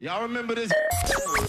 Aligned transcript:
Y'all 0.00 0.22
remember 0.22 0.54
this? 0.54 0.70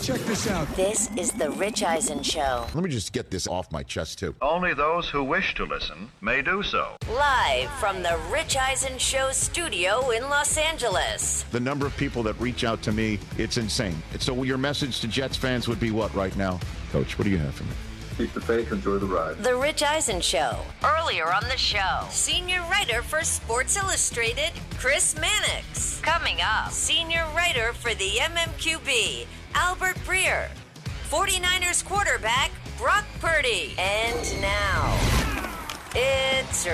Check 0.01 0.19
this 0.21 0.49
out. 0.49 0.67
This 0.75 1.07
is 1.15 1.31
the 1.31 1.51
Rich 1.51 1.83
Eisen 1.83 2.23
Show. 2.23 2.65
Let 2.73 2.83
me 2.83 2.89
just 2.89 3.13
get 3.13 3.29
this 3.29 3.45
off 3.45 3.71
my 3.71 3.83
chest, 3.83 4.17
too. 4.17 4.33
Only 4.41 4.73
those 4.73 5.07
who 5.07 5.23
wish 5.23 5.53
to 5.53 5.65
listen 5.65 6.09
may 6.21 6.41
do 6.41 6.63
so. 6.63 6.95
Live 7.11 7.69
from 7.73 8.01
the 8.01 8.17
Rich 8.31 8.57
Eisen 8.57 8.97
Show 8.97 9.29
studio 9.33 10.09
in 10.09 10.23
Los 10.23 10.57
Angeles. 10.57 11.43
The 11.51 11.59
number 11.59 11.85
of 11.85 11.95
people 11.95 12.23
that 12.23 12.39
reach 12.39 12.63
out 12.63 12.81
to 12.81 12.91
me, 12.91 13.19
it's 13.37 13.57
insane. 13.57 14.01
So 14.17 14.41
your 14.41 14.57
message 14.57 14.99
to 15.01 15.07
Jets 15.07 15.37
fans 15.37 15.67
would 15.67 15.79
be 15.79 15.91
what 15.91 16.11
right 16.15 16.35
now? 16.35 16.59
Coach, 16.91 17.19
what 17.19 17.25
do 17.25 17.29
you 17.29 17.37
have 17.37 17.53
for 17.53 17.65
me? 17.65 17.75
Keep 18.19 18.33
the 18.33 18.41
faith, 18.41 18.73
enjoy 18.73 18.97
the 18.97 19.05
ride. 19.05 19.37
The 19.37 19.55
Rich 19.55 19.81
Eisen 19.81 20.19
Show. 20.19 20.57
Earlier 20.83 21.31
on 21.31 21.43
the 21.43 21.55
show, 21.55 22.05
senior 22.09 22.59
writer 22.63 23.01
for 23.01 23.23
Sports 23.23 23.77
Illustrated, 23.77 24.51
Chris 24.77 25.15
Mannix. 25.17 26.01
Coming 26.01 26.35
up, 26.43 26.69
senior 26.69 27.25
writer 27.33 27.71
for 27.71 27.93
the 27.93 28.17
MMQB, 28.17 29.25
Albert 29.55 29.95
Breer. 29.99 30.49
49ers 31.09 31.85
quarterback, 31.85 32.51
Brock 32.77 33.05
Purdy. 33.21 33.73
And 33.79 34.41
now, 34.41 34.99
it's 35.95 36.67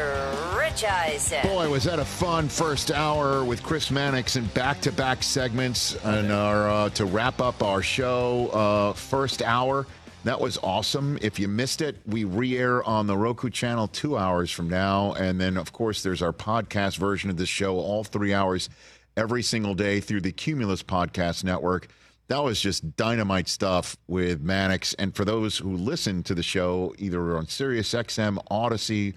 Rich 0.57 0.83
Eisen. 0.83 1.43
Boy, 1.43 1.69
was 1.69 1.83
that 1.83 1.99
a 1.99 2.05
fun 2.05 2.49
first 2.49 2.89
hour 2.89 3.45
with 3.45 3.61
Chris 3.61 3.91
Mannix 3.91 4.35
and 4.35 4.51
back-to-back 4.55 5.21
segments 5.21 5.95
and 6.05 6.31
our 6.31 6.67
uh, 6.67 6.89
to 6.89 7.05
wrap 7.05 7.39
up 7.39 7.61
our 7.61 7.83
show 7.83 8.47
uh, 8.47 8.93
first 8.93 9.43
hour. 9.43 9.85
That 10.25 10.41
was 10.41 10.57
awesome. 10.63 11.19
If 11.21 11.37
you 11.37 11.47
missed 11.47 11.83
it, 11.83 11.97
we 12.07 12.23
re-air 12.23 12.83
on 12.83 13.05
the 13.05 13.15
Roku 13.15 13.51
channel 13.51 13.87
two 13.87 14.17
hours 14.17 14.49
from 14.49 14.67
now, 14.67 15.13
and 15.13 15.39
then 15.39 15.55
of 15.55 15.71
course 15.71 16.01
there's 16.01 16.23
our 16.23 16.33
podcast 16.33 16.97
version 16.97 17.29
of 17.29 17.37
this 17.37 17.47
show, 17.47 17.77
all 17.77 18.03
three 18.03 18.33
hours 18.33 18.67
every 19.15 19.43
single 19.43 19.75
day 19.75 19.99
through 19.99 20.21
the 20.21 20.31
Cumulus 20.31 20.81
Podcast 20.81 21.43
Network. 21.43 21.89
That 22.27 22.43
was 22.43 22.59
just 22.59 22.97
dynamite 22.97 23.47
stuff 23.47 23.97
with 24.07 24.41
Mannix. 24.41 24.95
And 24.95 25.15
for 25.15 25.25
those 25.25 25.59
who 25.59 25.77
listen 25.77 26.23
to 26.23 26.33
the 26.33 26.41
show, 26.41 26.95
either 26.97 27.37
on 27.37 27.47
Sirius 27.47 27.93
XM, 27.93 28.43
Audacy, 28.49 29.13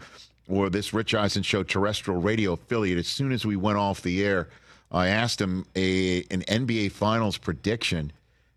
or 0.46 0.68
this 0.68 0.92
Rich 0.92 1.14
Eisen 1.14 1.42
Show 1.42 1.62
terrestrial 1.62 2.20
radio 2.20 2.52
affiliate, 2.52 2.98
as 2.98 3.08
soon 3.08 3.32
as 3.32 3.46
we 3.46 3.56
went 3.56 3.78
off 3.78 4.02
the 4.02 4.22
air, 4.22 4.50
I 4.92 5.08
asked 5.08 5.40
him 5.40 5.64
a 5.74 6.18
an 6.30 6.42
NBA 6.42 6.92
Finals 6.92 7.38
prediction, 7.38 8.12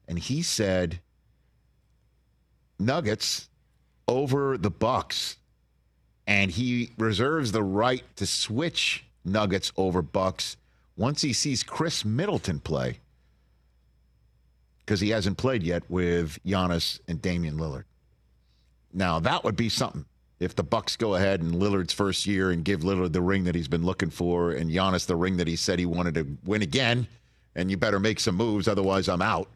and 0.05 0.19
he 0.19 0.41
said 0.41 0.99
Nuggets 2.85 3.49
over 4.07 4.57
the 4.57 4.71
Bucks, 4.71 5.37
and 6.27 6.51
he 6.51 6.91
reserves 6.97 7.51
the 7.51 7.63
right 7.63 8.03
to 8.17 8.25
switch 8.25 9.05
Nuggets 9.23 9.71
over 9.77 10.01
Bucks 10.01 10.57
once 10.97 11.21
he 11.21 11.33
sees 11.33 11.63
Khris 11.63 12.03
Middleton 12.03 12.59
play 12.59 12.99
because 14.79 14.99
he 14.99 15.09
hasn't 15.09 15.37
played 15.37 15.63
yet 15.63 15.83
with 15.89 16.39
Giannis 16.45 16.99
and 17.07 17.21
Damian 17.21 17.57
Lillard. 17.57 17.85
Now 18.93 19.19
that 19.19 19.43
would 19.43 19.55
be 19.55 19.69
something 19.69 20.05
if 20.39 20.55
the 20.55 20.63
Bucks 20.63 20.97
go 20.97 21.15
ahead 21.15 21.39
in 21.41 21.51
Lillard's 21.51 21.93
first 21.93 22.25
year 22.25 22.49
and 22.49 22.65
give 22.65 22.81
Lillard 22.81 23.13
the 23.13 23.21
ring 23.21 23.43
that 23.43 23.55
he's 23.55 23.67
been 23.67 23.85
looking 23.85 24.09
for, 24.09 24.51
and 24.51 24.71
Giannis 24.71 25.05
the 25.05 25.15
ring 25.15 25.37
that 25.37 25.47
he 25.47 25.55
said 25.55 25.79
he 25.79 25.85
wanted 25.85 26.15
to 26.15 26.27
win 26.43 26.61
again. 26.61 27.07
And 27.55 27.69
you 27.69 27.77
better 27.77 27.99
make 27.99 28.19
some 28.19 28.35
moves, 28.35 28.67
otherwise 28.67 29.07
I'm 29.07 29.21
out. 29.21 29.49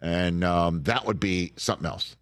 And 0.00 0.44
um, 0.44 0.82
that 0.84 1.04
would 1.04 1.18
be 1.18 1.52
something 1.56 1.86
else 1.86 2.14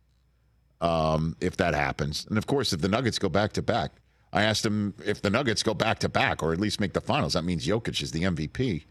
um, 0.81 1.37
if 1.41 1.57
that 1.57 1.75
happens. 1.75 2.27
And 2.29 2.39
of 2.39 2.47
course, 2.47 2.73
if 2.73 2.81
the 2.81 2.89
Nuggets 2.89 3.19
go 3.19 3.29
back 3.29 3.53
to 3.53 3.63
back, 3.63 3.93
I 4.33 4.43
asked 4.43 4.67
him 4.67 4.95
if 5.05 5.23
the 5.23 5.31
Nuggets 5.31 5.63
go 5.63 5.75
back 5.75 5.99
to 6.01 6.09
back 6.09 6.43
or 6.43 6.53
at 6.53 6.61
least 6.61 6.81
make 6.81 6.93
the 6.93 7.01
finals. 7.01 7.35
That 7.35 7.45
means 7.45 7.67
Jokic 7.67 8.03
is 8.03 8.11
the 8.11 8.25
MVP. 8.25 8.85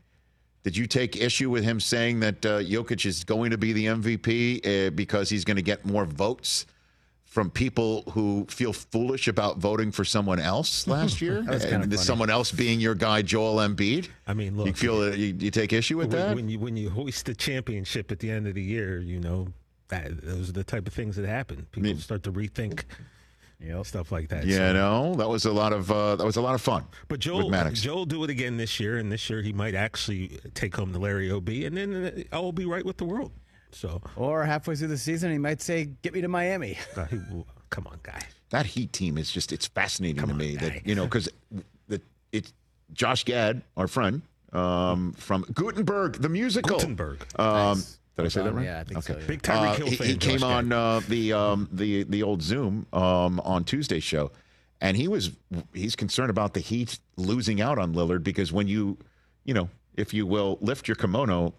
Did 0.63 0.75
you 0.75 0.88
take 0.88 1.16
issue 1.16 1.52
with 1.52 1.63
him 1.63 1.80
saying 1.80 2.22
that 2.22 2.45
uh, 2.45 2.59
Jokic 2.59 3.06
is 3.06 3.23
going 3.23 3.52
to 3.52 3.58
be 3.58 3.72
the 3.72 3.86
MVP 3.86 4.88
uh, 4.88 4.89
because 4.89 5.30
he's 5.30 5.45
going 5.45 5.58
to 5.58 5.61
get 5.61 5.86
more 5.86 6.06
votes 6.06 6.66
from 7.23 7.52
people 7.52 8.03
who 8.13 8.47
feel 8.50 8.73
foolish 8.73 9.28
about 9.28 9.58
voting 9.59 9.91
for 9.91 10.03
someone 10.03 10.39
else 10.39 10.88
last 10.88 11.22
year? 11.22 11.45
And 11.47 12.00
someone 12.00 12.31
else 12.31 12.51
being 12.51 12.79
your 12.79 12.95
guy, 12.95 13.22
Joel 13.22 13.57
Embiid? 13.57 14.09
I 14.25 14.34
mean, 14.34 14.57
look, 14.57 14.66
you 14.66 14.74
feel 14.74 15.01
that 15.01 15.19
you, 15.19 15.35
you 15.38 15.51
take 15.51 15.72
issue 15.72 15.97
with 15.97 16.13
when, 16.13 16.22
that? 16.22 16.35
when 16.35 16.50
you 16.50 16.57
when 16.57 16.75
you 16.75 16.90
hoist 16.90 17.28
the 17.28 17.35
championship 17.35 18.12
at 18.12 18.18
the 18.18 18.31
end 18.31 18.47
of 18.47 18.56
the 18.56 18.63
year, 18.63 19.00
you 19.00 19.19
know 19.19 19.50
that 19.90 20.22
those 20.22 20.50
are 20.50 20.53
the 20.53 20.63
type 20.63 20.88
of 20.88 20.94
things 20.94 21.16
that 21.16 21.28
happen. 21.28 21.68
People 21.72 21.96
start 22.00 22.23
to 22.23 22.31
rethink 22.31 22.84
stuff 23.84 24.12
like 24.12 24.29
that. 24.29 24.46
yeah, 24.46 24.57
So- 24.69 24.73
no, 24.73 25.16
that 25.16 25.28
was 25.29 25.46
a 25.46 25.51
lot 25.51 25.73
of 25.73 25.91
uh, 25.91 26.16
that 26.18 26.25
was 26.25 26.35
a 26.35 26.41
lot 26.41 26.56
of 26.56 26.62
fun. 26.62 26.84
But 27.07 27.16
with 27.16 27.22
Joel, 27.22 27.50
Maddox. 27.50 27.81
Joel 27.81 27.97
will 27.97 28.06
do 28.06 28.24
it 28.24 28.29
again 28.29 28.57
this 28.57 28.79
year, 28.79 28.97
and 28.97 29.12
this 29.12 29.29
year 29.29 29.41
he 29.41 29.53
might 29.53 29.75
actually 29.75 30.40
take 30.53 30.75
home 30.75 30.91
the 30.91 31.00
Larry 31.00 31.31
Ob, 31.31 31.47
and 31.50 31.75
then 31.78 32.25
I 32.31 32.40
will 32.40 32.51
be 32.53 32.66
right 32.66 32.85
with 32.85 32.97
the 32.97 33.06
world. 33.06 33.31
So, 33.72 34.01
Or 34.16 34.45
halfway 34.45 34.75
through 34.75 34.88
the 34.90 34.97
season, 34.97 35.31
he 35.31 35.38
might 35.38 35.62
say, 35.62 35.85
"Get 36.01 36.13
me 36.13 36.22
to 36.22 36.28
Miami." 36.28 36.78
uh, 36.95 37.06
he 37.06 37.19
come 37.69 37.88
on, 37.88 38.00
guy. 38.03 38.22
that 38.51 38.66
Heat 38.66 38.94
team 38.94 39.18
is 39.18 39.31
just 39.31 39.51
it's 39.51 39.68
fascinating 39.68 40.25
to 40.28 40.34
me 40.34 40.56
that 40.57 40.85
you 40.88 40.95
know 40.95 41.03
because 41.06 41.28
the 41.88 42.01
it's 42.31 42.53
Josh 42.94 43.24
Gad, 43.25 43.63
our 43.75 43.88
friend 43.88 44.22
um, 44.53 45.12
from 45.13 45.44
Gutenberg, 45.53 46.22
the 46.22 46.29
musical. 46.29 46.78
Gutenberg. 46.78 47.25
Um, 47.38 47.79
Nice. 47.79 48.00
Did 48.17 48.25
I 48.25 48.29
say 48.29 48.43
that 48.43 48.53
right? 48.53 48.65
yeah, 48.65 48.79
I 48.79 48.83
think 48.85 49.03
so, 49.03 49.17
yeah. 49.17 49.25
Big 49.27 49.41
Tyreek 49.41 49.71
Uh, 49.71 49.73
Hill 49.75 49.87
he, 49.87 49.95
fan. 49.97 50.07
he 50.07 50.17
came 50.17 50.39
Josh 50.39 50.49
on 50.49 50.71
uh, 50.71 51.01
the 51.07 51.33
um, 51.33 51.69
the 51.71 52.03
the 52.03 52.23
old 52.23 52.41
Zoom 52.41 52.85
um, 52.93 53.39
on 53.41 53.63
Tuesday 53.65 53.99
show, 53.99 54.31
and 54.79 54.95
he 54.95 55.07
was 55.07 55.31
he's 55.73 55.95
concerned 55.95 56.29
about 56.29 56.53
the 56.53 56.61
Heat 56.61 56.99
losing 57.17 57.59
out 57.61 57.77
on 57.77 57.93
Lillard 57.93 58.23
because 58.23 58.53
when 58.53 58.67
you 58.67 58.97
you 59.43 59.53
know 59.53 59.69
if 59.95 60.13
you 60.13 60.25
will 60.25 60.57
lift 60.61 60.87
your 60.87 60.95
kimono 60.95 61.53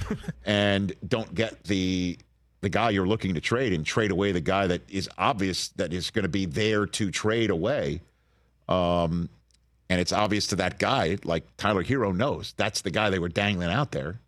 and 0.44 0.92
don't 1.06 1.32
get 1.34 1.62
the 1.64 2.18
the 2.60 2.68
guy 2.68 2.90
you're 2.90 3.06
looking 3.06 3.34
to 3.34 3.40
trade 3.40 3.72
and 3.72 3.86
trade 3.86 4.10
away 4.10 4.32
the 4.32 4.40
guy 4.40 4.66
that 4.66 4.82
is 4.90 5.08
obvious 5.16 5.68
that 5.76 5.92
is 5.92 6.10
going 6.10 6.24
to 6.24 6.28
be 6.28 6.44
there 6.44 6.86
to 6.86 7.10
trade 7.10 7.50
away. 7.50 8.00
Um, 8.68 9.28
and 9.88 10.00
it's 10.00 10.12
obvious 10.12 10.48
to 10.48 10.56
that 10.56 10.78
guy, 10.78 11.18
like 11.24 11.44
Tyler 11.56 11.82
Herro 11.82 12.14
knows 12.14 12.52
that's 12.56 12.82
the 12.82 12.90
guy 12.90 13.10
they 13.10 13.18
were 13.18 13.28
dangling 13.28 13.70
out 13.70 13.90
there. 13.92 14.20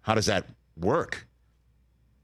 How 0.00 0.14
does 0.14 0.26
that 0.26 0.46
work? 0.76 1.26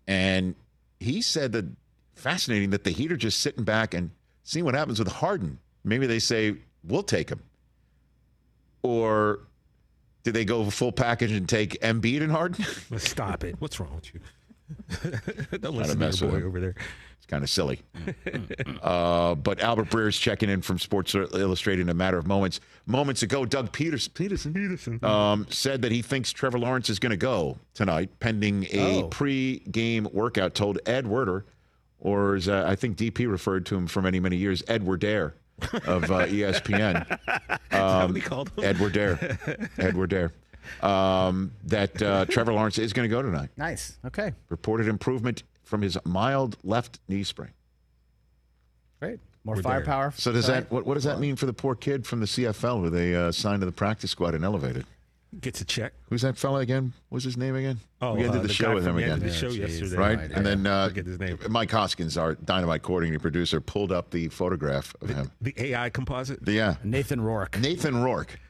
And 0.06 0.55
he 0.99 1.22
said 1.22 1.53
that 1.53 1.66
fascinating 2.15 2.71
that 2.71 2.84
the 2.84 2.91
Heat 2.91 3.12
are 3.12 3.16
just 3.16 3.41
sitting 3.41 3.65
back 3.65 3.94
and 3.94 4.11
seeing 4.44 4.65
what 4.65 4.75
happens 4.75 4.99
with 4.99 5.09
Harden. 5.09 5.59
Maybe 5.84 6.06
they 6.06 6.19
say, 6.19 6.56
we'll 6.84 7.03
take 7.03 7.31
him. 7.31 7.43
Or 8.83 9.41
do 10.22 10.33
they 10.33 10.44
go 10.44 10.69
full 10.71 10.93
package 10.93 11.33
and 11.33 11.49
take 11.49 11.81
Embiid 11.81 12.22
and 12.22 12.33
Harden? 12.33 12.65
Stop 12.99 13.44
it. 13.44 13.56
What's 13.59 13.81
wrong 13.81 13.94
with 13.94 14.12
you? 14.15 14.21
Don't 15.03 15.10
Trying 15.10 15.60
to 15.60 15.70
listen 15.70 15.94
to 15.94 15.98
mess 15.98 16.20
your 16.20 16.31
boy 16.31 16.36
him. 16.38 16.47
over 16.47 16.60
there. 16.60 16.75
It's 17.16 17.26
kind 17.26 17.42
of 17.44 17.50
silly. 17.50 17.81
uh, 18.82 19.34
but 19.34 19.60
Albert 19.60 19.91
Breer 19.91 20.08
is 20.08 20.16
checking 20.19 20.48
in 20.48 20.62
from 20.62 20.78
Sports 20.78 21.14
Illustrated 21.14 21.82
in 21.82 21.88
a 21.88 21.94
matter 21.94 22.19
of 22.19 22.26
moments. 22.26 22.60
Moments 22.86 23.22
ago, 23.22 23.44
Doug 23.44 23.72
Peterson, 23.72 24.12
Peterson, 24.14 24.54
Peterson 24.54 25.04
um, 25.04 25.47
said 25.50 25.82
that 25.82 25.92
he 25.92 26.03
thinks 26.03 26.32
Trevor 26.32 26.58
Lawrence 26.58 26.88
is 26.91 26.98
going 26.98 27.10
to 27.10 27.16
go 27.16 27.58
tonight, 27.75 28.10
pending 28.20 28.66
a 28.72 29.03
Oh. 29.03 29.08
pre-game 29.08 30.08
workout. 30.12 30.54
Told 30.54 30.78
Ed 30.87 31.06
Werder, 31.06 31.44
or 31.98 32.34
as 32.37 32.48
uh, 32.48 32.64
I 32.66 32.75
think 32.76 32.97
DP 32.97 33.31
referred 33.31 33.66
to 33.66 33.76
him 33.76 33.87
for 33.87 34.00
many, 34.02 34.19
many 34.20 34.37
years, 34.37 34.62
Edward 34.69 35.00
Dare 35.00 35.34
of 35.87 36.04
uh, 36.10 36.26
ESPN. 36.26 37.06
How 37.70 38.02
Um, 38.04 38.12
many 38.12 38.20
called 38.25 38.50
him? 38.56 38.64
Edward 38.64 38.92
Dare. 38.94 39.69
Edward 39.78 40.10
Dare. 40.10 40.32
Um, 40.82 41.53
that 41.65 42.00
uh, 42.03 42.25
Trevor 42.26 42.53
Lawrence 42.53 42.78
is 42.78 42.93
going 42.93 43.09
to 43.09 43.15
go 43.15 43.22
tonight. 43.22 43.50
Nice. 43.56 43.98
Okay. 44.06 44.32
Reported 44.48 44.88
improvement 44.88 45.43
from 45.65 45.82
his 45.82 45.97
mild 46.04 46.56
left 46.65 47.00
knee 47.09 47.22
sprain. 47.22 47.50
Great. 49.00 49.20
More 49.44 49.56
We're 49.56 49.62
there. 49.62 49.72
firepower. 49.72 50.12
So 50.16 50.32
does 50.32 50.47
tonight. 50.47 50.60
that 50.60 50.70
what, 50.70 50.87
what 50.87 50.94
does 50.94 51.04
that 51.04 51.19
mean 51.20 51.37
for 51.37 51.47
the 51.47 51.53
poor 51.53 51.75
kid 51.75 52.06
from 52.06 52.20
the 52.20 52.26
CFL 52.26 52.81
who 52.81 52.91
they 52.91 53.15
uh, 53.15 53.32
signed 53.32 53.60
to 53.60 53.66
the 53.66 53.72
practice 53.72 54.10
squad 54.10 54.34
and 54.34 54.44
elevated? 54.44 54.84
Gets 55.41 55.60
a 55.60 55.65
check. 55.65 55.93
Who's 56.09 56.22
that 56.22 56.37
fella 56.37 56.59
again? 56.59 56.93
What 57.09 57.16
was 57.16 57.25
his 57.25 57.37
name 57.37 57.54
again? 57.54 57.78
Oh, 58.03 58.15
we 58.15 58.25
ended 58.25 58.41
uh, 58.41 58.43
the, 58.43 58.49
the 58.49 58.53
show 58.53 58.75
with 58.75 58.84
him 58.84 58.94
from 58.94 58.97
the 58.97 59.05
end 59.05 59.23
again. 59.23 59.29
the 59.29 59.35
show 59.35 59.49
Yeah, 59.49 59.67
yesterday. 59.67 59.96
Right, 59.96 60.19
idea. 60.19 60.37
and 60.37 60.44
then 60.44 60.67
uh, 60.67 60.88
Forget 60.88 61.06
his 61.06 61.20
name. 61.20 61.38
Mike 61.49 61.70
Hoskins, 61.70 62.19
our 62.19 62.35
dynamite 62.35 62.82
coordinating 62.82 63.20
producer, 63.20 63.61
pulled 63.61 63.93
up 63.93 64.11
the 64.11 64.29
photograph 64.29 64.93
of 65.00 65.08
him. 65.11 65.31
The 65.40 65.55
AI 65.56 65.88
composite. 65.88 66.44
The, 66.44 66.52
yeah, 66.52 66.75
Nathan 66.82 67.20
Rourke. 67.20 67.58
Nathan 67.61 68.02
Rourke. 68.02 68.40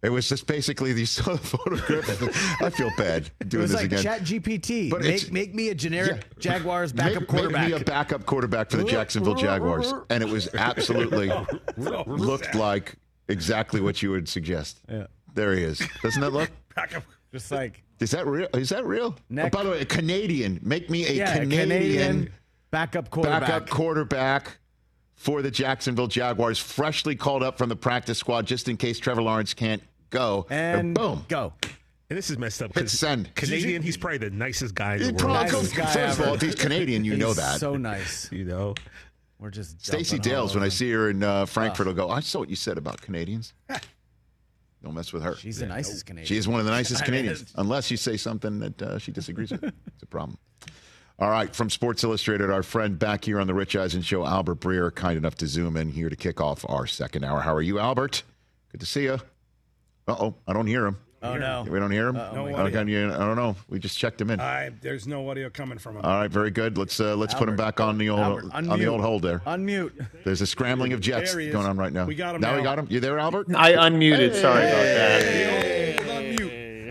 It 0.00 0.10
was 0.10 0.28
just 0.28 0.46
basically 0.46 0.92
the 0.92 1.04
saw 1.06 1.32
the 1.32 1.38
photograph. 1.38 2.62
I 2.62 2.70
feel 2.70 2.90
bad 2.96 3.30
It 3.40 3.48
doing 3.48 3.62
was 3.62 3.72
this 3.72 3.80
like 3.80 3.86
again. 3.86 4.02
Chat 4.02 4.20
GPT. 4.22 4.90
But 4.90 5.00
it's- 5.04 5.24
Make, 5.24 5.32
make 5.32 5.54
me 5.54 5.68
a 5.70 5.74
generic 5.74 6.16
Yeah. 6.16 6.38
Jaguars 6.38 6.92
backup 6.92 7.22
make, 7.22 7.28
quarterback. 7.28 7.62
Make 7.62 7.74
me 7.74 7.80
a 7.80 7.84
backup 7.84 8.24
quarterback 8.24 8.70
for 8.70 8.76
the 8.76 8.84
Jacksonville 8.84 9.34
Jaguars, 9.34 9.92
and 10.10 10.22
it 10.22 10.28
was 10.28 10.48
absolutely 10.54 11.32
looked 12.06 12.54
like 12.54 12.94
exactly 13.28 13.80
what 13.80 14.00
you 14.02 14.10
would 14.12 14.28
suggest. 14.28 14.80
Yeah. 14.88 15.06
There 15.34 15.52
he 15.54 15.62
is. 15.64 15.82
Doesn't 16.02 16.20
that 16.22 16.32
look? 16.32 16.50
Just 17.32 17.50
like 17.50 17.82
Is 18.00 18.12
that 18.12 18.26
real? 18.26 18.48
Is 18.54 18.68
that 18.70 18.86
real? 18.86 19.14
Oh, 19.18 19.22
Neck- 19.28 19.52
Oh, 19.54 19.58
by 19.58 19.64
the 19.64 19.70
way, 19.70 19.80
a 19.80 19.84
Canadian. 19.84 20.60
Make 20.62 20.88
me 20.90 21.06
a 21.06 21.12
yeah, 21.12 21.30
a 21.34 21.40
Canadian, 21.40 21.68
Canadian 21.68 22.32
backup 22.70 23.10
quarterback. 23.10 23.40
backup 23.42 23.68
quarterback 23.70 24.58
for 25.18 25.42
the 25.42 25.50
Jacksonville 25.50 26.06
Jaguars, 26.06 26.58
freshly 26.58 27.14
called 27.16 27.42
up 27.42 27.58
from 27.58 27.68
the 27.68 27.76
practice 27.76 28.18
squad 28.18 28.46
just 28.46 28.68
in 28.68 28.76
case 28.76 28.98
Trevor 28.98 29.20
Lawrence 29.22 29.52
can't 29.52 29.82
go. 30.10 30.46
and 30.48 30.94
boom, 30.94 31.24
go. 31.28 31.52
And 32.10 32.16
this 32.16 32.30
is 32.30 32.38
messed 32.38 32.62
up 32.62 32.68
Hit 32.68 32.74
because 32.74 32.92
send. 32.98 33.34
Canadian, 33.34 33.82
he's 33.82 33.98
probably 33.98 34.16
the 34.18 34.30
nicest 34.30 34.74
guy 34.74 34.94
in 34.94 35.00
the 35.00 35.04
world. 35.08 35.18
probably- 35.18 35.42
Nicest 35.52 35.74
guy 35.76 35.86
first 35.92 36.18
of 36.20 36.26
all, 36.26 36.34
if 36.34 36.40
he's 36.40 36.54
Canadian, 36.54 37.04
you 37.04 37.16
know 37.18 37.34
that. 37.34 37.60
So 37.60 37.76
nice. 37.76 38.32
You 38.32 38.44
know, 38.44 38.74
We're 39.38 39.50
just 39.50 39.84
Stacey 39.84 40.18
Dales, 40.18 40.54
when 40.54 40.64
I 40.64 40.68
see 40.68 40.90
her 40.92 41.10
in 41.10 41.22
uh, 41.22 41.44
Frankfurt, 41.44 41.86
will 41.86 41.94
go, 41.94 42.08
I 42.08 42.20
saw 42.20 42.38
what 42.38 42.48
you 42.48 42.56
said 42.56 42.78
about 42.78 43.00
Canadians. 43.02 43.52
Don't 44.82 44.94
mess 44.94 45.12
with 45.12 45.22
her. 45.24 45.34
She's 45.36 45.58
the 45.58 45.66
nicest 45.66 46.06
Canadian. 46.06 46.26
She 46.28 46.36
is 46.36 46.46
one 46.46 46.60
of 46.60 46.66
the 46.66 46.72
nicest 46.72 47.04
Canadians, 47.04 47.52
unless 47.56 47.90
you 47.90 47.96
say 47.96 48.16
something 48.16 48.60
that 48.60 48.80
uh, 48.80 48.98
she 48.98 49.10
disagrees 49.12 49.50
with. 49.50 49.64
It's 49.64 50.02
a 50.02 50.06
problem. 50.06 50.38
All 51.20 51.30
right, 51.30 51.52
from 51.52 51.68
Sports 51.68 52.04
Illustrated, 52.04 52.48
our 52.48 52.62
friend 52.62 52.96
back 52.96 53.24
here 53.24 53.40
on 53.40 53.48
the 53.48 53.54
Rich 53.54 53.74
Eisen 53.74 54.02
Show, 54.02 54.24
Albert 54.24 54.60
Breer, 54.60 54.94
kind 54.94 55.16
enough 55.18 55.34
to 55.36 55.48
zoom 55.48 55.76
in 55.76 55.90
here 55.90 56.08
to 56.08 56.14
kick 56.14 56.40
off 56.40 56.64
our 56.68 56.86
second 56.86 57.24
hour. 57.24 57.40
How 57.40 57.52
are 57.54 57.62
you, 57.62 57.80
Albert? 57.80 58.22
Good 58.70 58.78
to 58.80 58.86
see 58.86 59.04
you. 59.04 59.18
Uh 60.06 60.16
oh, 60.20 60.34
I 60.46 60.52
don't 60.52 60.68
hear 60.68 60.86
him. 60.86 60.96
Oh 61.20 61.36
no. 61.36 61.66
We 61.68 61.80
don't 61.80 61.90
hear 61.90 62.08
him. 62.08 62.14
No 62.14 62.22
I 62.54 62.70
don't, 62.70 62.86
I 62.86 63.18
don't 63.18 63.34
know. 63.34 63.56
We 63.68 63.80
just 63.80 63.98
checked 63.98 64.20
him 64.20 64.30
in. 64.30 64.38
I, 64.38 64.70
there's 64.80 65.08
no 65.08 65.28
audio 65.28 65.50
coming 65.50 65.78
from 65.78 65.96
him. 65.96 66.04
All 66.04 66.20
right, 66.20 66.30
very 66.30 66.52
good. 66.52 66.78
Let's 66.78 67.00
uh, 67.00 67.16
let's 67.16 67.34
put 67.34 67.48
him 67.48 67.56
back 67.56 67.80
on 67.80 67.98
the 67.98 68.10
old 68.10 68.20
Albert, 68.20 68.44
on 68.54 68.78
the 68.78 68.86
old 68.86 69.00
hold 69.00 69.22
there. 69.22 69.40
Unmute. 69.40 70.06
There's 70.24 70.40
a 70.40 70.46
scrambling 70.46 70.92
of 70.92 71.00
jets 71.00 71.32
There 71.32 71.40
he 71.40 71.48
is. 71.48 71.52
going 71.52 71.66
on 71.66 71.76
right 71.76 71.92
now. 71.92 72.06
We 72.06 72.14
got 72.14 72.36
him 72.36 72.40
Now 72.40 72.56
we 72.56 72.62
got 72.62 72.78
him. 72.78 72.86
You 72.88 73.00
there, 73.00 73.18
Albert? 73.18 73.48
I 73.56 73.72
unmuted. 73.72 74.34
Sorry 74.40 74.62
about 74.62 74.82
that. 74.84 75.22
Unmute. 75.22 76.07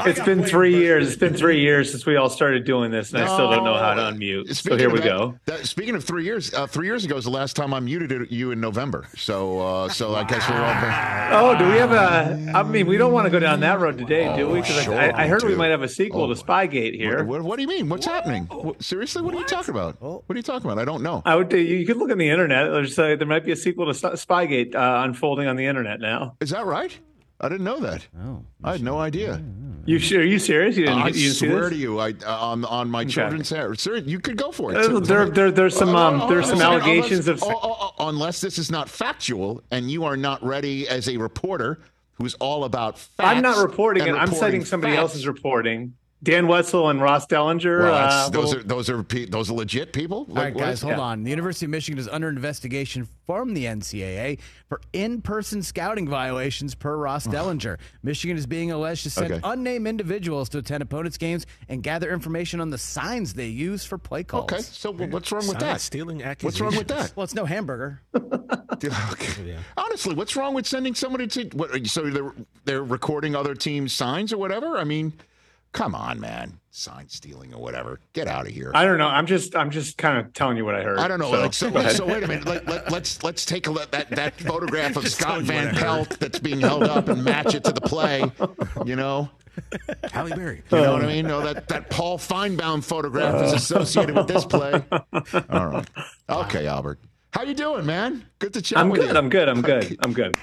It's 0.05 0.19
been 0.19 0.43
three 0.43 0.75
years. 0.77 1.07
It's 1.07 1.15
been 1.17 1.33
three 1.33 1.59
years 1.61 1.91
since 1.91 2.05
we 2.05 2.15
all 2.15 2.29
started 2.29 2.63
doing 2.65 2.91
this, 2.91 3.11
and 3.13 3.21
I 3.23 3.27
still 3.27 3.49
don't 3.49 3.63
know 3.63 3.73
how 3.75 3.93
to 3.93 4.11
No. 4.11 4.17
unmute. 4.17 4.55
So 4.55 4.75
here 4.77 4.89
we 4.89 4.99
that- 4.99 5.05
go. 5.05 5.35
that- 5.45 5.65
speaking 5.65 5.95
of 5.95 6.03
three 6.03 6.23
years, 6.23 6.53
uh, 6.53 6.67
three 6.67 6.87
years 6.87 7.05
ago 7.05 7.17
is 7.17 7.23
the 7.23 7.29
last 7.31 7.55
time 7.55 7.73
I 7.73 7.79
muted 7.79 8.27
you 8.31 8.51
in 8.51 8.59
November. 8.59 9.05
So, 9.15 9.59
uh, 9.61 9.89
so 9.89 10.15
I 10.15 10.23
guess 10.23 10.47
we're 10.49 10.55
all. 10.61 11.53
Oh, 11.53 11.57
do 11.57 11.65
we 11.69 11.77
have 11.77 11.91
a? 11.91 12.51
I 12.55 12.63
mean, 12.63 12.87
we 12.87 12.97
don't 12.97 13.11
want 13.11 13.25
to 13.25 13.29
go 13.31 13.39
down 13.39 13.59
that 13.61 13.79
road 13.79 13.97
today, 13.97 14.33
do 14.35 14.47
we? 14.49 14.61
Because 14.61 14.83
sure 14.83 14.93
I, 14.99 15.23
I 15.23 15.27
heard 15.27 15.43
we 15.43 15.49
we 15.49 15.55
might 15.55 15.67
have 15.71 15.81
a 15.83 15.87
sequel 15.89 16.23
Oh. 16.23 16.33
to 16.33 16.41
Spygate 16.41 16.95
here. 16.95 17.23
What, 17.23 17.41
what 17.41 17.55
do 17.57 17.61
you 17.63 17.67
mean? 17.67 17.89
What's 17.89 18.05
happening? 18.05 18.45
What- 18.45 18.81
seriously, 18.83 19.21
what, 19.21 19.33
are 19.33 19.39
you 19.39 19.45
talking 19.45 19.73
about? 19.73 19.95
What 20.01 20.23
are 20.29 20.35
you 20.35 20.41
talking 20.43 20.69
about? 20.69 20.79
I 20.81 20.85
don't 20.85 21.01
know. 21.03 21.21
I 21.25 21.35
would. 21.35 21.51
You 21.51 21.85
could 21.85 21.97
look 21.97 22.11
on 22.11 22.17
the 22.17 22.29
internet. 22.29 22.71
There's 22.71 22.97
uh, 22.99 23.15
there 23.17 23.27
might 23.27 23.45
be 23.45 23.51
a 23.51 23.55
sequel 23.55 23.85
to 23.91 23.93
Spygate 23.93 24.75
uh, 24.75 25.03
unfolding 25.05 25.47
on 25.47 25.55
the 25.55 25.65
internet 25.65 25.99
now. 25.99 26.35
Is 26.39 26.49
that 26.51 26.65
right? 26.65 26.97
I 27.39 27.49
didn't 27.49 27.65
know 27.65 27.79
that. 27.81 28.07
Oh. 28.19 28.43
I 28.63 28.71
had 28.73 28.81
no 28.81 28.97
idea. 28.99 29.41
You 29.85 29.99
sure? 29.99 30.21
Are 30.21 30.23
you 30.23 30.39
serious? 30.39 30.75
You 30.75 30.85
didn't? 30.85 31.01
I 31.01 31.07
you 31.09 31.13
didn't 31.13 31.35
swear 31.35 31.69
to 31.69 31.75
you, 31.75 31.99
I 31.99 32.09
uh, 32.25 32.35
on 32.35 32.65
on 32.65 32.89
my 32.89 33.05
children's 33.05 33.49
hair. 33.49 33.73
Sir, 33.75 33.97
you 33.97 34.19
could 34.19 34.37
go 34.37 34.51
for 34.51 34.71
it. 34.71 34.77
Uh, 34.77 34.99
there- 34.99 35.29
there- 35.29 35.51
there's 35.51 35.77
some, 35.77 35.89
Oh, 35.89 35.97
um, 35.97 36.21
oh, 36.23 36.29
there's 36.29 36.45
some 36.49 36.59
unless- 36.59 36.81
allegations 36.83 37.27
of- 37.27 37.43
oh, 37.43 37.51
oh, 37.63 37.93
oh, 37.99 38.07
unless 38.09 38.41
this 38.41 38.57
is 38.57 38.69
not 38.71 38.89
factual, 38.89 39.61
and 39.71 39.89
you 39.91 40.03
are 40.03 40.17
not 40.17 40.43
ready 40.43 40.87
as 40.89 41.07
a 41.07 41.17
reporter 41.17 41.79
who's 42.15 42.33
all 42.35 42.63
about 42.65 42.97
facts. 42.97 43.13
I'm 43.37 43.43
not 43.43 43.63
reporting 43.63 44.03
it. 44.03 44.09
and 44.09 44.17
I'm 44.17 44.31
citing 44.33 44.65
somebody 44.65 44.93
facts. 44.93 45.01
else's 45.01 45.27
reporting. 45.27 45.93
Dan 46.23 46.47
Wetzel 46.47 46.89
and 46.89 46.99
Ross 46.99 47.27
Dellinger. 47.27 47.79
Well, 47.83 47.93
uh, 47.93 48.29
those 48.29 48.53
will- 48.55 48.61
are 48.61 48.63
those 48.63 48.89
are 48.89 49.03
pe- 49.03 49.25
those 49.25 49.51
are 49.51 49.53
legit 49.53 49.93
people. 49.93 50.25
All 50.29 50.35
right, 50.35 50.53
what 50.53 50.61
guys, 50.63 50.81
hold 50.81 50.95
yeah. 50.95 50.99
on. 50.99 51.23
The 51.23 51.29
University 51.29 51.65
of 51.65 51.69
Michigan 51.69 51.99
is 51.99 52.07
under 52.07 52.27
investigation 52.27 53.07
from 53.27 53.53
the 53.53 53.65
NCAA 53.65 54.39
for 54.67 54.81
in-person 54.93 55.61
scouting 55.61 56.07
violations 56.09 56.73
per 56.73 56.95
Ross 56.97 57.27
Dellinger. 57.27 57.77
Michigan 58.01 58.35
is 58.35 58.47
being 58.47 58.71
alleged 58.71 59.03
to 59.03 59.09
send 59.11 59.31
Okay. 59.31 59.41
unnamed 59.43 59.85
individuals 59.87 60.49
to 60.49 60.57
attend 60.57 60.81
opponents' 60.81 61.17
games 61.17 61.45
and 61.69 61.83
gather 61.83 62.11
information 62.11 62.61
on 62.61 62.71
the 62.71 62.77
signs 62.79 63.35
they 63.35 63.47
use 63.47 63.85
for 63.85 63.99
play 63.99 64.23
calls. 64.23 64.51
Okay, 64.51 64.61
so 64.61 64.91
what's 64.91 65.31
wrong 65.31 65.41
with 65.47 65.59
Sign 65.59 65.69
that? 65.69 65.81
stealing 65.81 66.21
What's 66.41 66.59
wrong 66.59 66.75
with 66.75 66.87
that? 66.87 67.13
Well, 67.15 67.25
it's 67.25 67.35
no 67.35 67.45
hamburger. 67.45 68.01
Okay. 68.83 69.55
Honestly, 69.75 70.13
what's 70.13 70.35
wrong 70.35 70.53
with 70.53 70.67
sending 70.67 70.93
somebody 70.93 71.25
to? 71.27 71.45
What, 71.57 71.87
so 71.87 72.09
they're 72.09 72.31
they're 72.65 72.83
recording 72.83 73.35
other 73.35 73.55
teams' 73.55 73.91
signs 73.93 74.31
or 74.31 74.37
whatever. 74.37 74.77
I 74.77 74.83
mean, 74.83 75.13
come 75.77 75.93
on, 75.93 76.19
man, 76.19 76.59
sign 76.71 77.07
stealing 77.07 77.53
or 77.53 77.61
whatever. 77.61 77.99
Get 78.13 78.27
out 78.27 78.47
of 78.47 78.51
here. 78.51 78.71
I 78.73 78.83
don't 78.83 78.97
know. 78.97 79.07
I'm 79.07 79.27
just 79.27 79.55
I'm 79.55 79.69
just 79.69 79.97
kind 79.97 80.17
of 80.17 80.33
telling 80.33 80.57
you 80.57 80.65
what 80.65 80.73
I 80.73 80.81
heard. 80.81 80.97
I 80.97 81.07
don't 81.07 81.19
know. 81.19 81.31
So, 81.51 81.69
like, 81.69 81.91
so, 81.91 81.97
so 81.97 82.05
wait 82.07 82.23
a 82.23 82.27
minute. 82.27 82.45
Let, 82.45 82.67
let, 82.67 82.91
let's 82.91 83.23
let's 83.23 83.45
take 83.45 83.67
a 83.67 83.71
look 83.71 83.91
that 83.91 84.09
that 84.09 84.39
photograph 84.41 84.95
of 84.95 85.07
Scott 85.09 85.45
telling 85.45 85.45
you 85.45 85.53
what 85.53 85.63
Van 85.65 85.75
Pelt 85.75 86.19
that's 86.19 86.39
being 86.39 86.59
held 86.59 86.83
up 86.83 87.07
and 87.09 87.23
match 87.23 87.53
it 87.53 87.63
to 87.65 87.71
the 87.71 87.81
play. 87.81 88.23
You 88.85 88.95
know, 88.95 89.29
Halle 90.11 90.31
Berry. 90.31 90.63
you 90.71 90.77
know 90.77 90.93
what 90.93 91.03
I 91.03 91.07
mean? 91.07 91.27
No, 91.27 91.41
that 91.41 91.67
that 91.67 91.91
Paul 91.91 92.17
Finebaum 92.17 92.83
photograph 92.83 93.43
is 93.43 93.53
associated 93.53 94.15
with 94.15 94.27
this 94.27 94.45
play. 94.45 94.83
All 95.49 95.67
right. 95.67 95.87
Okay, 96.27 96.65
Albert. 96.65 96.99
How 97.31 97.43
you 97.43 97.53
doing, 97.53 97.85
man? 97.85 98.25
Good 98.39 98.53
to 98.55 98.61
chat 98.63 98.79
I'm 98.79 98.89
with 98.89 99.01
good. 99.01 99.11
you. 99.11 99.17
I'm 99.17 99.29
good. 99.29 99.47
I'm 99.47 99.61
good. 99.61 99.97
I'm 100.03 100.13
good. 100.13 100.35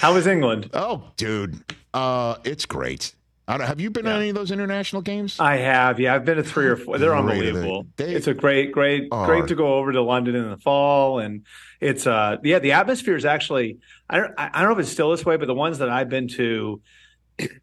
How 0.00 0.14
was 0.14 0.26
England? 0.26 0.70
Oh, 0.74 1.04
dude, 1.16 1.62
uh, 1.94 2.36
it's 2.44 2.64
great. 2.66 3.12
I 3.48 3.56
don't, 3.56 3.66
have 3.66 3.80
you 3.80 3.90
been 3.90 4.04
to 4.04 4.10
any 4.12 4.28
of 4.28 4.34
those 4.34 4.50
international 4.50 5.00
games? 5.00 5.40
I 5.40 5.56
have. 5.56 5.98
Yeah, 5.98 6.14
I've 6.14 6.24
been 6.26 6.36
to 6.36 6.42
three 6.44 6.66
or 6.66 6.76
four. 6.76 6.98
They're 6.98 7.10
Great, 7.10 7.18
unbelievable. 7.18 7.86
they 7.96 8.14
it's 8.14 8.26
a 8.26 8.34
great, 8.34 8.72
great, 8.72 9.08
are. 9.10 9.26
great 9.26 9.48
to 9.48 9.54
go 9.54 9.78
over 9.78 9.90
to 9.90 10.02
London 10.02 10.36
in 10.36 10.50
the 10.50 10.58
fall, 10.58 11.18
and 11.18 11.46
it's 11.80 12.06
uh, 12.06 12.36
yeah, 12.44 12.58
the 12.58 12.72
atmosphere 12.72 13.16
is 13.16 13.24
actually. 13.24 13.78
I 14.10 14.18
don't. 14.18 14.34
I 14.36 14.50
I 14.52 14.60
don't 14.60 14.68
know 14.70 14.78
if 14.78 14.80
it's 14.84 14.92
still 14.92 15.10
this 15.10 15.24
way, 15.24 15.38
but 15.38 15.46
the 15.46 15.54
ones 15.54 15.78
that 15.78 15.88
I've 15.88 16.10
been 16.10 16.28
to, 16.28 16.82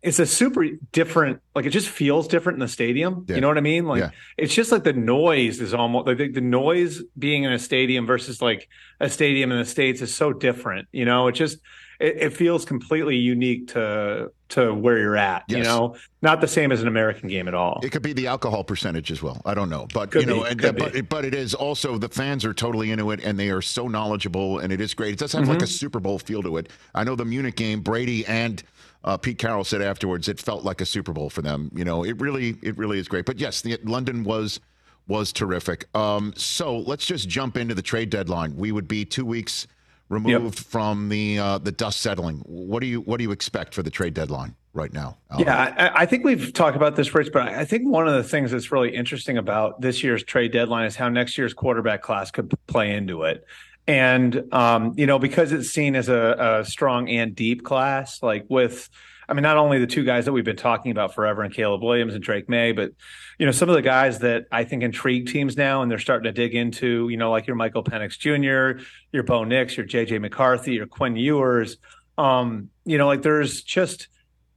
it's 0.01 0.17
a 0.17 0.25
super 0.25 0.65
different. 0.91 1.41
Like 1.53 1.65
it 1.65 1.69
just 1.71 1.87
feels 1.87 2.27
different 2.27 2.55
in 2.55 2.61
the 2.61 2.67
stadium. 2.67 3.25
Yeah. 3.27 3.35
You 3.35 3.41
know 3.41 3.47
what 3.49 3.57
I 3.57 3.61
mean? 3.61 3.85
Like 3.85 3.99
Yeah. 3.99 4.09
it's 4.37 4.55
just 4.55 4.71
like 4.71 4.83
the 4.85 4.93
noise 4.93 5.61
is 5.61 5.73
almost 5.75 6.07
like 6.07 6.17
the, 6.17 6.29
the 6.31 6.41
noise 6.41 7.03
being 7.17 7.43
in 7.43 7.51
a 7.53 7.59
stadium 7.59 8.07
versus 8.07 8.41
like 8.41 8.69
a 8.99 9.09
stadium 9.09 9.51
in 9.51 9.59
the 9.59 9.65
states 9.65 10.01
is 10.01 10.15
so 10.15 10.33
different. 10.33 10.87
You 10.91 11.05
know, 11.05 11.27
it 11.27 11.33
just 11.33 11.59
it, 11.99 12.17
it 12.17 12.29
feels 12.33 12.65
completely 12.65 13.17
unique 13.17 13.69
to 13.73 14.31
to 14.50 14.74
where 14.74 14.97
you're 14.97 15.18
at. 15.18 15.44
You 15.47 15.63
know, 15.63 15.95
not 16.21 16.42
the 16.42 16.47
same 16.47 16.71
as 16.71 16.81
an 16.81 16.88
American 16.88 17.30
game 17.30 17.47
at 17.47 17.53
all. 17.53 17.80
It 17.83 17.92
could 17.92 18.01
be 18.01 18.13
the 18.13 18.27
alcohol 18.27 18.63
percentage 18.63 19.12
as 19.12 19.21
well. 19.24 19.42
I 19.45 19.53
don't 19.53 19.69
know, 19.69 19.88
but 19.94 20.12
Could 20.12 20.21
you 20.21 20.27
know, 20.27 20.44
be, 20.44 20.50
and, 20.68 20.77
but 20.77 21.09
but 21.09 21.25
it 21.25 21.33
is 21.33 21.53
also 21.53 21.97
the 21.97 22.09
fans 22.09 22.45
are 22.45 22.53
totally 22.53 22.92
into 22.92 23.12
it, 23.12 23.21
and 23.24 23.39
they 23.39 23.50
are 23.50 23.62
so 23.62 23.88
knowledgeable, 23.88 24.59
and 24.59 24.71
it 24.71 24.80
is 24.81 24.94
great. 24.94 25.13
It 25.13 25.19
does 25.19 25.33
have 25.33 25.47
like 25.47 25.57
Mm-hmm. 25.57 25.63
a 25.63 25.68
Super 25.68 26.00
Bowl 26.00 26.19
feel 26.19 26.44
to 26.44 26.57
it. 26.57 26.69
I 26.94 27.03
know 27.03 27.15
the 27.15 27.25
Munich 27.25 27.56
game, 27.56 27.81
Brady 27.81 28.25
and 28.25 28.62
uh, 29.03 29.18
Pete 29.18 29.38
Carroll 29.38 29.63
said 29.63 29.81
afterwards, 29.81 30.27
it 30.27 30.39
felt 30.39 30.63
like 30.63 30.81
a 30.81 30.86
Super 30.86 31.13
Bowl 31.13 31.30
for 31.30 31.42
them. 31.42 31.71
You 31.75 31.86
know, 31.86 32.03
it 32.03 32.19
really 32.19 32.57
it 32.62 32.77
really 32.77 33.00
is 33.00 33.07
great. 33.07 33.25
But 33.25 33.39
yes, 33.39 33.62
the, 33.62 33.77
London 33.83 34.24
was 34.24 34.59
was 35.07 35.31
terrific. 35.31 35.86
Um, 35.95 36.33
so 36.36 36.80
let's 36.80 37.06
just 37.06 37.30
jump 37.30 37.57
into 37.57 37.75
the 37.75 37.81
trade 37.83 38.09
deadline. 38.09 38.56
We 38.56 38.71
would 38.71 38.88
be 38.88 39.06
two 39.06 39.25
weeks 39.25 39.68
removed 40.10 40.60
from 40.60 41.10
the 41.10 41.40
uh, 41.40 41.57
the 41.57 41.72
dust 41.72 42.02
settling. 42.02 42.38
What 42.46 42.81
do 42.81 42.88
you 42.88 43.02
what 43.02 43.18
do 43.18 43.24
you 43.24 43.31
expect 43.31 43.74
for 43.74 43.84
the 43.84 43.90
trade 43.90 44.13
deadline 44.13 44.56
right 44.74 44.94
now? 44.94 45.18
Albert? 45.31 45.46
Yeah, 45.46 45.75
I, 45.78 46.04
I 46.04 46.06
think 46.06 46.25
we've 46.25 46.54
talked 46.54 46.75
about 46.75 46.96
this, 46.96 47.13
Rich, 47.13 47.30
but 47.34 47.44
I 47.44 47.62
I 47.62 47.66
think 47.66 47.88
one 47.88 48.07
of 48.07 48.13
the 48.13 48.24
things 48.24 48.52
that's 48.52 48.72
really 48.72 48.96
interesting 48.96 49.38
about 49.38 49.81
this 49.81 50.04
year's 50.04 50.24
trade 50.24 50.52
deadline 50.52 50.85
is 50.85 50.95
how 50.95 51.09
next 51.09 51.38
year's 51.38 51.54
quarterback 51.54 52.02
class 52.02 52.31
could 52.31 52.54
play 52.68 52.92
into 52.92 53.24
it. 53.24 53.45
And, 53.88 54.52
um, 54.52 54.94
you 54.97 55.06
know, 55.06 55.19
because 55.19 55.52
it's 55.52 55.69
seen 55.69 55.95
as 55.95 56.09
a, 56.09 56.62
a 56.62 56.66
strong 56.66 57.07
and 57.07 57.35
deep 57.35 57.64
class, 57.64 58.24
like 58.24 58.45
with, 58.50 58.90
I 59.27 59.33
mean, 59.33 59.44
not 59.44 59.57
only 59.57 59.79
the 59.79 59.87
two 59.87 60.03
guys 60.03 60.25
that 60.25 60.31
we've 60.31 60.45
been 60.45 60.55
talking 60.55 60.91
about 60.91 61.13
forever 61.13 61.41
and 61.41 61.53
Caleb 61.53 61.81
Williams 61.81 62.13
and 62.13 62.23
Drake 62.23 62.47
Maye, 62.47 62.71
but, 62.71 62.91
you 63.39 63.45
know, 63.45 63.51
some 63.51 63.69
of 63.69 63.75
the 63.75 63.81
guys 63.81 64.19
that 64.19 64.45
I 64.51 64.63
think 64.63 64.83
intrigue 64.83 65.27
teams 65.27 65.57
now 65.57 65.81
and 65.81 65.89
they're 65.89 65.99
starting 65.99 66.25
to 66.25 66.31
dig 66.31 66.53
into, 66.55 67.09
you 67.09 67.17
know, 67.17 67.31
like 67.31 67.47
your 67.47 67.55
Michael 67.55 67.83
Penix 67.83 68.17
Jr., 68.17 68.83
your 69.11 69.23
Bo 69.23 69.44
Nix, 69.44 69.77
your 69.77 69.85
JJ 69.85 70.21
McCarthy, 70.21 70.73
your 70.73 70.87
Quinn 70.87 71.15
Ewers. 71.15 71.77
Um, 72.17 72.69
you 72.85 72.97
know, 72.97 73.07
like 73.07 73.23
there's 73.23 73.63
just, 73.63 74.07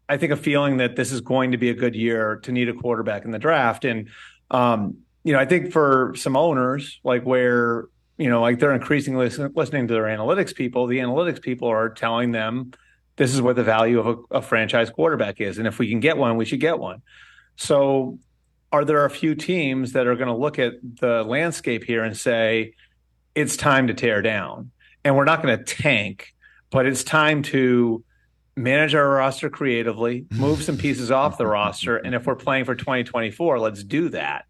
I 0.09 0.17
think 0.17 0.33
a 0.33 0.37
feeling 0.37 0.79
that 0.79 0.97
this 0.97 1.13
is 1.13 1.21
going 1.21 1.53
to 1.53 1.59
be 1.59 1.71
a 1.71 1.75
good 1.75 1.95
year 1.95 2.37
to 2.45 2.53
need 2.53 2.69
a 2.69 2.75
quarterback 2.75 3.25
in 3.25 3.31
the 3.31 3.39
draft. 3.39 3.85
And, 3.85 4.09
um, 4.51 4.99
you 5.25 5.33
know, 5.33 5.39
I 5.39 5.45
think 5.45 5.73
for 5.73 6.15
some 6.17 6.37
owners, 6.37 7.01
like 7.05 7.25
where, 7.25 7.87
you 8.17 8.29
know, 8.29 8.41
like 8.41 8.59
they're 8.59 8.73
increasingly 8.73 9.29
listening 9.29 9.89
to 9.89 9.95
their 9.95 10.05
analytics 10.05 10.55
people, 10.55 10.87
the 10.87 10.99
analytics 10.99 11.41
people 11.41 11.69
are 11.69 11.89
telling 11.89 12.33
them 12.33 12.73
this 13.19 13.35
is 13.35 13.43
what 13.43 13.57
the 13.57 13.65
value 13.65 13.99
of 13.99 14.07
a, 14.07 14.37
a 14.37 14.43
franchise 14.43 14.89
quarterback 14.89 15.41
is. 15.41 15.59
And 15.59 15.67
if 15.67 15.79
we 15.79 15.91
can 15.91 16.01
get 16.01 16.17
one, 16.17 16.37
we 16.37 16.45
should 16.45 16.61
get 16.61 16.79
one. 16.79 17.03
So 17.57 18.19
are 18.73 18.85
there 18.85 19.05
a 19.05 19.11
few 19.11 19.35
teams 19.35 19.93
that 19.93 20.07
are 20.07 20.15
going 20.15 20.29
to 20.29 20.35
look 20.35 20.59
at 20.59 20.75
the 21.01 21.25
landscape 21.25 21.85
here 21.85 22.05
and 22.05 22.17
say, 22.17 22.75
it's 23.35 23.57
time 23.57 23.89
to 23.89 23.95
tear 23.95 24.23
down? 24.23 24.71
And 25.05 25.17
we're 25.17 25.25
not 25.25 25.43
going 25.43 25.59
to 25.59 25.65
tank, 25.65 26.35
but 26.71 26.87
it's 26.87 27.03
time 27.03 27.43
to 27.45 28.05
manage 28.57 28.95
our 28.95 29.09
roster 29.09 29.51
creatively, 29.51 30.27
move 30.31 30.63
some 30.63 30.77
pieces 30.77 31.11
off 31.11 31.39
the 31.39 31.47
roster, 31.47 31.97
and 31.97 32.15
if 32.15 32.27
we're 32.27 32.37
playing 32.37 32.65
for 32.65 32.75
2024, 32.75 33.59
let's 33.59 33.85
do 33.85 34.09
that. 34.11 34.45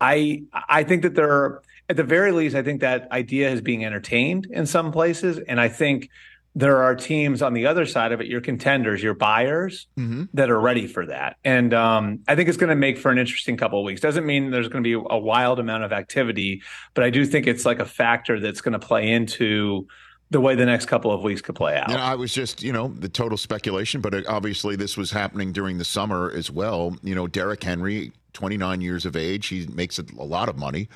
I 0.00 0.44
I 0.52 0.84
think 0.84 1.02
that 1.02 1.14
there 1.14 1.30
are 1.30 1.62
at 1.88 1.96
the 1.96 2.04
very 2.04 2.32
least, 2.32 2.54
I 2.54 2.62
think 2.62 2.82
that 2.82 3.10
idea 3.10 3.50
is 3.50 3.60
being 3.60 3.84
entertained 3.84 4.46
in 4.50 4.66
some 4.66 4.92
places, 4.92 5.38
and 5.38 5.60
I 5.60 5.68
think 5.68 6.10
there 6.54 6.82
are 6.82 6.94
teams 6.96 7.40
on 7.42 7.52
the 7.52 7.66
other 7.66 7.86
side 7.86 8.10
of 8.10 8.20
it, 8.20 8.26
your 8.26 8.40
contenders, 8.40 9.02
your 9.02 9.14
buyers, 9.14 9.86
Mhm. 9.98 10.28
that 10.34 10.50
are 10.50 10.60
ready 10.60 10.86
for 10.86 11.06
that. 11.06 11.36
And 11.44 11.72
um, 11.72 12.20
I 12.26 12.34
think 12.34 12.48
it's 12.48 12.58
going 12.58 12.70
to 12.70 12.76
make 12.76 12.98
for 12.98 13.10
an 13.12 13.18
interesting 13.18 13.56
couple 13.56 13.78
of 13.78 13.84
weeks. 13.84 14.00
Doesn't 14.00 14.26
mean 14.26 14.50
there's 14.50 14.68
going 14.68 14.82
to 14.82 14.98
be 15.00 15.06
a 15.08 15.18
wild 15.18 15.60
amount 15.60 15.84
of 15.84 15.92
activity, 15.92 16.62
but 16.94 17.04
I 17.04 17.10
do 17.10 17.24
think 17.24 17.46
it's 17.46 17.64
like 17.64 17.78
a 17.78 17.84
factor 17.86 18.40
that's 18.40 18.60
going 18.60 18.72
to 18.72 18.78
play 18.84 19.08
into 19.10 19.86
the 20.30 20.40
way 20.40 20.54
the 20.54 20.66
next 20.66 20.86
couple 20.86 21.10
of 21.10 21.22
weeks 21.22 21.40
could 21.40 21.54
play 21.54 21.76
out. 21.76 21.88
Know, 21.88 21.96
I 21.96 22.14
was 22.14 22.34
just, 22.34 22.62
you 22.62 22.72
know, 22.72 22.88
the 22.88 23.08
total 23.08 23.38
speculation, 23.38 24.00
but 24.00 24.26
obviously 24.26 24.76
this 24.76 24.96
was 24.96 25.10
happening 25.10 25.52
during 25.52 25.78
the 25.78 25.84
summer 25.86 26.30
as 26.34 26.50
well. 26.50 26.96
You 27.02 27.14
know, 27.14 27.26
Derrick 27.26 27.62
Henry, 27.64 28.12
29 28.34 28.80
years 28.82 29.06
of 29.06 29.16
age, 29.16 29.46
he 29.46 29.66
makes 29.72 29.98
a 29.98 30.04
lot 30.16 30.48
of 30.50 30.56
money. 30.58 30.88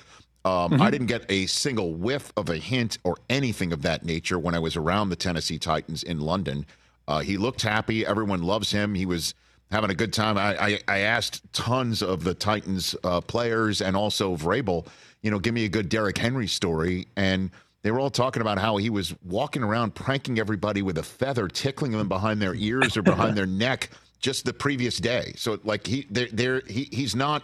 Um, 0.45 0.73
mm-hmm. 0.73 0.83
I 0.83 0.91
didn't 0.91 1.07
get 1.07 1.25
a 1.31 1.47
single 1.47 1.95
whiff 1.95 2.33
of 2.37 2.49
a 2.49 2.57
hint 2.57 2.99
or 3.05 3.17
anything 3.31 3.73
of 3.73 3.83
that 3.83 4.05
nature 4.05 4.39
when 4.39 4.55
I 4.55 4.59
was 4.59 4.77
around 4.77 5.11
the 5.11 5.17
Tennessee 5.17 5.59
Titans 5.59 6.03
in 6.03 6.21
London. 6.21 6.67
Uh, 7.07 7.21
he 7.21 7.37
looked 7.37 7.63
happy. 7.63 8.05
Everyone 8.05 8.43
loves 8.43 8.71
him. 8.71 8.95
He 8.95 9.07
was 9.07 9.35
having 9.71 9.91
a 9.91 9.95
good 9.95 10.13
time. 10.13 10.37
I, 10.37 10.57
I, 10.61 10.81
I 10.87 10.99
asked 10.99 11.51
tons 11.53 12.03
of 12.03 12.25
the 12.25 12.35
Titans 12.35 12.95
uh, 13.05 13.21
players 13.21 13.81
and 13.81 13.97
also 13.97 14.37
Vrabel, 14.37 14.87
you 15.23 15.31
know, 15.31 15.39
give 15.39 15.55
me 15.55 15.65
a 15.65 15.69
good 15.69 15.89
Derrick 15.89 16.19
Henry 16.19 16.47
story. 16.47 17.07
And 17.17 17.51
they 17.83 17.91
were 17.91 17.99
all 17.99 18.11
talking 18.11 18.43
about 18.43 18.59
how 18.59 18.77
he 18.77 18.91
was 18.91 19.15
walking 19.25 19.63
around 19.63 19.95
pranking 19.95 20.39
everybody 20.39 20.83
with 20.83 20.99
a 20.99 21.03
feather, 21.03 21.49
tickling 21.49 21.93
them 21.93 22.09
behind 22.09 22.41
their 22.43 22.55
ears 22.55 22.97
or 22.97 23.03
behind 23.03 23.37
their 23.37 23.47
neck 23.47 23.91
just 24.21 24.45
the 24.45 24.53
previous 24.53 24.99
day. 24.99 25.33
So 25.37 25.59
like 25.65 25.87
he, 25.87 26.07
they're, 26.11 26.63
he, 26.67 26.89
he's 26.93 27.17
not 27.17 27.43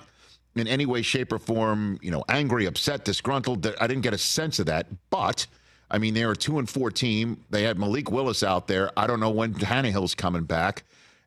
in 0.60 0.68
any 0.68 0.86
way, 0.86 1.02
shape, 1.02 1.32
or 1.32 1.38
form, 1.38 1.98
you 2.02 2.10
know, 2.10 2.24
angry, 2.28 2.66
upset, 2.66 3.04
disgruntled. 3.04 3.66
I 3.80 3.86
didn't 3.86 4.02
get 4.02 4.14
a 4.14 4.18
sense 4.18 4.58
of 4.58 4.66
that. 4.66 4.86
But 5.10 5.46
I 5.90 5.98
mean, 5.98 6.14
they're 6.14 6.32
a 6.32 6.36
two 6.36 6.58
and 6.58 6.68
four 6.68 6.90
team. 6.90 7.44
They 7.50 7.62
had 7.62 7.78
Malik 7.78 8.10
Willis 8.10 8.42
out 8.42 8.66
there. 8.66 8.90
I 8.96 9.06
don't 9.06 9.20
know 9.20 9.30
when 9.30 9.54
Tannehill's 9.54 10.14
coming 10.14 10.44
back. 10.44 10.84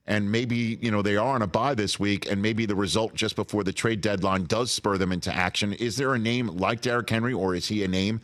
And 0.08 0.32
maybe, 0.32 0.80
you 0.82 0.90
know, 0.92 1.02
they 1.02 1.16
are 1.16 1.36
on 1.36 1.42
a 1.42 1.48
bye 1.48 1.76
this 1.76 2.00
week, 2.00 2.30
and 2.30 2.42
maybe 2.42 2.66
the 2.66 2.76
result 2.76 3.14
just 3.14 3.36
before 3.36 3.64
the 3.64 3.72
trade 3.72 4.02
deadline 4.02 4.46
does 4.46 4.72
spur 4.72 4.98
them 4.98 5.12
into 5.12 5.34
action. 5.34 5.74
Is 5.74 5.96
there 5.96 6.14
a 6.16 6.20
name 6.20 6.48
like 6.48 6.82
Derrick 6.82 7.10
Henry, 7.10 7.34
or 7.34 7.56
is 7.56 7.68
he 7.68 7.84
a 7.84 7.88
name 7.88 8.20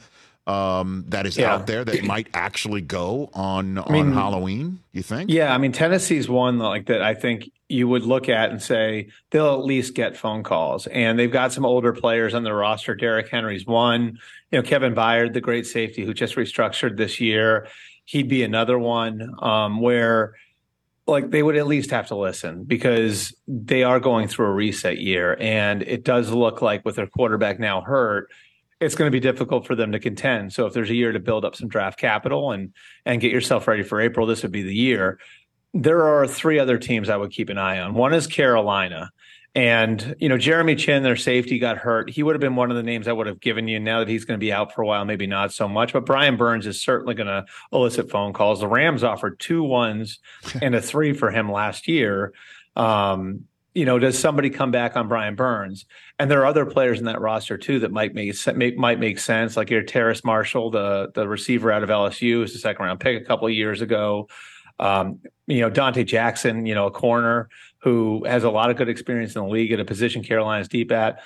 um, 0.48 1.04
that 1.10 1.26
is 1.26 1.38
yeah. 1.38 1.54
out 1.54 1.68
there 1.68 1.84
that 1.84 2.04
might 2.06 2.28
actually 2.34 2.82
go 2.82 3.30
on 3.34 3.78
I 3.78 3.92
mean, 3.92 4.08
on 4.08 4.14
Halloween? 4.14 4.80
You 4.94 5.04
think? 5.04 5.30
Yeah, 5.30 5.54
I 5.54 5.58
mean 5.58 5.72
Tennessee's 5.72 6.30
one 6.30 6.58
like 6.58 6.88
that. 6.88 7.02
I 7.02 7.14
think 7.14 7.52
you 7.70 7.88
would 7.88 8.04
look 8.04 8.30
at 8.30 8.50
and 8.50 8.62
say 8.62 9.10
they'll 9.32 9.54
at 9.54 9.66
least 9.66 9.94
get 9.94 10.16
phone 10.16 10.44
calls, 10.44 10.88
and 10.88 11.20
they've 11.20 11.32
got 11.32 11.54
some 11.54 11.66
older 11.66 11.94
players 11.94 12.34
on 12.34 12.44
the 12.44 12.54
roster. 12.54 12.96
Derrick 12.96 13.30
Henry's 13.30 13.66
one. 13.66 14.20
You 14.52 14.60
know, 14.60 14.64
Kevin 14.64 14.96
Byard, 14.96 15.34
the 15.34 15.42
great 15.42 15.68
safety 15.68 16.06
who 16.06 16.14
just 16.14 16.36
restructured 16.36 16.96
this 16.96 17.20
year, 17.20 17.68
he'd 18.06 18.30
be 18.30 18.44
another 18.44 18.80
one 18.80 19.36
um, 19.40 19.82
where 19.82 20.36
like 21.08 21.32
they 21.32 21.42
would 21.42 21.56
at 21.56 21.68
least 21.68 21.92
have 21.92 22.08
to 22.08 22.16
listen 22.16 22.64
because 22.64 23.34
they 23.48 23.84
are 23.84 24.00
going 24.00 24.28
through 24.28 24.46
a 24.46 24.52
reset 24.52 25.00
year 25.00 25.38
and 25.40 25.82
it 25.84 26.04
does 26.04 26.30
look 26.32 26.62
like 26.62 26.84
with 26.84 26.96
their 26.96 27.08
quarterback 27.08 27.60
now 27.60 27.82
hurt 27.82 28.30
it's 28.80 28.96
going 28.96 29.08
to 29.08 29.16
be 29.16 29.20
difficult 29.20 29.66
for 29.66 29.76
them 29.76 29.92
to 29.92 30.00
contend. 30.00 30.54
So 30.54 30.66
if 30.66 30.74
there's 30.74 30.90
a 30.90 30.96
year 30.96 31.12
to 31.12 31.20
build 31.20 31.46
up 31.46 31.56
some 31.56 31.68
draft 31.68 32.00
capital 32.00 32.52
and 32.52 32.74
and 33.06 33.22
get 33.22 33.32
yourself 33.32 33.68
ready 33.68 33.84
for 33.84 34.00
April, 34.00 34.28
this 34.28 34.44
would 34.44 34.52
be 34.52 34.64
the 34.64 34.76
year. 34.76 35.20
There 35.74 36.04
are 36.04 36.28
three 36.28 36.60
other 36.60 36.78
teams 36.78 37.10
I 37.10 37.18
would 37.18 37.32
keep 37.32 37.50
an 37.50 37.58
eye 37.58 37.80
on. 37.80 37.94
One 37.94 38.14
is 38.14 38.28
Carolina. 38.28 39.12
And, 39.56 40.16
you 40.20 40.30
know, 40.30 40.38
Jeremy 40.38 40.76
Chinn, 40.76 41.02
their 41.02 41.16
safety, 41.16 41.58
got 41.58 41.78
hurt. 41.78 42.12
He 42.12 42.22
would 42.22 42.36
have 42.36 42.42
been 42.42 42.56
one 42.56 42.70
of 42.70 42.78
the 42.78 42.84
names 42.84 43.08
I 43.08 43.12
would 43.14 43.26
have 43.26 43.40
given 43.40 43.68
you. 43.68 43.80
Now 43.80 44.00
that 44.00 44.08
he's 44.08 44.24
going 44.24 44.40
to 44.40 44.44
be 44.44 44.54
out 44.54 44.72
for 44.72 44.84
a 44.84 44.86
while, 44.86 45.04
maybe 45.04 45.26
not 45.26 45.52
so 45.52 45.68
much. 45.68 45.94
But 45.94 46.06
Brian 46.06 46.38
Burns 46.38 46.68
is 46.68 46.80
certainly 46.80 47.16
going 47.16 47.28
to 47.28 47.46
elicit 47.72 48.12
phone 48.12 48.34
calls. 48.34 48.60
The 48.60 48.68
Rams 48.68 49.04
offered 49.04 49.40
two 49.40 49.64
ones 49.64 50.20
and 50.62 50.76
a 50.76 50.82
three 50.82 51.14
for 51.14 51.32
him 51.32 51.52
last 51.52 51.88
year. 51.88 52.34
Um, 52.76 53.46
you 53.78 53.86
know, 53.86 54.00
does 54.00 54.18
somebody 54.18 54.50
come 54.50 54.72
back 54.72 54.98
on 54.98 55.08
Brian 55.08 55.36
Burns? 55.36 55.86
And 56.18 56.32
there 56.32 56.42
are 56.42 56.48
other 56.48 56.66
players 56.66 56.98
in 56.98 57.06
that 57.06 57.22
roster 57.22 57.60
too 57.60 57.78
that 57.82 57.92
might 57.92 58.16
make, 58.16 58.36
might 58.76 59.00
make 59.00 59.20
sense. 59.20 59.56
Like 59.56 59.70
your 59.70 59.84
Terrace 59.84 60.24
Marshall, 60.24 60.72
the 60.72 61.12
the 61.14 61.28
receiver 61.28 61.72
out 61.72 61.84
of 61.84 61.90
LSU, 61.90 62.44
is 62.44 62.56
a 62.56 62.58
second 62.58 62.84
round 62.84 63.00
pick 63.00 63.22
a 63.22 63.24
couple 63.24 63.48
of 63.48 63.54
years 63.54 63.82
ago. 63.82 64.30
Um, 64.80 65.20
you 65.46 65.62
know, 65.62 65.70
Donte 65.70 66.04
Jackson, 66.08 66.66
you 66.66 66.74
know, 66.74 66.88
a 66.88 66.92
corner 66.92 67.50
who 67.78 68.26
has 68.26 68.44
a 68.44 68.50
lot 68.50 68.72
of 68.72 68.78
good 68.78 68.90
experience 68.90 69.36
in 69.36 69.44
the 69.44 69.48
league 69.48 69.72
at 69.72 69.80
a 69.80 69.86
position 69.86 70.24
Carolina's 70.24 70.68
deep 70.68 70.92
at. 70.92 71.20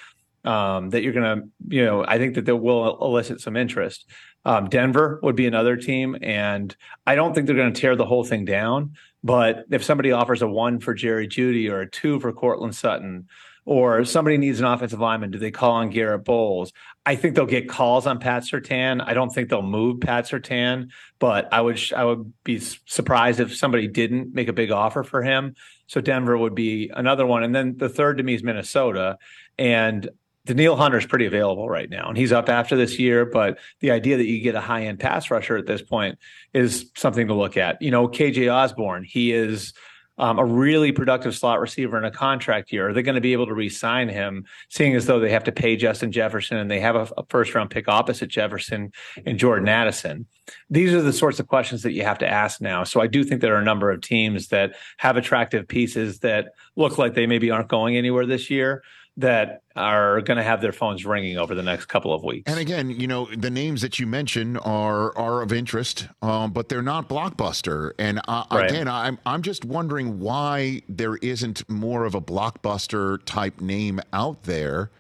Um, 0.43 0.89
that 0.89 1.03
you're 1.03 1.13
going 1.13 1.41
to, 1.41 1.48
you 1.70 1.86
know, 1.86 2.03
I 2.05 2.17
think 2.17 2.34
that 2.34 2.46
they 2.46 2.51
will 2.51 2.98
elicit 3.00 3.39
some 3.39 3.55
interest. 3.55 4.10
Um, 4.43 4.67
Denver 4.70 5.20
would 5.22 5.36
be 5.36 5.46
another 5.46 5.77
team, 5.77 6.17
and 6.22 6.75
I 7.05 7.15
don't 7.15 7.34
think 7.34 7.46
they're 7.46 7.55
going 7.55 7.72
to 7.72 7.79
tear 7.79 7.96
the 7.96 8.08
whole 8.08 8.24
thing 8.24 8.43
down. 8.43 8.96
But 9.24 9.66
if 9.70 9.84
somebody 9.84 10.12
offers 10.12 10.42
a 10.42 10.48
one 10.48 10.80
for 10.80 10.94
Jerry 10.94 11.28
Jeudy 11.28 11.70
or 11.70 11.82
a 11.82 11.90
two 11.90 12.20
for 12.20 12.34
Courtland 12.34 12.75
Sutton, 12.75 13.28
or 13.63 14.04
somebody 14.06 14.38
needs 14.38 14.60
an 14.60 14.66
offensive 14.66 15.00
lineman, 15.00 15.30
do 15.30 15.38
they 15.38 15.51
call 15.51 15.74
on 15.74 15.90
Garett 15.92 16.25
Bolles? 16.25 16.74
I 17.06 17.16
think 17.16 17.36
they'll 17.36 17.46
get 17.46 17.70
calls 17.70 18.08
on 18.08 18.20
Pat 18.20 18.44
Surtain. 18.44 19.04
I 19.06 19.13
don't 19.13 19.30
think 19.30 19.50
they'll 19.50 19.62
move 19.62 20.01
Pat 20.01 20.25
Surtain, 20.25 20.90
but 21.20 21.48
I 21.54 21.62
would 21.62 21.80
I 21.96 22.04
would 22.06 22.34
be 22.44 22.60
surprised 22.60 23.40
if 23.40 23.56
somebody 23.56 23.88
didn't 23.88 24.34
make 24.34 24.48
a 24.48 24.54
big 24.54 24.72
offer 24.72 25.04
for 25.04 25.22
him. 25.22 25.56
So 25.86 26.01
Denver 26.01 26.38
would 26.38 26.56
be 26.56 26.92
another 26.94 27.25
one, 27.25 27.44
and 27.44 27.54
then 27.54 27.78
the 27.78 27.90
third 27.90 28.18
to 28.18 28.24
me 28.24 28.34
is 28.34 28.44
Minnesota. 28.44 29.18
And 29.60 30.10
Hunter 30.48 30.98
is 30.98 31.06
pretty 31.06 31.26
available 31.26 31.70
right 31.70 31.90
now, 31.90 32.08
and 32.10 32.18
he's 32.18 32.32
up 32.32 32.50
after 32.50 32.76
this 32.76 32.98
year. 32.98 33.26
But 33.26 33.60
the 33.80 33.92
idea 33.92 34.18
that 34.18 34.26
you 34.26 34.42
get 34.42 34.56
a 34.56 34.62
high 34.62 34.84
end 34.86 35.00
pass 35.00 35.30
rusher 35.30 35.58
at 35.58 35.68
this 35.68 35.82
point 35.82 36.18
is 36.54 36.90
something 36.96 37.28
to 37.28 37.34
look 37.34 37.58
at. 37.58 37.82
You 37.82 37.92
know, 37.92 38.08
KJ 38.08 38.52
Osborn, 38.52 39.04
he 39.04 39.32
is 39.32 39.74
um, 40.18 40.38
a 40.38 40.46
really 40.46 40.92
productive 40.92 41.36
slot 41.36 41.60
receiver 41.60 41.98
in 41.98 42.06
a 42.06 42.12
contract 42.12 42.72
year. 42.72 42.90
Are 42.90 42.94
they 42.94 43.02
going 43.02 43.16
to 43.16 43.22
be 43.22 43.34
able 43.34 43.48
to 43.48 43.54
re-sign 43.54 44.08
him, 44.10 44.46
seeing 44.70 44.96
as 44.96 45.06
though 45.06 45.20
they 45.20 45.32
have 45.32 45.44
to 45.46 45.52
pay 45.52 45.76
Justin 45.76 46.12
Jefferson 46.12 46.58
and 46.58 46.70
they 46.70 46.80
have 46.80 46.96
a, 46.96 47.10
a 47.18 47.26
first 47.30 47.56
round 47.56 47.72
pick 47.72 47.88
opposite 47.88 48.28
Jefferson 48.28 48.92
and 49.26 49.40
Jordan 49.40 49.68
Addison? 49.68 50.28
These 50.70 50.94
are 50.94 51.02
the 51.02 51.14
sorts 51.14 51.40
of 51.40 51.48
questions 51.48 51.82
that 51.84 51.94
you 51.94 52.04
have 52.04 52.20
to 52.20 52.28
ask 52.28 52.62
now. 52.62 52.84
So 52.84 53.02
I 53.02 53.08
do 53.08 53.24
think 53.24 53.42
there 53.42 53.56
are 53.56 53.62
a 53.62 53.66
number 53.66 53.90
of 53.90 54.02
teams 54.02 54.50
that 54.50 54.76
have 54.98 55.18
attractive 55.18 55.68
pieces 55.68 56.20
that 56.20 56.50
look 56.76 56.98
like 56.98 57.16
they 57.16 57.26
maybe 57.26 57.50
aren't 57.50 57.70
going 57.70 57.96
anywhere 57.96 58.26
this 58.26 58.50
year 58.50 58.84
that 59.18 59.62
are 59.75 60.22
going 60.22 60.38
to 60.38 60.44
have 60.44 60.62
their 60.62 60.72
phones 60.72 61.06
ringing 61.06 61.38
over 61.38 61.53
the 61.53 61.63
next 61.63 61.86
couple 61.86 62.13
of 62.13 62.24
weeks. 62.24 62.50
And 62.50 62.60
again, 62.60 62.89
you 62.89 63.08
know, 63.08 63.25
the 63.25 63.50
names 63.50 63.82
that 63.82 64.00
you 64.00 64.08
mentioned 64.08 64.58
are 64.63 65.15
are 65.18 65.41
of 65.41 65.51
interest, 65.51 66.08
um, 66.22 66.51
but 66.51 66.70
they're 66.70 66.82
not 66.82 67.10
blockbuster. 67.10 67.91
And 68.00 68.22
uh, 68.27 68.46
right. 68.51 68.70
again, 68.70 68.88
I'm 68.88 69.20
I'm 69.25 69.41
just 69.41 69.65
wondering 69.65 70.20
why 70.20 70.82
there 70.88 71.18
isn't 71.18 71.70
more 71.70 72.06
of 72.06 72.15
a 72.15 72.22
blockbuster 72.22 73.24
type 73.25 73.60
name 73.62 74.00
out 74.13 74.44
there 74.44 74.91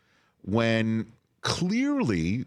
when 0.43 1.11
clearly 1.41 2.45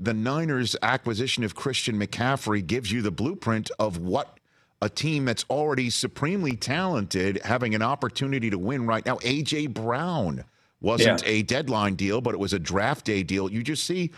the 0.00 0.14
Niners' 0.14 0.76
acquisition 0.82 1.44
of 1.44 1.54
Christian 1.54 1.98
McCaffrey 1.98 2.66
gives 2.66 2.90
you 2.90 3.02
the 3.02 3.12
blueprint 3.12 3.70
of 3.78 3.98
what 3.98 4.38
a 4.82 4.88
team 4.88 5.24
that's 5.24 5.44
already 5.48 5.88
supremely 5.88 6.56
talented 6.56 7.40
having 7.44 7.74
an 7.74 7.82
opportunity 7.82 8.50
to 8.50 8.58
win 8.58 8.86
right 8.86 9.06
now. 9.06 9.16
AJ 9.18 9.72
Brown 9.72 10.44
wasn't 10.84 11.22
yeah. 11.22 11.28
a 11.28 11.42
deadline 11.42 11.94
deal, 11.94 12.20
but 12.20 12.34
it 12.34 12.38
was 12.38 12.52
a 12.52 12.58
draft 12.58 13.04
day 13.04 13.22
deal. 13.22 13.50
You 13.50 13.62
just 13.62 13.84
see 13.84 14.12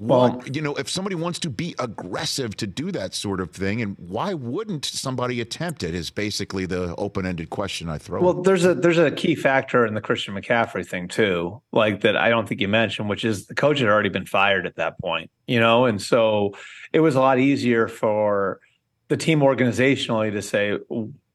well, 0.00 0.42
you 0.50 0.62
know, 0.62 0.74
if 0.76 0.88
somebody 0.88 1.14
wants 1.14 1.38
to 1.40 1.50
be 1.50 1.74
aggressive 1.78 2.56
to 2.56 2.66
do 2.66 2.90
that 2.90 3.12
sort 3.12 3.38
of 3.38 3.50
thing, 3.50 3.82
and 3.82 3.96
why 3.98 4.32
wouldn't 4.32 4.86
somebody 4.86 5.42
attempt 5.42 5.82
it? 5.82 5.94
Is 5.94 6.08
basically 6.08 6.64
the 6.64 6.94
open-ended 6.96 7.50
question 7.50 7.90
I 7.90 7.98
throw. 7.98 8.22
Well, 8.22 8.42
there's 8.42 8.64
a 8.64 8.74
there's 8.74 8.96
a 8.96 9.10
key 9.10 9.34
factor 9.34 9.84
in 9.84 9.92
the 9.92 10.00
Christian 10.00 10.34
McCaffrey 10.34 10.86
thing 10.86 11.08
too, 11.08 11.60
like 11.70 12.00
that 12.00 12.16
I 12.16 12.30
don't 12.30 12.48
think 12.48 12.62
you 12.62 12.68
mentioned, 12.68 13.10
which 13.10 13.26
is 13.26 13.46
the 13.46 13.54
coach 13.54 13.80
had 13.80 13.88
already 13.88 14.08
been 14.08 14.24
fired 14.24 14.64
at 14.64 14.76
that 14.76 14.98
point, 15.00 15.30
you 15.46 15.60
know, 15.60 15.84
and 15.84 16.00
so 16.00 16.54
it 16.94 17.00
was 17.00 17.14
a 17.14 17.20
lot 17.20 17.38
easier 17.38 17.86
for 17.86 18.60
the 19.08 19.18
team 19.18 19.40
organizationally 19.40 20.32
to 20.32 20.40
say 20.40 20.78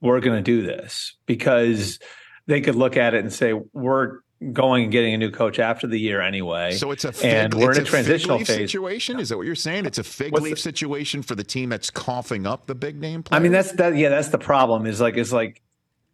we're 0.02 0.22
going 0.22 0.38
to 0.38 0.42
do 0.42 0.66
this 0.66 1.16
because 1.28 2.00
they 2.48 2.62
could 2.62 2.76
look 2.76 2.98
at 2.98 3.14
it 3.14 3.20
and 3.20 3.32
say 3.32 3.54
we're 3.74 4.22
going 4.52 4.84
and 4.84 4.92
getting 4.92 5.14
a 5.14 5.18
new 5.18 5.32
coach 5.32 5.60
after 5.60 5.88
the 5.88 6.00
year 6.00 6.22
anyway. 6.22 6.74
So 6.74 6.92
it's 6.92 7.06
a 7.06 7.12
fig, 7.12 7.34
and 7.34 7.54
we're 7.54 7.72
in 7.72 7.80
a, 7.80 7.82
a 7.82 7.86
transitional 7.86 8.40
phase 8.40 8.48
situation. 8.48 9.20
Is 9.20 9.30
that 9.30 9.38
what 9.38 9.46
you're 9.46 9.56
saying? 9.56 9.86
It's 9.86 9.98
a 9.98 10.04
fig 10.04 10.34
What's 10.34 10.44
leaf 10.44 10.56
the, 10.56 10.62
situation 10.62 11.22
for 11.22 11.36
the 11.36 11.44
team 11.44 11.70
that's 11.70 11.90
coughing 11.90 12.46
up 12.46 12.68
the 12.68 12.76
big 12.76 13.00
name. 13.00 13.24
Players? 13.24 13.40
I 13.40 13.42
mean, 13.42 13.52
that's 13.52 13.72
that. 13.74 13.96
Yeah, 13.96 14.10
that's 14.10 14.30
the 14.30 14.38
problem. 14.38 14.86
Is 14.86 15.00
like, 15.00 15.16
is 15.16 15.32
like, 15.32 15.62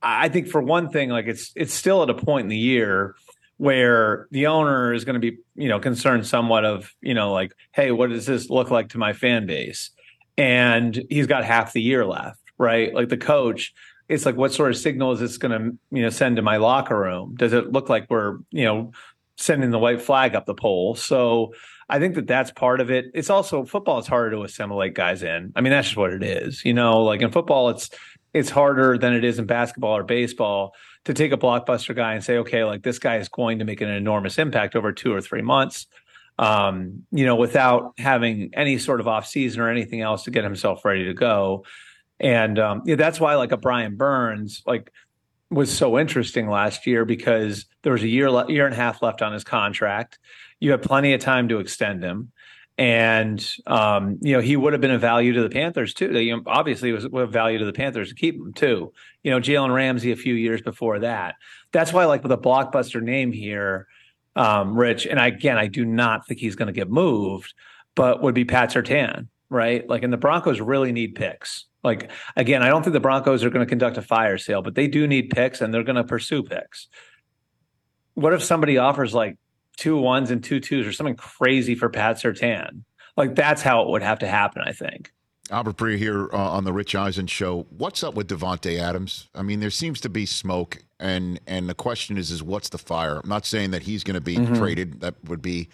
I 0.02 0.30
think 0.30 0.48
for 0.48 0.62
one 0.62 0.90
thing, 0.90 1.10
like 1.10 1.26
it's 1.26 1.52
it's 1.56 1.74
still 1.74 2.04
at 2.04 2.10
a 2.10 2.14
point 2.14 2.46
in 2.46 2.50
the 2.50 2.58
year 2.58 3.16
where 3.58 4.28
the 4.32 4.48
owner 4.48 4.94
is 4.94 5.06
going 5.06 5.14
to 5.14 5.20
be, 5.20 5.38
you 5.56 5.70
know, 5.70 5.80
concerned 5.80 6.26
somewhat 6.26 6.66
of, 6.66 6.92
you 7.00 7.14
know, 7.14 7.32
like, 7.32 7.54
hey, 7.74 7.92
what 7.92 8.10
does 8.10 8.26
this 8.26 8.50
look 8.50 8.72
like 8.72 8.90
to 8.90 8.98
my 8.98 9.14
fan 9.14 9.46
base? 9.46 9.92
And 10.36 11.06
he's 11.10 11.28
got 11.28 11.44
half 11.44 11.72
the 11.72 11.82
year 11.82 12.04
left, 12.04 12.40
right? 12.58 12.92
Like 12.92 13.10
the 13.10 13.18
coach 13.18 13.74
it's 14.12 14.26
like 14.26 14.36
what 14.36 14.52
sort 14.52 14.70
of 14.70 14.78
signal 14.78 15.14
is 15.14 15.22
this 15.22 15.38
going 15.38 15.52
to 15.52 15.78
you 15.96 16.04
know 16.04 16.10
send 16.10 16.36
to 16.36 16.42
my 16.42 16.58
locker 16.58 17.00
room? 17.00 17.36
Does 17.36 17.54
it 17.54 17.72
look 17.72 17.90
like 17.90 18.08
we're 18.10 18.40
you 18.52 18.66
know 18.66 18.92
sending 19.38 19.72
the 19.72 19.80
white 19.80 20.02
flag 20.02 20.36
up 20.36 20.46
the 20.46 20.54
pole? 20.54 20.96
So 20.96 21.54
i 21.90 22.00
think 22.00 22.16
that 22.16 22.28
that's 22.28 22.52
part 22.52 22.80
of 22.80 22.90
it. 22.90 23.06
It's 23.14 23.30
also 23.30 23.66
football 23.66 24.00
is 24.00 24.08
harder 24.08 24.32
to 24.32 24.44
assimilate 24.44 24.94
guys 24.94 25.24
in. 25.24 25.54
I 25.56 25.62
mean 25.62 25.72
that's 25.72 25.88
just 25.88 25.98
what 25.98 26.14
it 26.14 26.24
is 26.24 26.64
you 26.66 26.74
know? 26.74 27.04
Like 27.04 27.22
in 27.22 27.32
football 27.32 27.70
it's 27.70 27.90
it's 28.34 28.50
harder 28.50 28.98
than 28.98 29.14
it 29.14 29.24
is 29.24 29.40
in 29.40 29.46
basketball 29.46 29.98
or 29.98 30.04
baseball 30.04 30.74
to 31.06 31.14
take 31.14 31.32
a 31.32 31.38
blockbuster 31.38 31.96
guy 31.96 32.14
and 32.14 32.24
say 32.24 32.38
okay 32.38 32.66
like 32.66 32.84
this 32.84 33.00
guy 33.00 33.18
is 33.18 33.30
going 33.30 33.60
to 33.60 33.66
make 33.66 33.82
an 33.82 33.90
enormous 33.90 34.38
impact 34.38 34.76
over 34.76 34.92
two 34.92 35.14
or 35.14 35.22
three 35.22 35.42
months 35.42 35.88
um, 36.40 37.04
you 37.12 37.26
know, 37.26 37.36
without 37.36 37.94
having 38.00 38.50
any 38.54 38.80
sort 38.80 39.00
of 39.00 39.08
off 39.08 39.28
season 39.28 39.62
or 39.62 39.70
anything 39.70 40.02
else 40.02 40.24
to 40.24 40.32
get 40.32 40.44
himself 40.44 40.84
ready 40.84 41.06
to 41.06 41.14
go. 41.14 41.66
And 42.22 42.60
um, 42.60 42.84
yeah, 42.86 42.96
that's 42.96 43.20
why 43.20 43.36
like 43.36 43.52
a 43.52 43.58
Brian 43.58 43.98
Burns 43.98 44.62
like 44.66 44.92
was 45.50 45.76
so 45.76 46.00
interesting 46.00 46.48
last 46.48 46.86
year 46.88 47.04
because 47.04 47.66
there 47.82 47.92
was 47.92 48.04
a 48.04 48.08
year 48.08 48.32
le- 48.32 48.50
year 48.50 48.66
and 48.66 48.74
a 48.74 48.78
half 48.78 49.02
left 49.02 49.22
on 49.22 49.34
his 49.34 49.44
contract. 49.44 50.20
You 50.60 50.72
had 50.72 50.84
plenty 50.84 51.14
of 51.14 51.20
time 51.20 51.50
to 51.50 51.60
extend 51.60 52.04
him. 52.04 52.32
And 52.78 53.46
um, 53.68 54.18
you 54.22 54.34
know 54.34 54.40
he 54.40 54.56
would 54.56 54.74
have 54.74 54.82
been 54.82 54.92
a 54.92 55.00
value 55.00 55.34
to 55.34 55.42
the 55.42 55.50
Panthers 55.50 55.94
too. 55.94 56.14
They, 56.14 56.24
you 56.24 56.38
know, 56.38 56.44
obviously, 56.46 56.92
was 56.92 57.06
a 57.06 57.26
value 57.26 57.58
to 57.58 57.66
the 57.66 57.74
Panthers 57.74 58.10
to 58.10 58.16
keep 58.16 58.36
him 58.36 58.54
too. 58.54 58.94
You 59.24 59.32
know, 59.32 59.40
Jalen 59.40 59.74
Ramsey 59.74 60.12
a 60.12 60.16
few 60.16 60.36
years 60.36 60.62
before 60.62 61.00
that. 61.00 61.36
That's 61.74 61.92
why, 61.92 62.06
like 62.06 62.24
with 62.24 62.32
a 62.32 62.38
blockbuster 62.38 63.02
name 63.02 63.34
here, 63.34 63.88
um, 64.36 64.76
Rich, 64.78 65.06
and 65.06 65.20
I, 65.20 65.28
again, 65.28 65.58
I 65.58 65.68
do 65.68 65.86
not 65.86 66.26
think 66.26 66.40
he's 66.40 66.56
going 66.56 66.68
to 66.68 66.74
get 66.74 66.90
moved, 66.90 67.54
but 67.94 68.22
would 68.22 68.34
be 68.34 68.46
Pat 68.46 68.72
Surtain, 68.72 69.28
right? 69.50 69.88
Like, 69.88 70.04
and 70.04 70.14
the 70.14 70.18
Broncos 70.18 70.62
really 70.62 70.92
need 70.92 71.14
picks. 71.16 71.66
Like, 71.84 72.12
again, 72.36 72.62
I 72.62 72.70
don't 72.70 72.84
think 72.84 72.94
the 72.94 73.00
Broncos 73.00 73.44
are 73.44 73.50
going 73.50 73.66
to 73.66 73.70
conduct 73.70 73.98
a 73.98 74.02
fire 74.02 74.38
sale, 74.38 74.62
but 74.62 74.76
they 74.76 74.88
do 74.88 75.08
need 75.08 75.30
picks 75.30 75.62
and 75.62 75.74
they're 75.74 75.84
going 75.84 75.96
to 75.96 76.04
pursue 76.04 76.44
picks. 76.44 76.88
What 78.14 78.34
if 78.34 78.44
somebody 78.44 78.78
offers 78.78 79.14
like 79.14 79.38
two 79.78 79.98
ones 79.98 80.32
and 80.32 80.44
two 80.44 80.60
twos 80.60 80.86
or 80.86 80.92
something 80.92 81.16
crazy 81.16 81.76
for 81.76 81.90
Pat 81.90 82.18
Surtain? 82.18 82.84
Like, 83.18 83.36
that's 83.36 83.62
how 83.62 83.82
it 83.82 83.90
would 83.90 84.04
have 84.04 84.20
to 84.20 84.28
happen, 84.28 84.62
I 84.66 84.74
think. 84.74 85.12
Albert 85.50 85.78
Breer 85.78 85.98
here 85.98 86.30
uh, 86.32 86.38
on 86.38 86.64
the 86.64 86.72
Rich 86.72 86.96
Eisen 86.96 87.28
show. 87.28 87.66
What's 87.70 88.04
up 88.04 88.14
with 88.14 88.30
Davante 88.30 88.80
Adams? 88.80 89.28
I 89.36 89.42
mean, 89.42 89.60
there 89.60 89.70
seems 89.70 90.00
to 90.02 90.10
be 90.10 90.26
smoke, 90.26 90.78
and 90.98 91.42
and 91.46 91.68
the 91.68 91.74
question 91.74 92.18
is, 92.18 92.32
is 92.32 92.42
what's 92.42 92.70
the 92.70 92.78
fire? 92.78 93.20
I'm 93.22 93.28
not 93.28 93.46
saying 93.46 93.72
that 93.72 93.82
he's 93.82 94.06
going 94.06 94.16
to 94.16 94.22
be 94.22 94.38
mm-hmm. 94.38 94.56
traded. 94.56 95.02
That 95.02 95.16
would 95.26 95.42
be 95.42 95.68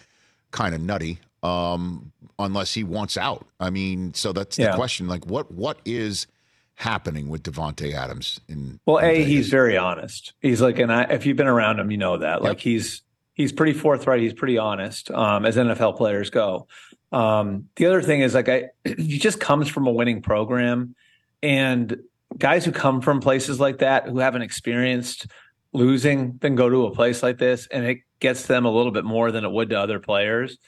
kind 0.50 0.74
of 0.74 0.80
nutty, 0.80 1.20
um, 1.42 2.12
unless 2.38 2.74
he 2.74 2.84
wants 2.84 3.16
out. 3.16 3.46
I 3.60 3.70
mean, 3.70 4.14
so 4.14 4.32
that's 4.32 4.58
yeah. 4.58 4.70
the 4.70 4.76
question. 4.76 5.08
Like, 5.08 5.26
what 5.26 5.50
what 5.52 5.80
is 5.84 6.26
happening 6.74 7.28
with 7.28 7.42
Davante 7.42 7.94
Adams? 7.94 8.40
In 8.48 8.80
well, 8.86 8.98
in 8.98 9.04
a 9.04 9.08
Vegas? 9.14 9.26
he's 9.28 9.48
very 9.48 9.76
honest. 9.76 10.34
He's 10.40 10.60
like, 10.60 10.78
and 10.78 10.92
I, 10.92 11.04
if 11.04 11.26
you've 11.26 11.36
been 11.36 11.46
around 11.46 11.80
him, 11.80 11.90
you 11.90 11.98
know 11.98 12.18
that. 12.18 12.42
Like, 12.42 12.60
he's 12.60 13.02
he's 13.34 13.52
pretty 13.52 13.72
forthright. 13.72 14.20
He's 14.20 14.34
pretty 14.34 14.58
honest, 14.58 15.10
um, 15.10 15.44
as 15.44 15.56
NFL 15.56 15.96
players 15.96 16.30
go. 16.30 16.66
Um, 17.10 17.68
the 17.76 17.86
other 17.86 18.02
thing 18.02 18.20
is 18.20 18.34
like 18.34 18.48
I, 18.48 18.70
he 18.84 19.18
just 19.18 19.40
comes 19.40 19.68
from 19.68 19.86
a 19.86 19.92
winning 19.92 20.22
program, 20.22 20.94
and 21.42 21.98
guys 22.36 22.64
who 22.64 22.72
come 22.72 23.00
from 23.00 23.20
places 23.20 23.58
like 23.58 23.78
that 23.78 24.06
who 24.06 24.18
haven't 24.18 24.42
experienced 24.42 25.26
losing 25.72 26.38
then 26.40 26.54
go 26.54 26.68
to 26.68 26.86
a 26.86 26.90
place 26.94 27.22
like 27.22 27.38
this, 27.38 27.66
and 27.68 27.84
it 27.84 27.98
gets 28.20 28.46
them 28.46 28.64
a 28.64 28.70
little 28.70 28.92
bit 28.92 29.04
more 29.04 29.30
than 29.30 29.44
it 29.44 29.50
would 29.50 29.70
to 29.70 29.78
other 29.78 30.00
players. 30.00 30.58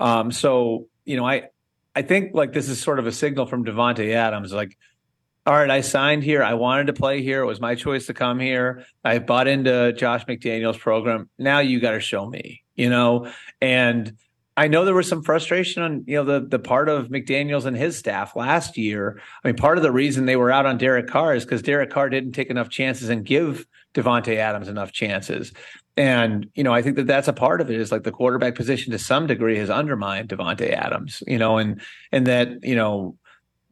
Um, 0.00 0.32
so 0.32 0.88
you 1.04 1.16
know, 1.16 1.26
I 1.26 1.48
I 1.94 2.02
think 2.02 2.34
like 2.34 2.52
this 2.52 2.68
is 2.68 2.80
sort 2.80 2.98
of 2.98 3.06
a 3.06 3.12
signal 3.12 3.46
from 3.46 3.64
Davante 3.64 4.12
Adams, 4.14 4.52
like. 4.52 4.76
All 5.46 5.54
right, 5.54 5.70
I 5.70 5.80
signed 5.80 6.22
here. 6.22 6.42
I 6.42 6.52
wanted 6.52 6.88
to 6.88 6.92
play 6.92 7.22
here. 7.22 7.42
It 7.42 7.46
was 7.46 7.62
my 7.62 7.74
choice 7.74 8.06
to 8.06 8.14
come 8.14 8.38
here. 8.38 8.84
I 9.02 9.18
bought 9.20 9.48
into 9.48 9.94
Josh 9.94 10.26
McDaniels' 10.26 10.78
program. 10.78 11.30
Now 11.38 11.60
you 11.60 11.80
got 11.80 11.92
to 11.92 12.00
show 12.00 12.28
me, 12.28 12.62
you 12.76 12.90
know. 12.90 13.32
And 13.58 14.16
I 14.60 14.68
know 14.68 14.84
there 14.84 14.94
was 14.94 15.08
some 15.08 15.22
frustration 15.22 15.82
on 15.82 16.04
you 16.06 16.16
know 16.16 16.24
the 16.24 16.46
the 16.46 16.58
part 16.58 16.90
of 16.90 17.08
McDaniel's 17.08 17.64
and 17.64 17.74
his 17.74 17.96
staff 17.96 18.36
last 18.36 18.76
year. 18.76 19.18
I 19.42 19.48
mean, 19.48 19.56
part 19.56 19.78
of 19.78 19.82
the 19.82 19.90
reason 19.90 20.26
they 20.26 20.36
were 20.36 20.50
out 20.50 20.66
on 20.66 20.76
Derek 20.76 21.06
Carr 21.06 21.34
is 21.34 21.44
because 21.44 21.62
Derek 21.62 21.88
Carr 21.88 22.10
didn't 22.10 22.32
take 22.32 22.50
enough 22.50 22.68
chances 22.68 23.08
and 23.08 23.24
give 23.24 23.66
Davante 23.94 24.36
Adams 24.36 24.68
enough 24.68 24.92
chances. 24.92 25.54
And 25.96 26.48
you 26.54 26.64
know, 26.64 26.72
I 26.72 26.82
think 26.82 26.96
that 26.96 27.06
that's 27.06 27.28
a 27.28 27.32
part 27.32 27.60
of 27.60 27.70
it. 27.70 27.80
Is 27.80 27.92
like 27.92 28.04
the 28.04 28.12
quarterback 28.12 28.54
position 28.54 28.92
to 28.92 28.98
some 28.98 29.26
degree 29.26 29.58
has 29.58 29.70
undermined 29.70 30.28
Davante 30.28 30.72
Adams. 30.72 31.22
You 31.26 31.38
know, 31.38 31.58
and 31.58 31.80
and 32.12 32.26
that 32.26 32.64
you 32.64 32.76
know 32.76 33.16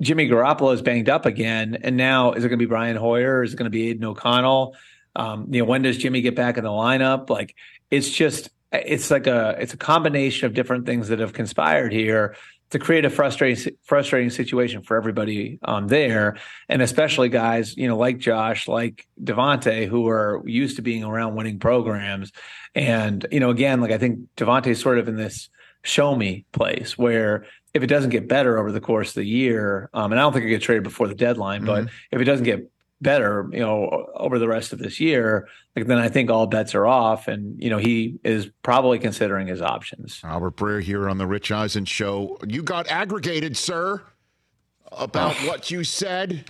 Jimmy 0.00 0.28
Garoppolo 0.28 0.74
is 0.74 0.82
banged 0.82 1.08
up 1.08 1.26
again, 1.26 1.78
and 1.82 1.96
now 1.96 2.32
is 2.32 2.44
it 2.44 2.48
going 2.48 2.58
to 2.58 2.64
be 2.64 2.68
Brian 2.68 2.96
Hoyer? 2.96 3.42
Is 3.42 3.54
it 3.54 3.56
going 3.56 3.64
to 3.64 3.70
be 3.70 3.88
Aidan 3.88 4.04
O'Connell? 4.04 4.76
Um, 5.16 5.46
you 5.52 5.60
know, 5.60 5.64
when 5.64 5.82
does 5.82 5.98
Jimmy 5.98 6.20
get 6.20 6.36
back 6.36 6.58
in 6.58 6.64
the 6.64 6.70
lineup? 6.70 7.30
Like, 7.30 7.54
it's 7.90 8.10
just 8.10 8.50
it's 8.72 9.10
like 9.10 9.26
a 9.26 9.56
it's 9.58 9.74
a 9.74 9.78
combination 9.78 10.46
of 10.46 10.54
different 10.54 10.86
things 10.86 11.08
that 11.08 11.20
have 11.20 11.32
conspired 11.32 11.92
here 11.92 12.36
to 12.70 12.78
create 12.78 13.04
a 13.04 13.10
frustrating 13.10 13.74
frustrating 13.82 14.30
situation 14.30 14.82
for 14.82 14.96
everybody 14.96 15.58
um, 15.62 15.88
there, 15.88 16.36
and 16.68 16.82
especially 16.82 17.28
guys 17.28 17.76
you 17.76 17.88
know 17.88 17.96
like 17.96 18.18
Josh, 18.18 18.68
like 18.68 19.06
Davante, 19.22 19.86
who 19.86 20.08
are 20.08 20.42
used 20.44 20.76
to 20.76 20.82
being 20.82 21.04
around 21.04 21.34
winning 21.34 21.58
programs, 21.58 22.32
and 22.74 23.26
you 23.30 23.40
know 23.40 23.50
again, 23.50 23.80
like 23.80 23.92
I 23.92 23.98
think 23.98 24.20
Davante 24.36 24.68
is 24.68 24.80
sort 24.80 24.98
of 24.98 25.08
in 25.08 25.16
this 25.16 25.48
show 25.82 26.14
me 26.14 26.44
place 26.52 26.98
where 26.98 27.46
if 27.74 27.82
it 27.82 27.86
doesn't 27.86 28.10
get 28.10 28.28
better 28.28 28.58
over 28.58 28.72
the 28.72 28.80
course 28.80 29.10
of 29.10 29.14
the 29.16 29.26
year, 29.26 29.90
um, 29.94 30.12
and 30.12 30.20
I 30.20 30.22
don't 30.22 30.32
think 30.32 30.44
it 30.44 30.50
gets 30.50 30.64
traded 30.64 30.84
before 30.84 31.08
the 31.08 31.14
deadline, 31.14 31.62
mm-hmm. 31.62 31.84
but 31.84 31.92
if 32.10 32.20
it 32.20 32.24
doesn't 32.24 32.44
get 32.44 32.70
better, 33.00 33.48
you 33.52 33.60
know, 33.60 34.08
over 34.14 34.38
the 34.38 34.48
rest 34.48 34.72
of 34.72 34.78
this 34.78 35.00
year, 35.00 35.48
like 35.76 35.86
then 35.86 35.98
I 35.98 36.08
think 36.08 36.30
all 36.30 36.46
bets 36.46 36.74
are 36.74 36.86
off, 36.86 37.28
and 37.28 37.60
you 37.62 37.70
know 37.70 37.78
he 37.78 38.18
is 38.24 38.50
probably 38.62 38.98
considering 38.98 39.46
his 39.46 39.62
options. 39.62 40.20
Albert 40.24 40.56
Breer 40.56 40.82
here 40.82 41.08
on 41.08 41.18
the 41.18 41.26
Rich 41.26 41.52
Eisen 41.52 41.84
show. 41.84 42.38
You 42.46 42.62
got 42.62 42.88
aggregated, 42.88 43.56
sir, 43.56 44.02
about 44.92 45.36
oh. 45.40 45.48
what 45.48 45.70
you 45.70 45.84
said 45.84 46.44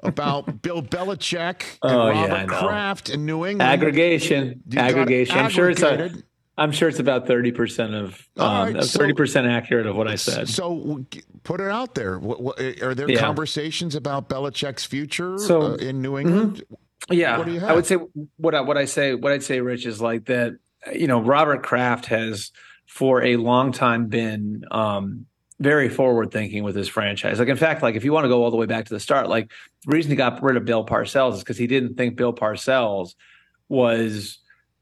about 0.00 0.62
Bill 0.62 0.82
Belichick 0.82 1.78
and 1.82 1.92
oh, 1.92 2.08
Robert 2.08 2.28
yeah, 2.28 2.44
Kraft 2.46 3.10
in 3.10 3.26
New 3.26 3.44
England. 3.44 3.62
Aggregation, 3.62 4.62
you 4.68 4.78
aggregation. 4.78 5.38
I'm 5.38 5.50
sure 5.50 5.70
it's 5.70 5.82
a 5.82 6.10
I'm 6.56 6.70
sure 6.70 6.88
it's 6.88 7.00
about 7.00 7.26
thirty 7.26 7.50
percent 7.50 7.94
of 7.94 8.28
um, 8.36 8.74
thirty 8.80 9.12
um, 9.12 9.16
percent 9.16 9.46
so, 9.46 9.50
accurate 9.50 9.86
of 9.86 9.96
what 9.96 10.06
I 10.06 10.14
said. 10.14 10.48
So 10.48 11.04
put 11.42 11.60
it 11.60 11.70
out 11.70 11.94
there. 11.94 12.18
What, 12.18 12.40
what, 12.40 12.60
are 12.60 12.94
there 12.94 13.10
yeah. 13.10 13.18
conversations 13.18 13.94
about 13.94 14.28
Belichick's 14.28 14.84
future 14.84 15.36
so, 15.38 15.62
uh, 15.62 15.74
in 15.76 16.00
New 16.00 16.16
England? 16.18 16.64
Mm-hmm. 16.64 17.12
Yeah, 17.12 17.68
I 17.68 17.74
would 17.74 17.86
say 17.86 17.96
what 18.36 18.54
I, 18.54 18.60
what 18.60 18.78
I 18.78 18.84
say. 18.84 19.14
What 19.14 19.32
I'd 19.32 19.42
say, 19.42 19.60
Rich, 19.60 19.84
is 19.86 20.00
like 20.00 20.26
that. 20.26 20.56
You 20.92 21.06
know, 21.06 21.20
Robert 21.20 21.62
Kraft 21.62 22.06
has 22.06 22.52
for 22.86 23.22
a 23.22 23.36
long 23.36 23.72
time 23.72 24.06
been 24.06 24.64
um, 24.70 25.26
very 25.58 25.88
forward 25.88 26.30
thinking 26.30 26.62
with 26.62 26.76
his 26.76 26.88
franchise. 26.88 27.38
Like, 27.38 27.48
in 27.48 27.56
fact, 27.56 27.82
like 27.82 27.96
if 27.96 28.04
you 28.04 28.12
want 28.12 28.24
to 28.24 28.28
go 28.28 28.44
all 28.44 28.50
the 28.50 28.56
way 28.56 28.66
back 28.66 28.84
to 28.84 28.94
the 28.94 29.00
start, 29.00 29.28
like 29.28 29.50
the 29.84 29.92
reason 29.92 30.10
he 30.10 30.16
got 30.16 30.42
rid 30.42 30.56
of 30.56 30.64
Bill 30.64 30.86
Parcells 30.86 31.34
is 31.34 31.38
because 31.40 31.58
he 31.58 31.66
didn't 31.66 31.96
think 31.96 32.16
Bill 32.16 32.32
Parcells 32.32 33.14
was 33.68 34.38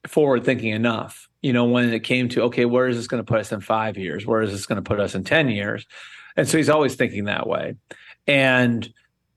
forward 0.06 0.44
thinking 0.44 0.70
enough 0.70 1.28
you 1.42 1.52
know, 1.52 1.64
when 1.64 1.92
it 1.92 2.04
came 2.04 2.28
to, 2.30 2.42
okay, 2.42 2.64
where 2.64 2.88
is 2.88 2.96
this 2.96 3.08
going 3.08 3.22
to 3.22 3.28
put 3.28 3.40
us 3.40 3.52
in 3.52 3.60
five 3.60 3.98
years? 3.98 4.24
Where 4.24 4.42
is 4.42 4.52
this 4.52 4.66
going 4.66 4.82
to 4.82 4.88
put 4.88 5.00
us 5.00 5.14
in 5.14 5.24
10 5.24 5.48
years? 5.48 5.86
And 6.36 6.48
so 6.48 6.56
he's 6.56 6.70
always 6.70 6.94
thinking 6.94 7.24
that 7.24 7.46
way. 7.46 7.74
And 8.26 8.88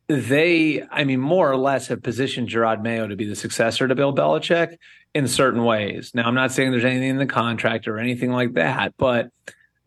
they, 0.07 0.83
I 0.91 1.03
mean, 1.03 1.19
more 1.19 1.51
or 1.51 1.57
less 1.57 1.87
have 1.87 2.03
positioned 2.03 2.49
Jerod 2.49 2.83
Mayo 2.83 3.07
to 3.07 3.15
be 3.15 3.25
the 3.25 3.35
successor 3.35 3.87
to 3.87 3.95
Bill 3.95 4.13
Belichick 4.13 4.77
in 5.15 5.27
certain 5.27 5.63
ways. 5.63 6.11
Now, 6.13 6.27
I'm 6.27 6.35
not 6.35 6.51
saying 6.51 6.71
there's 6.71 6.85
anything 6.85 7.09
in 7.09 7.17
the 7.17 7.25
contract 7.25 7.87
or 7.87 7.97
anything 7.97 8.31
like 8.31 8.53
that, 8.53 8.93
but 8.97 9.29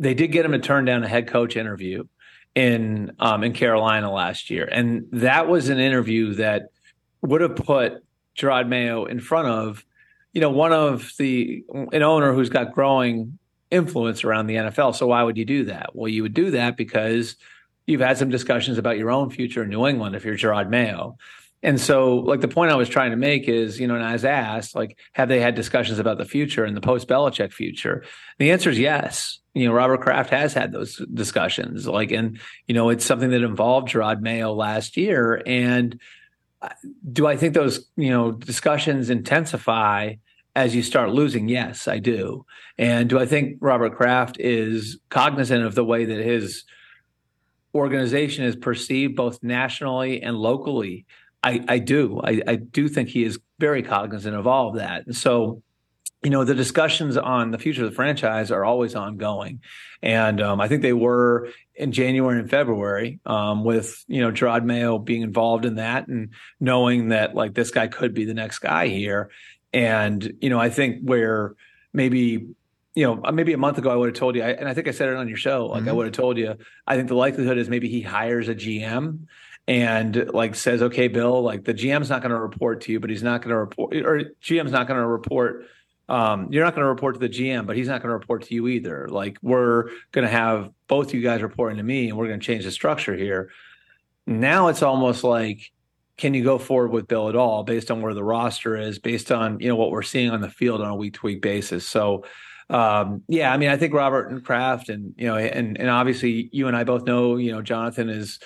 they 0.00 0.14
did 0.14 0.28
get 0.28 0.44
him 0.44 0.52
to 0.52 0.58
turn 0.58 0.84
down 0.84 1.04
a 1.04 1.08
head 1.08 1.28
coach 1.28 1.56
interview 1.56 2.04
in 2.54 3.12
um, 3.20 3.44
in 3.44 3.52
Carolina 3.52 4.10
last 4.10 4.50
year, 4.50 4.68
and 4.70 5.06
that 5.12 5.48
was 5.48 5.68
an 5.68 5.78
interview 5.78 6.34
that 6.34 6.70
would 7.20 7.40
have 7.40 7.56
put 7.56 8.04
Jerod 8.36 8.68
Mayo 8.68 9.04
in 9.04 9.20
front 9.20 9.48
of 9.48 9.84
you 10.32 10.40
know, 10.40 10.50
one 10.50 10.72
of 10.72 11.12
the 11.18 11.64
an 11.92 12.02
owner 12.02 12.32
who's 12.32 12.50
got 12.50 12.72
growing 12.72 13.38
influence 13.70 14.24
around 14.24 14.46
the 14.46 14.56
NFL. 14.56 14.94
So 14.94 15.08
why 15.08 15.22
would 15.22 15.36
you 15.36 15.44
do 15.44 15.64
that? 15.64 15.94
Well, 15.94 16.08
you 16.08 16.22
would 16.22 16.34
do 16.34 16.52
that 16.52 16.76
because 16.76 17.36
you've 17.86 18.00
had 18.00 18.18
some 18.18 18.30
discussions 18.30 18.78
about 18.78 18.98
your 18.98 19.10
own 19.10 19.30
future 19.30 19.62
in 19.62 19.70
New 19.70 19.86
England 19.86 20.14
if 20.14 20.24
you're 20.24 20.36
Jerod 20.36 20.68
Mayo. 20.68 21.16
And 21.62 21.80
so, 21.80 22.16
like 22.16 22.40
the 22.40 22.48
point 22.48 22.70
I 22.70 22.76
was 22.76 22.88
trying 22.88 23.10
to 23.10 23.16
make 23.16 23.48
is, 23.48 23.80
you 23.80 23.88
know, 23.88 23.96
and 23.96 24.04
I 24.04 24.12
was 24.12 24.24
asked, 24.24 24.76
like, 24.76 24.96
have 25.14 25.28
they 25.28 25.40
had 25.40 25.56
discussions 25.56 25.98
about 25.98 26.16
the 26.16 26.24
future 26.24 26.64
and 26.64 26.76
the 26.76 26.80
post 26.80 27.08
Belichick 27.08 27.52
future? 27.52 28.04
The 28.38 28.52
answer 28.52 28.70
is 28.70 28.78
yes. 28.78 29.40
You 29.54 29.66
know, 29.66 29.72
Robert 29.74 30.00
Kraft 30.00 30.30
has 30.30 30.54
had 30.54 30.70
those 30.70 31.02
discussions. 31.12 31.88
Like, 31.88 32.12
and 32.12 32.38
you 32.68 32.74
know, 32.74 32.90
it's 32.90 33.04
something 33.04 33.30
that 33.30 33.42
involved 33.42 33.88
Jerod 33.88 34.20
Mayo 34.20 34.52
last 34.52 34.96
year. 34.96 35.42
And 35.46 36.00
do 37.12 37.26
I 37.26 37.36
think 37.36 37.54
those 37.54 37.88
you 37.96 38.10
know 38.10 38.32
discussions 38.32 39.10
intensify 39.10 40.14
as 40.56 40.74
you 40.74 40.82
start 40.82 41.10
losing? 41.10 41.48
Yes, 41.48 41.86
I 41.88 41.98
do. 41.98 42.44
And 42.78 43.08
do 43.08 43.18
I 43.18 43.26
think 43.26 43.58
Robert 43.60 43.96
Kraft 43.96 44.38
is 44.40 44.98
cognizant 45.08 45.64
of 45.64 45.74
the 45.74 45.84
way 45.84 46.04
that 46.04 46.18
his 46.18 46.64
organization 47.74 48.44
is 48.44 48.56
perceived 48.56 49.14
both 49.16 49.42
nationally 49.42 50.22
and 50.22 50.36
locally? 50.36 51.06
I, 51.44 51.64
I 51.68 51.78
do. 51.78 52.20
I, 52.24 52.42
I 52.46 52.56
do 52.56 52.88
think 52.88 53.08
he 53.08 53.22
is 53.22 53.38
very 53.60 53.82
cognizant 53.82 54.34
of 54.34 54.46
all 54.46 54.70
of 54.70 54.76
that. 54.76 55.06
And 55.06 55.16
so 55.16 55.62
you 56.22 56.30
know 56.30 56.44
the 56.44 56.54
discussions 56.54 57.16
on 57.16 57.52
the 57.52 57.58
future 57.58 57.84
of 57.84 57.90
the 57.90 57.94
franchise 57.94 58.50
are 58.50 58.64
always 58.64 58.96
ongoing 58.96 59.60
and 60.02 60.40
um, 60.40 60.60
i 60.60 60.66
think 60.66 60.82
they 60.82 60.92
were 60.92 61.48
in 61.78 61.92
january 61.92 62.38
and 62.38 62.50
february 62.50 63.20
um, 63.26 63.64
with 63.64 64.04
you 64.08 64.20
know 64.20 64.30
jerod 64.30 64.64
mayo 64.64 64.98
being 64.98 65.22
involved 65.22 65.64
in 65.64 65.76
that 65.76 66.08
and 66.08 66.30
knowing 66.60 67.08
that 67.08 67.34
like 67.34 67.54
this 67.54 67.70
guy 67.70 67.86
could 67.86 68.14
be 68.14 68.24
the 68.24 68.34
next 68.34 68.58
guy 68.58 68.88
here 68.88 69.30
and 69.72 70.34
you 70.40 70.50
know 70.50 70.58
i 70.58 70.70
think 70.70 71.00
where 71.02 71.54
maybe 71.92 72.48
you 72.94 73.04
know, 73.04 73.30
maybe 73.30 73.52
a 73.52 73.58
month 73.58 73.78
ago 73.78 73.90
I 73.90 73.94
would 73.94 74.08
have 74.08 74.16
told 74.16 74.34
you, 74.34 74.42
I, 74.42 74.48
and 74.48 74.68
I 74.68 74.74
think 74.74 74.88
I 74.88 74.90
said 74.90 75.08
it 75.08 75.14
on 75.14 75.28
your 75.28 75.36
show. 75.36 75.66
Like 75.66 75.82
Mm-hmm. 75.82 75.88
I 75.88 75.92
would 75.92 76.06
have 76.06 76.14
told 76.14 76.36
you, 76.36 76.56
I 76.84 76.96
think 76.96 77.06
the 77.06 77.14
likelihood 77.14 77.56
is 77.56 77.68
maybe 77.68 77.88
he 77.88 78.00
hires 78.00 78.48
a 78.48 78.56
GM 78.56 79.28
and 79.68 80.30
like 80.32 80.56
says, 80.56 80.82
okay, 80.82 81.06
Bill, 81.06 81.40
like 81.42 81.64
the 81.64 81.74
GM's 81.74 82.10
not 82.10 82.22
going 82.22 82.32
to 82.32 82.40
report 82.40 82.80
to 82.82 82.92
you, 82.92 82.98
but 82.98 83.10
he's 83.10 83.22
not 83.22 83.42
going 83.42 83.50
to 83.50 83.56
report, 83.56 83.94
or 83.94 84.32
GM's 84.42 84.72
not 84.72 84.88
going 84.88 84.98
to 84.98 85.06
report. 85.06 85.66
Um, 86.08 86.48
you're 86.50 86.64
not 86.64 86.74
going 86.74 86.84
to 86.84 86.88
report 86.88 87.14
to 87.14 87.20
the 87.20 87.28
GM, 87.28 87.66
but 87.66 87.76
he's 87.76 87.88
not 87.88 88.00
going 88.00 88.08
to 88.08 88.14
report 88.14 88.44
to 88.44 88.54
you 88.54 88.68
either. 88.68 89.08
Like 89.08 89.38
we're 89.42 89.90
going 90.12 90.26
to 90.26 90.32
have 90.32 90.70
both 90.86 91.12
you 91.12 91.20
guys 91.20 91.42
reporting 91.42 91.76
to 91.76 91.82
me, 91.82 92.08
and 92.08 92.16
we're 92.16 92.28
going 92.28 92.40
to 92.40 92.46
change 92.46 92.64
the 92.64 92.70
structure 92.70 93.14
here. 93.14 93.50
Now 94.26 94.68
it's 94.68 94.82
almost 94.82 95.24
like, 95.24 95.70
can 96.16 96.34
you 96.34 96.42
go 96.42 96.58
forward 96.58 96.90
with 96.90 97.08
Bill 97.08 97.28
at 97.28 97.36
all, 97.36 97.62
based 97.62 97.90
on 97.90 98.00
where 98.00 98.14
the 98.14 98.24
roster 98.24 98.76
is, 98.76 98.98
based 98.98 99.30
on 99.30 99.60
you 99.60 99.68
know 99.68 99.76
what 99.76 99.90
we're 99.90 100.02
seeing 100.02 100.30
on 100.30 100.40
the 100.40 100.50
field 100.50 100.80
on 100.80 100.88
a 100.88 100.96
week 100.96 101.14
to 101.14 101.20
week 101.22 101.42
basis? 101.42 101.86
So 101.86 102.24
um, 102.70 103.22
yeah, 103.28 103.52
I 103.52 103.56
mean, 103.56 103.70
I 103.70 103.76
think 103.76 103.94
Robert 103.94 104.30
and 104.30 104.44
Kraft, 104.44 104.88
and 104.88 105.14
you 105.16 105.26
know, 105.26 105.36
and 105.36 105.78
and 105.78 105.88
obviously 105.88 106.48
you 106.52 106.66
and 106.68 106.76
I 106.76 106.84
both 106.84 107.04
know, 107.04 107.36
you 107.36 107.52
know, 107.52 107.62
Jonathan 107.62 108.08
is 108.08 108.38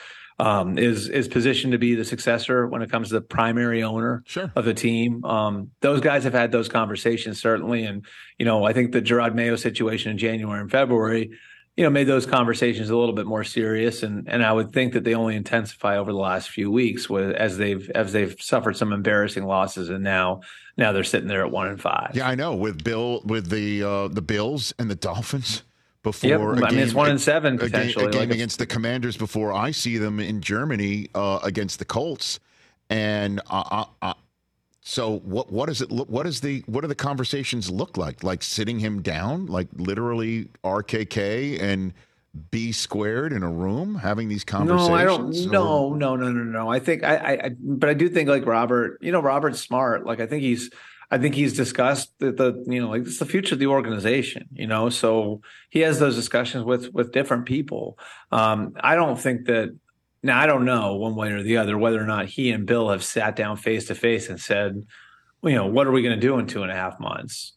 um, 0.42 0.76
is 0.76 1.08
is 1.08 1.28
positioned 1.28 1.70
to 1.72 1.78
be 1.78 1.94
the 1.94 2.04
successor 2.04 2.66
when 2.66 2.82
it 2.82 2.90
comes 2.90 3.08
to 3.08 3.14
the 3.14 3.20
primary 3.20 3.82
owner 3.84 4.22
Sure. 4.26 4.50
of 4.56 4.64
the 4.64 4.74
team. 4.74 5.24
Um, 5.24 5.70
those 5.80 6.00
guys 6.00 6.24
have 6.24 6.32
had 6.34 6.50
those 6.50 6.68
conversations 6.68 7.40
certainly, 7.40 7.84
and 7.84 8.04
you 8.38 8.44
know, 8.44 8.64
I 8.64 8.72
think 8.72 8.90
the 8.90 9.00
Jerod 9.00 9.34
Mayo 9.36 9.54
situation 9.56 10.10
in 10.10 10.18
January 10.18 10.60
and 10.60 10.68
February, 10.70 11.30
you 11.76 11.84
know, 11.84 11.90
made 11.90 12.08
those 12.08 12.26
conversations 12.26 12.90
a 12.90 12.96
little 12.96 13.14
bit 13.14 13.26
more 13.26 13.44
serious, 13.44 14.02
and 14.02 14.28
and 14.28 14.44
I 14.44 14.52
would 14.52 14.72
think 14.72 14.94
that 14.94 15.04
they 15.04 15.14
only 15.14 15.36
intensify 15.36 15.96
over 15.96 16.10
the 16.12 16.18
last 16.18 16.50
few 16.50 16.72
weeks 16.72 17.08
with 17.08 17.30
as 17.36 17.56
they've 17.56 17.88
as 17.94 18.12
they've 18.12 18.34
suffered 18.40 18.76
some 18.76 18.92
embarrassing 18.92 19.44
losses, 19.44 19.90
and 19.90 20.02
now 20.02 20.40
now 20.76 20.90
they're 20.90 21.04
sitting 21.04 21.28
there 21.28 21.44
at 21.46 21.52
one 21.52 21.68
and 21.68 21.80
five. 21.80 22.10
Yeah, 22.14 22.26
I 22.28 22.34
know. 22.34 22.54
With 22.56 22.82
Bill, 22.82 23.22
with 23.24 23.48
the 23.48 23.84
uh, 23.84 24.08
the 24.08 24.22
Bills 24.22 24.74
and 24.78 24.90
the 24.90 24.96
Dolphins 24.96 25.62
before. 26.02 26.28
Yep. 26.56 26.64
I 26.64 26.70
mean, 26.70 26.78
it's 26.80 26.94
one 26.94 27.10
and 27.10 27.20
seven, 27.20 27.54
a 27.54 27.58
game- 27.58 27.70
potentially, 27.70 28.04
A 28.06 28.10
game, 28.10 28.20
like 28.20 28.30
a- 28.30 28.34
against 28.34 28.58
the 28.58 28.66
Commanders 28.66 29.16
before 29.16 29.52
I 29.52 29.70
see 29.70 29.98
them 29.98 30.20
in 30.20 30.40
Germany 30.40 31.08
uh, 31.14 31.40
against 31.42 31.78
the 31.78 31.84
Colts, 31.84 32.40
and 32.90 33.40
uh, 33.50 33.62
uh, 33.70 33.84
uh, 34.02 34.14
so 34.80 35.18
what? 35.20 35.52
What 35.52 35.66
does 35.66 35.80
it 35.80 35.90
look? 35.92 36.08
What 36.08 36.26
is 36.26 36.40
the? 36.40 36.62
What 36.66 36.80
do 36.82 36.88
the 36.88 36.94
conversations 36.94 37.70
look 37.70 37.96
like? 37.96 38.22
Like 38.24 38.42
sitting 38.42 38.78
him 38.80 39.00
down, 39.02 39.46
like 39.46 39.68
literally 39.76 40.48
RKK 40.64 41.60
and 41.62 41.92
B 42.50 42.72
squared 42.72 43.32
in 43.32 43.42
a 43.42 43.50
room 43.50 43.94
having 43.94 44.28
these 44.28 44.42
conversations. 44.42 44.88
No, 44.88 44.94
I 44.94 45.04
don't. 45.04 45.36
Or- 45.36 45.50
No, 45.52 45.94
no, 45.94 46.16
no, 46.16 46.32
no, 46.32 46.42
no. 46.44 46.68
I 46.68 46.78
think 46.80 47.04
I, 47.04 47.16
I, 47.44 47.50
but 47.60 47.88
I 47.90 47.94
do 47.94 48.08
think 48.08 48.28
like 48.28 48.44
Robert. 48.46 48.98
You 49.02 49.12
know, 49.12 49.20
Robert's 49.20 49.60
smart. 49.60 50.04
Like 50.06 50.18
I 50.20 50.26
think 50.26 50.42
he's, 50.42 50.68
I 51.12 51.18
think 51.18 51.34
he's 51.34 51.52
discussed 51.52 52.10
the, 52.20 52.32
the 52.32 52.64
you 52.66 52.80
know, 52.80 52.88
like 52.88 53.02
it's 53.02 53.18
the 53.18 53.26
future 53.26 53.54
of 53.54 53.58
the 53.58 53.66
organization. 53.66 54.48
You 54.54 54.66
know, 54.66 54.88
so 54.88 55.42
he 55.68 55.80
has 55.80 55.98
those 55.98 56.16
discussions 56.16 56.64
with 56.64 56.92
with 56.94 57.12
different 57.12 57.44
people. 57.44 57.98
Um, 58.32 58.72
I 58.80 58.96
don't 58.96 59.20
think 59.20 59.46
that. 59.46 59.76
Now 60.24 60.40
I 60.40 60.46
don't 60.46 60.64
know 60.64 60.94
one 60.94 61.16
way 61.16 61.32
or 61.32 61.42
the 61.42 61.56
other 61.56 61.76
whether 61.76 62.00
or 62.00 62.06
not 62.06 62.26
he 62.26 62.52
and 62.52 62.64
Bill 62.64 62.90
have 62.90 63.02
sat 63.02 63.34
down 63.34 63.56
face 63.56 63.86
to 63.86 63.96
face 63.96 64.28
and 64.28 64.40
said, 64.40 64.86
you 65.42 65.56
know, 65.56 65.66
what 65.66 65.88
are 65.88 65.90
we 65.90 66.00
going 66.00 66.14
to 66.14 66.20
do 66.20 66.38
in 66.38 66.46
two 66.46 66.62
and 66.62 66.70
a 66.70 66.76
half 66.76 67.00
months? 67.00 67.54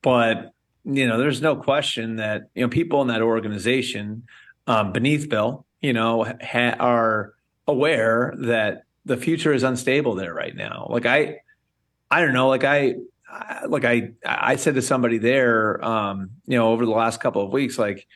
But 0.00 0.52
you 0.84 1.08
know, 1.08 1.18
there's 1.18 1.42
no 1.42 1.56
question 1.56 2.16
that 2.16 2.44
you 2.54 2.62
know 2.62 2.68
people 2.68 3.02
in 3.02 3.08
that 3.08 3.20
organization 3.20 4.22
um, 4.66 4.92
beneath 4.92 5.28
Bill, 5.28 5.66
you 5.80 5.92
know, 5.92 6.24
ha- 6.24 6.76
are 6.78 7.34
aware 7.66 8.32
that 8.38 8.84
the 9.04 9.16
future 9.16 9.52
is 9.52 9.62
unstable 9.62 10.14
there 10.14 10.32
right 10.32 10.54
now. 10.54 10.86
Like 10.88 11.06
I, 11.06 11.38
I 12.14 12.20
don't 12.20 12.32
know, 12.32 12.48
like 12.48 12.62
I, 12.62 12.94
I 13.28 13.64
like 13.66 13.84
I, 13.84 14.12
I 14.24 14.54
said 14.54 14.76
to 14.76 14.82
somebody 14.82 15.18
there, 15.18 15.84
um, 15.84 16.30
you 16.46 16.56
know, 16.56 16.68
over 16.68 16.84
the 16.84 16.92
last 16.92 17.20
couple 17.20 17.42
of 17.42 17.52
weeks, 17.52 17.76
like, 17.76 18.06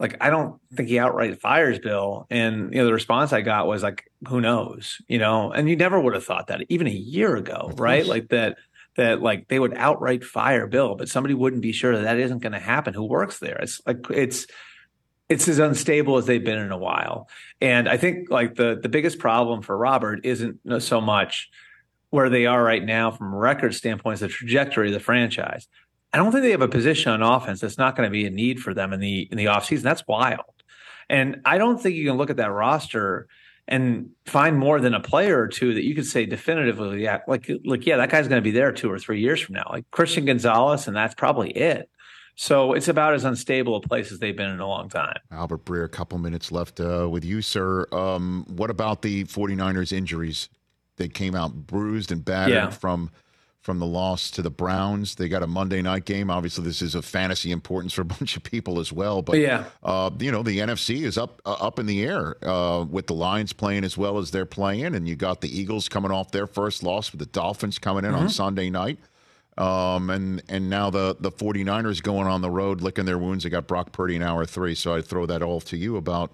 like 0.00 0.16
I 0.20 0.28
don't 0.30 0.60
think 0.74 0.88
he 0.88 0.98
outright 0.98 1.40
fires 1.40 1.78
Bill, 1.78 2.26
and 2.30 2.72
you 2.72 2.80
know 2.80 2.84
the 2.84 2.92
response 2.92 3.32
I 3.32 3.42
got 3.42 3.68
was 3.68 3.84
like, 3.84 4.10
"Who 4.28 4.40
knows?" 4.40 5.00
You 5.06 5.20
know, 5.20 5.52
and 5.52 5.68
you 5.68 5.76
never 5.76 6.00
would 6.00 6.14
have 6.14 6.24
thought 6.24 6.48
that 6.48 6.62
even 6.68 6.88
a 6.88 6.90
year 6.90 7.36
ago, 7.36 7.70
right? 7.76 8.04
Like 8.04 8.30
that 8.30 8.56
that 8.96 9.22
like 9.22 9.46
they 9.46 9.60
would 9.60 9.74
outright 9.74 10.24
fire 10.24 10.66
Bill, 10.66 10.96
but 10.96 11.08
somebody 11.08 11.34
wouldn't 11.34 11.62
be 11.62 11.70
sure 11.70 11.96
that 11.96 12.02
that 12.02 12.18
isn't 12.18 12.40
going 12.40 12.54
to 12.54 12.58
happen. 12.58 12.92
Who 12.92 13.04
works 13.04 13.38
there? 13.38 13.58
It's 13.62 13.80
like 13.86 14.04
it's 14.10 14.48
it's 15.28 15.46
as 15.46 15.60
unstable 15.60 16.16
as 16.16 16.26
they've 16.26 16.44
been 16.44 16.58
in 16.58 16.72
a 16.72 16.78
while. 16.78 17.28
And 17.60 17.88
I 17.88 17.98
think 17.98 18.30
like 18.30 18.56
the 18.56 18.80
the 18.82 18.88
biggest 18.88 19.20
problem 19.20 19.62
for 19.62 19.78
Robert 19.78 20.26
isn't 20.26 20.58
so 20.82 21.00
much 21.00 21.50
where 22.14 22.30
they 22.30 22.46
are 22.46 22.62
right 22.62 22.84
now 22.84 23.10
from 23.10 23.34
a 23.34 23.36
record 23.36 23.74
standpoint, 23.74 24.14
is 24.14 24.20
the 24.20 24.28
trajectory 24.28 24.86
of 24.86 24.94
the 24.94 25.00
franchise. 25.00 25.66
I 26.12 26.18
don't 26.18 26.30
think 26.30 26.44
they 26.44 26.52
have 26.52 26.62
a 26.62 26.68
position 26.68 27.10
on 27.10 27.22
offense 27.22 27.58
that's 27.58 27.76
not 27.76 27.96
going 27.96 28.06
to 28.06 28.12
be 28.12 28.24
a 28.24 28.30
need 28.30 28.60
for 28.60 28.72
them 28.72 28.92
in 28.92 29.00
the 29.00 29.26
in 29.32 29.36
the 29.36 29.46
offseason. 29.46 29.82
That's 29.82 30.06
wild. 30.06 30.62
And 31.10 31.40
I 31.44 31.58
don't 31.58 31.76
think 31.82 31.96
you 31.96 32.06
can 32.06 32.16
look 32.16 32.30
at 32.30 32.36
that 32.36 32.52
roster 32.52 33.26
and 33.66 34.10
find 34.26 34.56
more 34.56 34.78
than 34.80 34.94
a 34.94 35.00
player 35.00 35.40
or 35.40 35.48
two 35.48 35.74
that 35.74 35.82
you 35.82 35.96
could 35.96 36.06
say 36.06 36.24
definitively, 36.24 37.02
yeah, 37.02 37.22
like 37.26 37.50
like 37.64 37.84
yeah, 37.84 37.96
that 37.96 38.10
guy's 38.10 38.28
going 38.28 38.40
to 38.40 38.44
be 38.44 38.52
there 38.52 38.70
two 38.70 38.92
or 38.92 39.00
three 39.00 39.20
years 39.20 39.40
from 39.40 39.56
now. 39.56 39.66
Like 39.68 39.90
Christian 39.90 40.24
Gonzalez, 40.24 40.86
and 40.86 40.96
that's 40.96 41.16
probably 41.16 41.50
it. 41.50 41.90
So 42.36 42.74
it's 42.74 42.86
about 42.86 43.14
as 43.14 43.24
unstable 43.24 43.74
a 43.74 43.80
place 43.80 44.12
as 44.12 44.20
they've 44.20 44.36
been 44.36 44.50
in 44.50 44.60
a 44.60 44.68
long 44.68 44.88
time. 44.88 45.18
Albert 45.32 45.64
Breer, 45.64 45.84
a 45.84 45.88
couple 45.88 46.18
minutes 46.18 46.52
left 46.52 46.78
uh, 46.78 47.08
with 47.10 47.24
you, 47.24 47.42
sir. 47.42 47.88
Um, 47.90 48.44
what 48.48 48.70
about 48.70 49.02
the 49.02 49.24
49ers 49.24 49.92
injuries? 49.92 50.48
They 50.96 51.08
came 51.08 51.34
out 51.34 51.66
bruised 51.66 52.12
and 52.12 52.24
battered 52.24 52.54
Yeah. 52.54 52.70
from 52.70 53.10
from 53.60 53.78
the 53.78 53.86
loss 53.86 54.30
to 54.30 54.42
the 54.42 54.50
Browns. 54.50 55.14
They 55.14 55.26
got 55.26 55.42
a 55.42 55.46
Monday 55.46 55.80
night 55.80 56.04
game. 56.04 56.28
Obviously, 56.28 56.62
this 56.64 56.82
is 56.82 56.94
of 56.94 57.02
fantasy 57.02 57.50
importance 57.50 57.94
for 57.94 58.02
a 58.02 58.04
bunch 58.16 58.36
of 58.36 58.42
people 58.42 58.78
as 58.78 58.92
well. 58.92 59.22
But 59.22 59.38
Yeah. 59.38 59.64
uh, 59.82 60.10
you 60.18 60.30
know, 60.30 60.42
the 60.42 60.58
NFC 60.58 61.02
is 61.04 61.16
up 61.16 61.40
uh, 61.46 61.52
up 61.54 61.78
in 61.78 61.86
the 61.86 62.04
air 62.04 62.36
uh, 62.46 62.84
with 62.88 63.06
the 63.06 63.14
Lions 63.14 63.54
playing 63.54 63.82
as 63.84 63.96
well 63.96 64.18
as 64.18 64.32
they're 64.32 64.44
playing, 64.44 64.94
and 64.94 65.08
you 65.08 65.16
got 65.16 65.40
the 65.40 65.48
Eagles 65.60 65.88
coming 65.88 66.10
off 66.10 66.30
their 66.30 66.46
first 66.46 66.82
loss 66.82 67.10
with 67.10 67.20
the 67.20 67.26
Dolphins 67.26 67.78
coming 67.78 68.04
in 68.04 68.10
Mm-hmm. 68.12 68.24
on 68.24 68.28
Sunday 68.28 68.68
night. 68.68 68.98
Um, 69.56 70.10
and 70.10 70.42
and 70.48 70.68
now 70.68 70.90
the 70.90 71.16
the 71.18 71.30
49ers 71.30 72.02
going 72.02 72.26
on 72.26 72.40
the 72.42 72.50
road 72.50 72.80
licking 72.82 73.04
their 73.06 73.18
wounds. 73.18 73.44
They 73.44 73.50
got 73.50 73.66
Brock 73.66 73.92
Purdy 73.92 74.16
in 74.16 74.22
hour 74.22 74.44
three. 74.44 74.74
So 74.74 74.94
I 74.94 75.00
throw 75.00 75.26
that 75.26 75.42
all 75.42 75.60
to 75.62 75.76
you 75.76 75.96
about 75.96 76.32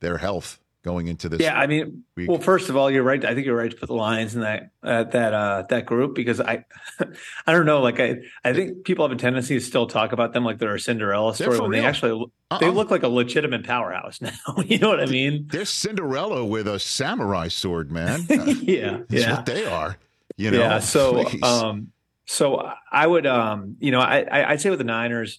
their 0.00 0.18
health 0.18 0.58
going 0.88 1.08
into 1.08 1.28
this. 1.28 1.40
Yeah, 1.40 1.58
I 1.58 1.66
mean, 1.66 2.04
week. 2.16 2.30
well, 2.30 2.38
first 2.38 2.70
of 2.70 2.76
all, 2.76 2.90
you're 2.90 3.02
right. 3.02 3.22
I 3.22 3.34
think 3.34 3.44
you're 3.44 3.54
right 3.56 3.70
to 3.70 3.76
put 3.76 3.88
the 3.88 3.94
Lions 3.94 4.34
in 4.34 4.40
that 4.40 4.70
uh, 4.82 5.04
that 5.04 5.34
uh, 5.34 5.64
that 5.68 5.84
group 5.84 6.14
because 6.14 6.40
I, 6.40 6.64
I 7.46 7.52
don't 7.52 7.66
know. 7.66 7.82
Like 7.82 8.00
I, 8.00 8.20
I 8.42 8.54
think 8.54 8.84
people 8.84 9.06
have 9.06 9.14
a 9.14 9.20
tendency 9.20 9.54
to 9.58 9.60
still 9.60 9.86
talk 9.86 10.12
about 10.12 10.32
them 10.32 10.44
like 10.44 10.58
they're 10.58 10.74
a 10.74 10.80
Cinderella 10.80 11.34
story 11.34 11.60
when 11.60 11.70
they 11.72 11.84
actually 11.84 12.24
they 12.58 12.66
Uh-uh. 12.66 12.70
look 12.72 12.90
like 12.90 13.02
a 13.02 13.08
legitimate 13.08 13.66
powerhouse 13.66 14.20
now. 14.22 14.30
you 14.64 14.78
know 14.78 14.88
what 14.88 15.00
I 15.00 15.06
mean? 15.06 15.46
They're 15.50 15.66
Cinderella 15.66 16.42
with 16.44 16.66
a 16.66 16.78
samurai 16.78 17.48
sword, 17.48 17.92
man. 17.92 18.24
yeah, 18.28 19.00
That's 19.08 19.22
yeah. 19.22 19.34
what 19.36 19.44
they 19.46 19.66
are. 19.66 19.98
You 20.38 20.52
know. 20.52 20.58
yeah. 20.58 20.78
So, 20.78 21.24
Please. 21.24 21.42
um, 21.42 21.92
so 22.24 22.70
I 22.90 23.06
would, 23.06 23.26
um, 23.26 23.76
you 23.80 23.90
know, 23.90 24.00
I, 24.00 24.20
I 24.20 24.50
I'd 24.52 24.60
say 24.60 24.70
with 24.70 24.78
the 24.78 24.84
Niners, 24.84 25.38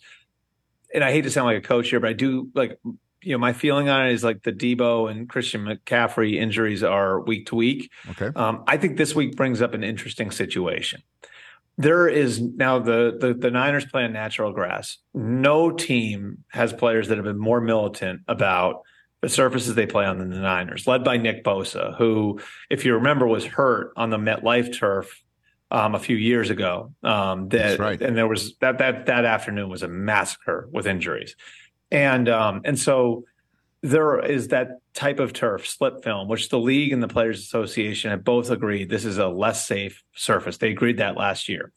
and 0.93 1.03
I 1.03 1.11
hate 1.11 1.21
to 1.21 1.31
sound 1.31 1.45
like 1.47 1.57
a 1.57 1.67
coach 1.67 1.89
here, 1.89 1.99
but 1.99 2.09
I 2.09 2.13
do 2.13 2.49
like, 2.53 2.79
you 3.21 3.33
know, 3.33 3.37
my 3.37 3.53
feeling 3.53 3.89
on 3.89 4.07
it 4.07 4.13
is 4.13 4.23
like 4.23 4.43
the 4.43 4.51
Deebo 4.51 5.09
and 5.11 5.27
Christian 5.27 5.65
McCaffrey 5.65 6.35
injuries 6.35 6.83
are 6.83 7.19
week 7.21 7.47
to 7.47 7.55
week. 7.55 7.91
okay. 8.11 8.31
Um, 8.35 8.63
I 8.67 8.77
think 8.77 8.97
this 8.97 9.13
week 9.15 9.35
brings 9.35 9.61
up 9.61 9.73
an 9.73 9.83
interesting 9.83 10.31
situation. 10.31 11.01
There 11.77 12.07
is 12.07 12.41
now 12.41 12.79
the, 12.79 13.17
the 13.19 13.33
the 13.33 13.51
Niners 13.51 13.85
play 13.85 14.03
on 14.03 14.11
natural 14.11 14.51
grass. 14.51 14.97
No 15.13 15.71
team 15.71 16.43
has 16.49 16.73
players 16.73 17.07
that 17.07 17.17
have 17.17 17.25
been 17.25 17.39
more 17.39 17.61
militant 17.61 18.21
about 18.27 18.81
the 19.21 19.29
surfaces 19.29 19.75
they 19.75 19.85
play 19.85 20.05
on 20.05 20.17
than 20.17 20.29
the 20.29 20.39
Niners, 20.39 20.87
led 20.87 21.03
by 21.03 21.17
Nick 21.17 21.43
Bosa, 21.43 21.97
who, 21.97 22.39
if 22.69 22.85
you 22.85 22.95
remember, 22.95 23.27
was 23.27 23.45
hurt 23.45 23.91
on 23.95 24.09
the 24.09 24.17
MetLife 24.17 24.77
turf 24.77 25.21
um, 25.71 25.95
a 25.95 25.99
few 25.99 26.15
years 26.15 26.49
ago. 26.49 26.93
Um, 27.03 27.49
that 27.49 27.57
That's 27.57 27.79
right. 27.79 28.01
and 28.01 28.17
there 28.17 28.27
was 28.27 28.57
that 28.57 28.77
that 28.79 29.05
that 29.05 29.25
afternoon 29.25 29.69
was 29.69 29.83
a 29.83 29.87
massacre 29.87 30.67
with 30.71 30.87
injuries, 30.87 31.35
and 31.91 32.29
um, 32.29 32.61
and 32.65 32.77
so 32.77 33.25
there 33.81 34.19
is 34.19 34.49
that 34.49 34.79
type 34.93 35.19
of 35.19 35.33
turf, 35.33 35.67
slit 35.67 36.03
film, 36.03 36.27
which 36.27 36.49
the 36.49 36.59
league 36.59 36.91
and 36.91 37.01
the 37.01 37.07
Players 37.07 37.39
Association 37.39 38.11
have 38.11 38.23
both 38.23 38.49
agreed 38.49 38.89
this 38.89 39.05
is 39.05 39.17
a 39.17 39.27
less 39.27 39.65
safe 39.65 40.03
surface. 40.15 40.57
They 40.57 40.71
agreed 40.71 40.97
that 40.97 41.15
last 41.15 41.47
year. 41.47 41.71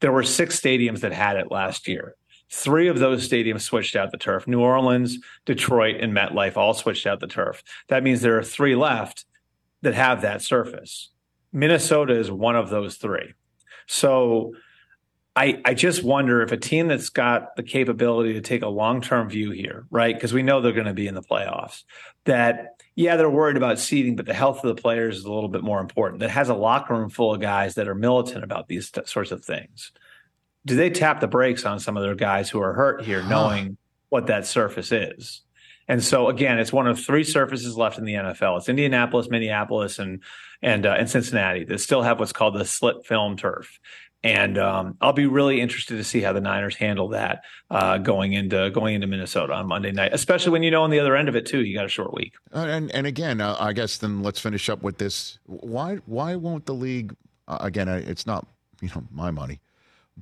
There 0.00 0.12
were 0.12 0.22
six 0.22 0.58
stadiums 0.58 1.00
that 1.00 1.12
had 1.12 1.36
it 1.36 1.52
last 1.52 1.86
year. 1.86 2.16
Three 2.50 2.88
of 2.88 2.98
those 2.98 3.28
stadiums 3.28 3.62
switched 3.62 3.96
out 3.96 4.10
the 4.10 4.18
turf. 4.18 4.46
New 4.46 4.60
Orleans, 4.60 5.18
Detroit, 5.46 5.96
and 6.00 6.12
MetLife 6.12 6.56
all 6.56 6.74
switched 6.74 7.06
out 7.06 7.20
the 7.20 7.26
turf. 7.26 7.62
That 7.88 8.02
means 8.02 8.20
there 8.20 8.38
are 8.38 8.42
three 8.42 8.74
left 8.74 9.24
that 9.82 9.94
have 9.94 10.22
that 10.22 10.42
surface. 10.42 11.10
Minnesota 11.52 12.18
is 12.18 12.30
one 12.30 12.56
of 12.56 12.70
those 12.70 12.96
three. 12.96 13.34
So 13.86 14.54
I, 15.34 15.62
I 15.64 15.72
just 15.74 16.02
wonder 16.02 16.42
if 16.42 16.52
a 16.52 16.58
team 16.58 16.88
that's 16.88 17.08
got 17.08 17.56
the 17.56 17.62
capability 17.62 18.34
to 18.34 18.42
take 18.42 18.62
a 18.62 18.68
long 18.68 19.00
term 19.00 19.30
view 19.30 19.50
here, 19.50 19.86
right? 19.90 20.14
Because 20.14 20.34
we 20.34 20.42
know 20.42 20.60
they're 20.60 20.72
going 20.72 20.86
to 20.86 20.92
be 20.92 21.06
in 21.06 21.14
the 21.14 21.22
playoffs, 21.22 21.84
that, 22.26 22.82
yeah, 22.96 23.16
they're 23.16 23.30
worried 23.30 23.56
about 23.56 23.78
seeding, 23.78 24.14
but 24.14 24.26
the 24.26 24.34
health 24.34 24.62
of 24.62 24.74
the 24.74 24.80
players 24.80 25.16
is 25.16 25.24
a 25.24 25.32
little 25.32 25.48
bit 25.48 25.62
more 25.62 25.80
important. 25.80 26.20
That 26.20 26.30
has 26.30 26.50
a 26.50 26.54
locker 26.54 26.94
room 26.94 27.08
full 27.08 27.32
of 27.34 27.40
guys 27.40 27.76
that 27.76 27.88
are 27.88 27.94
militant 27.94 28.44
about 28.44 28.68
these 28.68 28.90
t- 28.90 29.00
sorts 29.06 29.30
of 29.30 29.44
things. 29.44 29.92
do 30.66 30.76
they 30.76 30.90
tap 30.90 31.20
the 31.20 31.26
brakes 31.26 31.64
on 31.64 31.80
some 31.80 31.96
of 31.96 32.02
their 32.02 32.14
guys 32.14 32.50
who 32.50 32.60
are 32.60 32.74
hurt 32.74 33.02
here, 33.02 33.22
knowing 33.28 33.78
what 34.10 34.26
that 34.26 34.46
surface 34.46 34.92
is? 34.92 35.40
And 35.88 36.04
so 36.04 36.28
again, 36.28 36.58
it's 36.58 36.72
one 36.72 36.86
of 36.86 37.00
three 37.00 37.24
surfaces 37.24 37.76
left 37.76 37.98
in 37.98 38.04
the 38.04 38.14
NFL. 38.14 38.58
It's 38.58 38.68
Indianapolis, 38.68 39.28
Minneapolis, 39.28 39.98
and 39.98 40.22
and 40.62 40.86
uh, 40.86 40.94
and 40.96 41.10
Cincinnati 41.10 41.64
that 41.64 41.80
still 41.80 42.02
have 42.02 42.20
what's 42.20 42.32
called 42.32 42.54
the 42.54 42.64
slit 42.64 43.04
film 43.04 43.36
turf. 43.36 43.80
And 44.24 44.56
um, 44.56 44.96
I'll 45.00 45.12
be 45.12 45.26
really 45.26 45.60
interested 45.60 45.96
to 45.96 46.04
see 46.04 46.20
how 46.20 46.32
the 46.32 46.40
Niners 46.40 46.76
handle 46.76 47.08
that 47.08 47.42
uh, 47.70 47.98
going 47.98 48.34
into 48.34 48.70
going 48.70 48.94
into 48.94 49.08
Minnesota 49.08 49.52
on 49.54 49.66
Monday 49.66 49.90
night, 49.90 50.10
especially 50.12 50.52
when 50.52 50.62
you 50.62 50.70
know 50.70 50.84
on 50.84 50.90
the 50.90 51.00
other 51.00 51.16
end 51.16 51.28
of 51.28 51.34
it 51.34 51.44
too, 51.44 51.64
you 51.64 51.74
got 51.76 51.86
a 51.86 51.88
short 51.88 52.14
week. 52.14 52.34
Uh, 52.54 52.60
and 52.60 52.90
and 52.92 53.06
again, 53.06 53.40
uh, 53.40 53.56
I 53.58 53.72
guess 53.72 53.98
then 53.98 54.22
let's 54.22 54.38
finish 54.38 54.68
up 54.68 54.82
with 54.82 54.98
this. 54.98 55.38
Why 55.46 55.96
why 56.06 56.36
won't 56.36 56.66
the 56.66 56.74
league? 56.74 57.16
Uh, 57.48 57.58
again, 57.60 57.88
it's 57.88 58.26
not 58.26 58.46
you 58.80 58.90
know 58.94 59.04
my 59.10 59.32
money, 59.32 59.60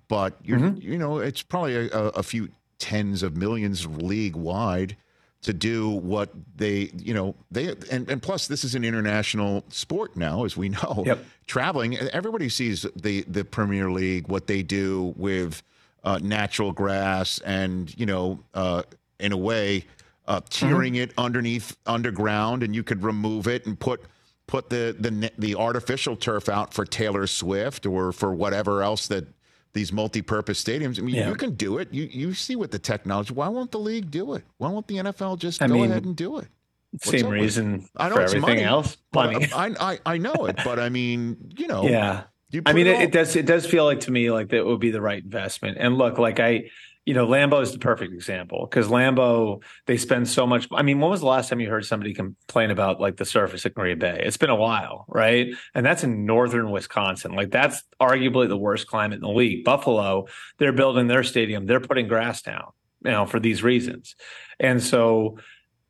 but 0.09 0.39
you 0.43 0.57
mm-hmm. 0.57 0.81
you 0.81 0.97
know 0.97 1.19
it's 1.19 1.43
probably 1.43 1.75
a, 1.75 1.89
a 1.91 2.23
few 2.23 2.49
tens 2.79 3.23
of 3.23 3.37
millions 3.37 3.87
league 3.87 4.35
wide 4.35 4.97
to 5.43 5.53
do 5.53 5.91
what 5.91 6.31
they, 6.57 6.91
you 6.99 7.15
know, 7.15 7.35
they 7.51 7.75
and, 7.91 8.09
and 8.11 8.23
plus 8.23 8.47
this 8.47 8.65
is 8.65 8.75
an 8.75 8.85
international 8.85 9.65
sport 9.69 10.17
now, 10.17 10.45
as 10.45 10.57
we 10.57 10.69
know. 10.69 11.03
Yep. 11.07 11.25
Traveling, 11.47 11.97
everybody 11.99 12.49
sees 12.49 12.87
the 12.95 13.23
the 13.23 13.45
Premier 13.45 13.91
League, 13.91 14.29
what 14.29 14.47
they 14.47 14.63
do 14.63 15.15
with 15.17 15.63
uh, 16.05 16.19
natural 16.23 16.73
grass, 16.73 17.39
and 17.41 17.93
you 17.99 18.07
know, 18.07 18.39
uh, 18.55 18.83
in 19.19 19.33
a 19.33 19.37
way, 19.37 19.85
uh, 20.27 20.41
tearing 20.51 20.95
mm-hmm. 20.95 21.03
it 21.03 21.15
underneath 21.19 21.77
underground, 21.87 22.63
and 22.63 22.75
you 22.75 22.83
could 22.83 23.03
remove 23.03 23.49
it 23.49 23.67
and 23.67 23.79
put 23.79 24.03
put 24.47 24.69
the 24.69 24.95
the 24.99 25.33
the 25.39 25.55
artificial 25.55 26.17
turf 26.17 26.49
out 26.49 26.75
for 26.75 26.85
Taylor 26.85 27.27
Swift 27.27 27.87
or 27.87 28.13
for 28.13 28.35
whatever 28.35 28.83
else 28.83 29.07
that 29.09 29.27
these 29.73 29.93
multi-purpose 29.93 30.63
stadiums. 30.63 30.99
I 30.99 31.03
mean, 31.03 31.15
yeah. 31.15 31.29
you 31.29 31.35
can 31.35 31.55
do 31.55 31.79
it. 31.79 31.93
You 31.93 32.05
you 32.05 32.35
see 32.35 32.57
what 32.57 32.71
the 32.71 32.79
technology. 32.79 33.33
Why 33.33 33.49
won't 33.49 33.71
the 33.71 33.79
league 33.79 34.11
do 34.11 34.35
it? 34.35 34.45
Why 34.59 34.69
won't 34.71 34.87
the 34.89 34.97
NFL 34.97 35.39
just 35.39 35.63
I 35.63 35.69
go 35.69 35.75
mean, 35.75 35.91
ahead 35.91 36.05
and 36.05 36.17
do 36.17 36.39
it? 36.39 36.49
What's 36.93 37.11
same 37.11 37.29
reason 37.29 37.89
I 37.97 38.09
know 38.09 38.17
for 38.17 38.23
everything 38.23 38.41
money, 38.43 38.63
else. 38.63 38.97
Money. 39.15 39.49
I, 39.55 39.75
I 39.81 39.99
I 40.05 40.19
know 40.19 40.47
it, 40.47 40.57
but 40.65 40.79
I 40.79 40.89
mean, 40.89 41.53
you 41.57 41.69
know, 41.69 41.85
yeah. 41.85 42.25
I 42.67 42.73
mean, 42.73 42.89
it, 42.89 43.01
it, 43.01 43.13
does 43.13 43.37
it 43.37 43.47
does 43.47 43.65
feel 43.65 43.85
like 43.85 44.01
to 44.01 44.11
me 44.11 44.31
like 44.33 44.49
that 44.49 44.67
would 44.67 44.81
be 44.81 44.91
the 44.91 45.01
right 45.01 45.23
investment. 45.23 45.79
And 45.79 45.97
look, 45.97 46.19
like 46.19 46.41
I 46.41 46.71
you 47.07 47.15
know, 47.15 47.27
Lambeau 47.27 47.63
is 47.63 47.73
the 47.73 47.79
perfect 47.79 48.13
example 48.13 48.67
because 48.69 48.89
Lambeau, 48.89 49.63
they 49.87 49.97
spend 49.97 50.29
so 50.29 50.47
much. 50.47 50.69
I 50.73 50.83
mean, 50.83 51.01
when 51.01 51.11
was 51.11 51.21
the 51.21 51.27
last 51.27 51.49
time 51.49 51.59
you 51.61 51.71
heard 51.71 51.87
somebody 51.87 52.13
complain 52.13 52.71
about 52.71 53.01
like 53.01 53.17
the 53.17 53.25
surface 53.25 53.65
at 53.65 53.75
Green 53.75 53.99
Bay? 53.99 54.23
It's 54.25 54.37
been 54.37 54.51
a 54.51 54.57
while, 54.57 55.07
right? 55.09 55.49
And 55.75 55.85
that's 55.85 56.05
in 56.05 56.27
northern 56.27 56.71
Wisconsin. 56.71 57.33
Like, 57.33 57.51
that's 57.51 57.83
arguably 58.01 58.49
the 58.49 58.57
worst 58.57 58.87
climate 58.87 59.17
in 59.17 59.23
the 59.23 59.29
league. 59.29 59.65
Buffalo, 59.65 60.27
they're 60.59 60.73
building 60.73 61.07
their 61.07 61.25
stadium, 61.25 61.67
they're 61.67 61.81
putting 61.81 62.07
grass 62.07 62.43
down, 62.43 62.71
you 63.05 63.11
know, 63.11 63.25
for 63.25 63.41
these 63.41 63.63
reasons. 63.63 64.15
And 64.59 64.83
so, 64.83 65.39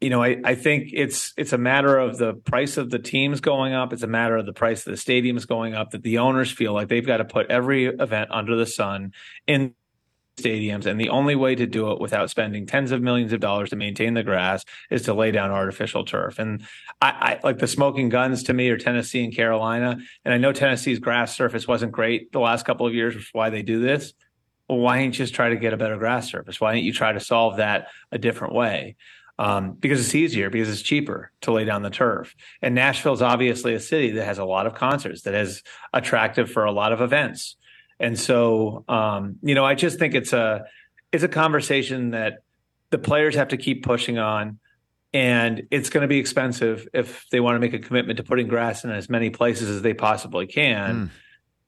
you 0.01 0.09
know, 0.09 0.23
I, 0.23 0.41
I 0.45 0.55
think 0.55 0.91
it's 0.95 1.35
it's 1.37 1.53
a 1.53 1.59
matter 1.59 1.99
of 1.99 2.17
the 2.17 2.35
price 2.35 2.79
of 2.79 2.89
the 2.89 2.99
teams 2.99 3.41
going 3.41 3.75
up. 3.75 3.93
It's 3.93 4.03
a 4.03 4.07
matter 4.07 4.37
of 4.37 4.47
the 4.47 4.55
price 4.55 4.87
of 4.87 4.93
the 4.93 4.99
stadiums 4.99 5.47
going 5.47 5.75
up. 5.75 5.91
That 5.91 6.03
the 6.03 6.19
owners 6.19 6.51
feel 6.51 6.73
like 6.73 6.89
they've 6.89 7.07
got 7.07 7.19
to 7.19 7.27
put 7.27 7.51
every 7.51 7.85
event 7.85 8.31
under 8.31 8.57
the 8.57 8.65
sun 8.65 9.13
in 9.47 9.75
stadiums, 10.43 10.87
and 10.87 11.01
the 11.01 11.09
only 11.09 11.35
way 11.35 11.55
to 11.55 11.67
do 11.67 11.91
it 11.93 12.01
without 12.01 12.31
spending 12.31 12.67
tens 12.67 12.93
of 12.93 13.03
millions 13.03 13.33
of 13.33 13.41
dollars 13.41 13.71
to 13.71 13.77
maintain 13.77 14.15
the 14.15 14.23
grass 14.23 14.65
is 14.91 15.03
to 15.03 15.15
lay 15.15 15.31
down 15.31 15.51
artificial 15.51 16.05
turf. 16.05 16.39
And 16.39 16.63
I, 17.01 17.11
I 17.11 17.41
like 17.43 17.59
the 17.59 17.67
smoking 17.67 18.09
guns 18.09 18.45
to 18.45 18.55
me 18.55 18.69
are 18.71 18.79
Tennessee 18.79 19.25
and 19.25 19.35
Carolina. 19.35 19.99
And 20.25 20.35
I 20.35 20.39
know 20.39 20.53
Tennessee's 20.53 20.99
grass 20.99 21.37
surface 21.37 21.69
wasn't 21.69 21.93
great 21.93 22.33
the 22.33 22.41
last 22.41 22.65
couple 22.65 22.87
of 22.87 22.95
years, 22.95 23.15
which 23.15 23.25
is 23.25 23.31
why 23.33 23.51
they 23.51 23.63
do 23.63 23.81
this. 23.81 24.13
Well, 24.69 24.79
why 24.79 24.99
ain't 24.99 25.19
you 25.19 25.25
just 25.25 25.35
try 25.35 25.49
to 25.49 25.57
get 25.57 25.73
a 25.73 25.77
better 25.77 25.97
grass 25.97 26.31
surface? 26.31 26.61
Why 26.61 26.73
don't 26.73 26.85
you 26.85 26.93
try 26.93 27.13
to 27.13 27.21
solve 27.21 27.57
that 27.57 27.89
a 28.13 28.19
different 28.19 28.55
way? 28.55 28.97
Um, 29.39 29.73
because 29.73 30.01
it's 30.01 30.15
easier, 30.15 30.51
because 30.51 30.69
it's 30.69 30.83
cheaper 30.83 31.33
to 31.41 31.53
lay 31.53 31.65
down 31.65 31.83
the 31.83 31.89
turf. 31.89 32.37
And 32.61 32.75
Nashville's 32.75 33.23
obviously 33.23 33.75
a 33.75 33.81
city 33.81 34.11
that 34.11 34.27
has 34.27 34.39
a 34.39 34.45
lot 34.45 34.67
of 34.67 34.75
concerts, 34.75 35.23
that 35.23 35.35
is 35.35 35.63
attractive 35.95 36.51
for 36.51 36.67
a 36.67 36.73
lot 36.73 36.93
of 36.93 37.01
events. 37.01 37.57
And 38.01 38.19
so, 38.19 38.85
um, 38.89 39.37
you 39.43 39.55
know, 39.55 39.65
I 39.65 39.75
just 39.75 39.99
think 39.99 40.15
it's 40.15 40.33
a 40.33 40.65
it's 41.13 41.23
a 41.23 41.29
conversation 41.29 42.11
that 42.11 42.43
the 42.89 42.99
players 42.99 43.35
have 43.35 43.49
to 43.49 43.57
keep 43.57 43.85
pushing 43.85 44.19
on, 44.19 44.59
and 45.13 45.67
it's 45.71 45.91
going 45.91 46.03
to 46.03 46.09
be 46.09 46.19
expensive 46.19 46.89
if 46.95 47.29
they 47.31 47.41
want 47.41 47.57
to 47.57 47.61
make 47.61 47.75
a 47.75 47.79
commitment 47.79 48.17
to 48.17 48.23
putting 48.23 48.49
grass 48.49 48.85
in 48.85 48.91
as 48.91 49.11
many 49.11 49.29
places 49.29 49.69
as 49.69 49.83
they 49.83 49.93
possibly 49.93 50.47
can. 50.47 50.95
Mm. 50.95 51.11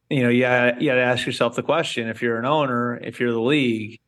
You 0.09 0.23
know, 0.25 0.29
yeah, 0.31 0.79
you 0.79 0.87
got 0.87 0.95
to 0.95 1.03
ask 1.03 1.27
yourself 1.27 1.55
the 1.55 1.62
question: 1.62 2.09
if 2.09 2.23
you're 2.23 2.38
an 2.38 2.47
owner, 2.47 2.97
if 2.97 3.21
you're 3.21 3.33
the 3.33 3.40
league, 3.40 4.01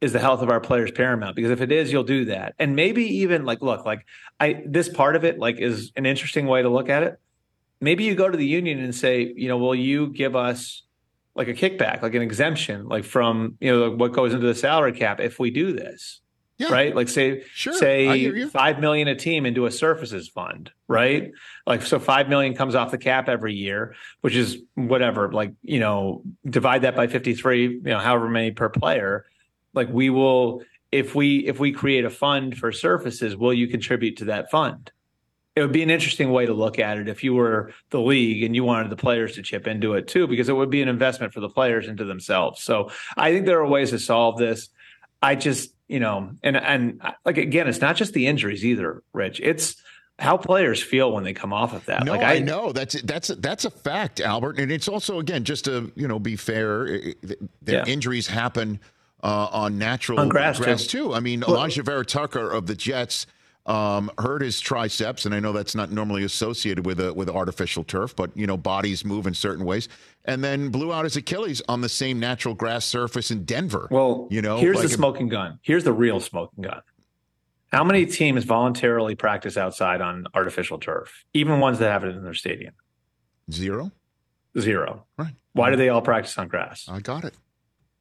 is 0.00 0.12
the 0.12 0.20
health 0.20 0.42
of 0.42 0.50
our 0.50 0.60
players 0.60 0.92
paramount? 0.92 1.34
Because 1.34 1.50
if 1.50 1.60
it 1.60 1.72
is, 1.72 1.90
you'll 1.90 2.04
do 2.04 2.26
that, 2.26 2.54
and 2.60 2.76
maybe 2.76 3.02
even 3.18 3.44
like, 3.44 3.62
look, 3.62 3.84
like 3.84 4.06
I 4.38 4.62
this 4.64 4.88
part 4.88 5.16
of 5.16 5.24
it 5.24 5.40
like 5.40 5.58
is 5.58 5.90
an 5.96 6.06
interesting 6.06 6.46
way 6.46 6.62
to 6.62 6.68
look 6.68 6.88
at 6.88 7.02
it. 7.02 7.18
Maybe 7.80 8.04
you 8.04 8.14
go 8.14 8.30
to 8.30 8.36
the 8.36 8.46
union 8.46 8.78
and 8.78 8.94
say, 8.94 9.32
you 9.36 9.48
know, 9.48 9.58
will 9.58 9.74
you 9.74 10.06
give 10.06 10.36
us 10.36 10.84
like 11.34 11.48
a 11.48 11.54
kickback, 11.54 12.02
like 12.02 12.14
an 12.14 12.22
exemption, 12.22 12.86
like 12.86 13.04
from 13.04 13.56
you 13.60 13.70
know 13.70 13.90
what 13.90 14.12
goes 14.12 14.32
into 14.32 14.46
the 14.46 14.54
salary 14.54 14.92
cap 14.92 15.20
if 15.20 15.38
we 15.38 15.50
do 15.50 15.72
this. 15.72 16.20
Yeah. 16.56 16.72
Right. 16.72 16.94
Like 16.94 17.08
say, 17.08 17.42
sure. 17.52 17.72
say 17.72 18.46
five 18.46 18.78
million 18.78 19.08
a 19.08 19.16
team 19.16 19.44
into 19.44 19.66
a 19.66 19.72
surfaces 19.72 20.28
fund, 20.28 20.70
right? 20.86 21.32
Like, 21.66 21.82
so 21.82 21.98
five 21.98 22.28
million 22.28 22.54
comes 22.54 22.76
off 22.76 22.92
the 22.92 22.98
cap 22.98 23.28
every 23.28 23.54
year, 23.54 23.96
which 24.20 24.36
is 24.36 24.58
whatever, 24.76 25.32
like, 25.32 25.52
you 25.62 25.80
know, 25.80 26.22
divide 26.48 26.82
that 26.82 26.94
by 26.94 27.08
53, 27.08 27.62
you 27.62 27.80
know, 27.80 27.98
however 27.98 28.28
many 28.28 28.52
per 28.52 28.68
player. 28.68 29.26
Like 29.72 29.88
we 29.88 30.10
will, 30.10 30.62
if 30.92 31.16
we, 31.16 31.38
if 31.38 31.58
we 31.58 31.72
create 31.72 32.04
a 32.04 32.10
fund 32.10 32.56
for 32.56 32.70
surfaces, 32.70 33.36
will 33.36 33.52
you 33.52 33.66
contribute 33.66 34.18
to 34.18 34.26
that 34.26 34.48
fund? 34.52 34.92
It 35.56 35.60
would 35.60 35.72
be 35.72 35.82
an 35.84 35.90
interesting 35.90 36.32
way 36.32 36.46
to 36.46 36.52
look 36.52 36.80
at 36.80 36.98
it 36.98 37.08
if 37.08 37.22
you 37.22 37.34
were 37.34 37.72
the 37.90 38.00
league 38.00 38.42
and 38.42 38.56
you 38.56 38.64
wanted 38.64 38.90
the 38.90 38.96
players 38.96 39.36
to 39.36 39.42
chip 39.42 39.68
into 39.68 39.94
it 39.94 40.08
too, 40.08 40.26
because 40.26 40.48
it 40.48 40.52
would 40.52 40.70
be 40.70 40.82
an 40.82 40.88
investment 40.88 41.32
for 41.32 41.40
the 41.40 41.48
players 41.48 41.86
into 41.86 42.04
themselves. 42.04 42.62
So 42.62 42.90
I 43.16 43.32
think 43.32 43.46
there 43.46 43.60
are 43.60 43.66
ways 43.66 43.90
to 43.90 44.00
solve 44.00 44.36
this. 44.36 44.68
I 45.22 45.36
just, 45.36 45.72
you 45.86 46.00
know, 46.00 46.30
and 46.42 46.56
and 46.56 47.00
like 47.24 47.38
again, 47.38 47.68
it's 47.68 47.80
not 47.80 47.94
just 47.96 48.14
the 48.14 48.26
injuries 48.26 48.64
either, 48.64 49.02
Rich. 49.12 49.40
It's 49.40 49.76
how 50.18 50.36
players 50.36 50.82
feel 50.82 51.12
when 51.12 51.24
they 51.24 51.32
come 51.32 51.52
off 51.52 51.72
of 51.72 51.84
that. 51.86 52.04
No, 52.04 52.12
like 52.12 52.22
I, 52.22 52.34
I 52.34 52.38
know 52.40 52.72
that's 52.72 53.00
that's 53.02 53.28
that's 53.28 53.64
a 53.64 53.70
fact, 53.70 54.20
Albert, 54.20 54.58
and 54.58 54.70
it's 54.70 54.88
also 54.88 55.18
again 55.18 55.44
just 55.44 55.64
to 55.66 55.92
you 55.94 56.08
know 56.08 56.18
be 56.18 56.36
fair, 56.36 56.88
yeah. 57.66 57.84
injuries 57.86 58.26
happen 58.26 58.80
uh, 59.22 59.48
on 59.50 59.78
natural 59.78 60.20
on 60.20 60.28
grass, 60.28 60.58
grass 60.58 60.86
too. 60.86 61.08
too. 61.08 61.14
I 61.14 61.20
mean, 61.20 61.42
Alijah 61.42 61.84
Vera-Tucker 61.84 62.50
of 62.50 62.66
the 62.66 62.74
Jets 62.74 63.26
um, 63.66 64.10
hurt 64.18 64.42
his 64.42 64.60
triceps, 64.60 65.24
and 65.24 65.34
I 65.34 65.40
know 65.40 65.52
that's 65.52 65.74
not 65.74 65.90
normally 65.90 66.24
associated 66.24 66.84
with 66.84 67.00
a, 67.00 67.12
with 67.12 67.30
artificial 67.30 67.84
turf, 67.84 68.14
but 68.14 68.30
you 68.36 68.46
know 68.46 68.56
bodies 68.56 69.04
move 69.04 69.26
in 69.26 69.34
certain 69.34 69.64
ways, 69.64 69.88
and 70.24 70.44
then 70.44 70.68
blew 70.68 70.92
out 70.92 71.04
his 71.04 71.16
Achilles 71.16 71.62
on 71.68 71.80
the 71.80 71.88
same 71.88 72.20
natural 72.20 72.54
grass 72.54 72.84
surface 72.84 73.30
in 73.30 73.44
Denver. 73.44 73.88
Well, 73.90 74.28
you 74.30 74.42
know, 74.42 74.58
here's 74.58 74.76
like 74.76 74.88
the 74.88 74.94
smoking 74.94 75.28
gun. 75.28 75.58
Here's 75.62 75.84
the 75.84 75.92
real 75.92 76.20
smoking 76.20 76.64
gun. 76.64 76.82
How 77.72 77.82
many 77.82 78.06
teams 78.06 78.44
voluntarily 78.44 79.14
practice 79.14 79.56
outside 79.56 80.00
on 80.00 80.26
artificial 80.34 80.78
turf, 80.78 81.24
even 81.32 81.58
ones 81.58 81.78
that 81.78 81.90
have 81.90 82.04
it 82.04 82.14
in 82.14 82.22
their 82.22 82.34
stadium? 82.34 82.74
Zero. 83.50 83.90
Zero. 84.58 85.06
Right. 85.16 85.34
Why 85.54 85.70
do 85.70 85.76
they 85.76 85.88
all 85.88 86.02
practice 86.02 86.36
on 86.38 86.48
grass? 86.48 86.86
I 86.88 87.00
got 87.00 87.24
it. 87.24 87.34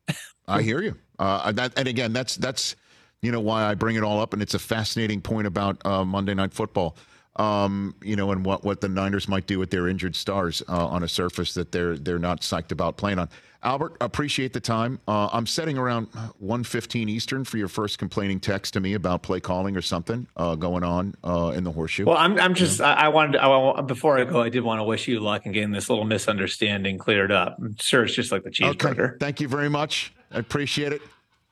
I 0.48 0.62
hear 0.62 0.82
you. 0.82 0.98
Uh, 1.18 1.52
that, 1.54 1.74
and 1.78 1.88
again, 1.88 2.12
that's 2.14 2.36
that's 2.36 2.76
you 3.24 3.32
know 3.32 3.40
why 3.40 3.64
I 3.64 3.74
bring 3.74 3.96
it 3.96 4.04
all 4.04 4.20
up, 4.20 4.34
and 4.34 4.42
it's 4.42 4.54
a 4.54 4.60
fascinating 4.60 5.22
point 5.22 5.48
about 5.48 5.84
uh, 5.86 6.04
Monday 6.04 6.34
Night 6.34 6.54
Football. 6.54 6.96
Um, 7.38 7.96
you 8.04 8.16
know, 8.16 8.32
and 8.32 8.46
what, 8.46 8.64
what 8.64 8.82
the 8.82 8.90
Niners 8.90 9.28
might 9.28 9.48
do 9.48 9.58
with 9.58 9.72
their 9.72 9.88
injured 9.88 10.16
stars 10.16 10.62
uh, 10.70 10.86
on 10.86 11.02
a 11.02 11.08
surface 11.08 11.56
that 11.56 11.72
they're 11.72 11.98
they're 11.98 12.20
not 12.20 12.42
psyched 12.42 12.72
about 12.72 12.98
playing 12.98 13.18
on. 13.18 13.30
Albert, 13.64 13.96
appreciate 14.02 14.52
the 14.52 14.60
time. 14.60 15.00
Uh, 15.08 15.30
I'm 15.32 15.48
setting 15.48 15.78
around 15.78 16.12
1:15 16.44 17.10
Eastern 17.10 17.46
for 17.46 17.58
your 17.58 17.70
first 17.70 17.98
complaining 17.98 18.42
text 18.42 18.74
to 18.74 18.82
me 18.82 18.94
about 18.94 19.24
play 19.24 19.40
calling 19.40 19.78
or 19.78 19.82
something 19.82 20.28
uh, 20.36 20.56
going 20.56 20.84
on 20.84 21.16
uh, 21.24 21.54
in 21.56 21.64
the 21.64 21.72
horseshoe. 21.72 22.06
Well, 22.06 22.18
I'm 22.18 22.38
I'm 22.40 22.54
just 22.54 22.82
I, 22.82 22.94
I 22.94 23.08
wanted 23.08 23.34
to, 23.34 23.42
I, 23.42 23.82
before 23.82 24.20
I 24.20 24.26
go, 24.26 24.42
I 24.42 24.50
did 24.50 24.64
want 24.64 24.80
to 24.80 24.84
wish 24.84 25.08
you 25.08 25.22
luck 25.22 25.46
in 25.46 25.54
getting 25.54 25.72
this 25.72 25.90
little 25.90 26.04
misunderstanding 26.04 26.98
cleared 26.98 27.32
up. 27.32 27.56
I'm 27.58 27.78
sure 27.78 28.04
it's 28.04 28.14
just 28.14 28.34
like 28.34 28.44
the 28.44 28.52
cheeseburger. 28.52 29.12
Okay. 29.12 29.18
Thank 29.20 29.40
you 29.40 29.48
very 29.48 29.70
much. 29.70 30.14
I 30.30 30.40
appreciate 30.40 30.92
it. 30.92 31.02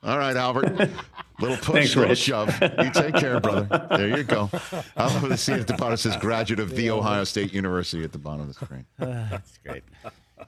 All 0.02 0.18
right, 0.18 0.36
Albert. 0.36 0.90
Little 1.40 1.56
push, 1.56 1.74
Thanks, 1.74 1.96
little 1.96 2.10
Rich. 2.10 2.18
shove. 2.20 2.48
You 2.60 2.90
take 2.92 3.16
care, 3.16 3.40
brother. 3.40 3.86
There 3.96 4.16
you 4.16 4.22
go. 4.22 4.48
I 4.96 5.12
love 5.12 5.28
to 5.28 5.36
see 5.36 5.54
at 5.54 5.66
the 5.66 5.74
bottom 5.74 5.96
says 5.96 6.16
graduate 6.18 6.60
of 6.60 6.70
the 6.76 6.90
Ohio 6.90 7.24
State 7.24 7.52
University 7.52 8.04
at 8.04 8.12
the 8.12 8.18
bottom 8.18 8.42
of 8.42 8.46
the 8.48 8.54
screen. 8.54 8.86
That's 8.98 9.58
great. 9.66 9.82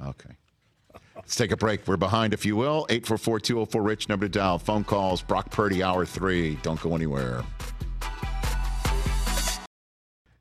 Okay. 0.06 0.30
Let's 1.16 1.34
take 1.34 1.50
a 1.50 1.56
break. 1.56 1.88
We're 1.88 1.96
behind, 1.96 2.32
if 2.32 2.46
you 2.46 2.54
will. 2.54 2.86
844 2.90 3.40
204 3.40 3.82
Rich, 3.82 4.08
number 4.08 4.26
to 4.26 4.28
dial. 4.28 4.58
Phone 4.60 4.84
calls, 4.84 5.20
Brock 5.20 5.50
Purdy, 5.50 5.82
hour 5.82 6.06
three. 6.06 6.56
Don't 6.62 6.80
go 6.80 6.94
anywhere. 6.94 7.42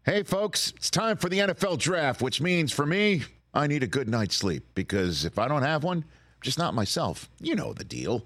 Hey, 0.05 0.21
folks, 0.23 0.71
it's 0.75 0.91
time 0.91 1.17
for 1.17 1.29
the 1.29 1.39
NFL 1.39 1.79
draft, 1.79 2.21
which 2.21 2.41
means 2.41 2.71
for 2.71 2.85
me, 2.85 3.23
I 3.53 3.65
need 3.67 3.81
a 3.81 3.87
good 3.87 4.09
night's 4.09 4.35
sleep 4.35 4.65
because 4.75 5.23
if 5.25 5.39
I 5.39 5.47
don't 5.47 5.63
have 5.63 5.83
one, 5.83 6.03
just 6.41 6.59
not 6.59 6.73
myself. 6.75 7.29
You 7.39 7.55
know 7.55 7.73
the 7.73 7.85
deal. 7.85 8.25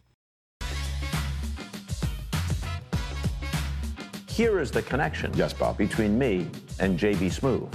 Here 4.31 4.59
is 4.61 4.71
the 4.71 4.81
connection 4.81 5.29
Yes, 5.35 5.51
Bob. 5.51 5.77
between 5.77 6.17
me 6.17 6.47
and 6.79 6.97
JB 6.97 7.27
Smoove. 7.37 7.67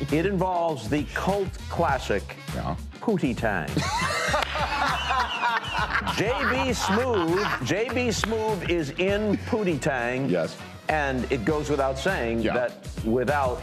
it 0.12 0.24
involves 0.24 0.88
the 0.88 1.02
cult 1.14 1.48
classic 1.68 2.22
Yeah. 2.54 2.76
Pootie 3.00 3.36
Tang. 3.36 3.66
JB 6.16 6.70
Smoove, 6.74 7.42
JB 7.66 8.08
Smoove 8.08 8.70
is 8.70 8.90
in 8.90 9.36
Pootie 9.48 9.80
Tang. 9.80 10.28
Yes. 10.30 10.56
And 10.88 11.30
it 11.32 11.44
goes 11.44 11.68
without 11.70 11.98
saying 11.98 12.40
Yeah. 12.40 12.54
that 12.54 12.88
without 13.04 13.60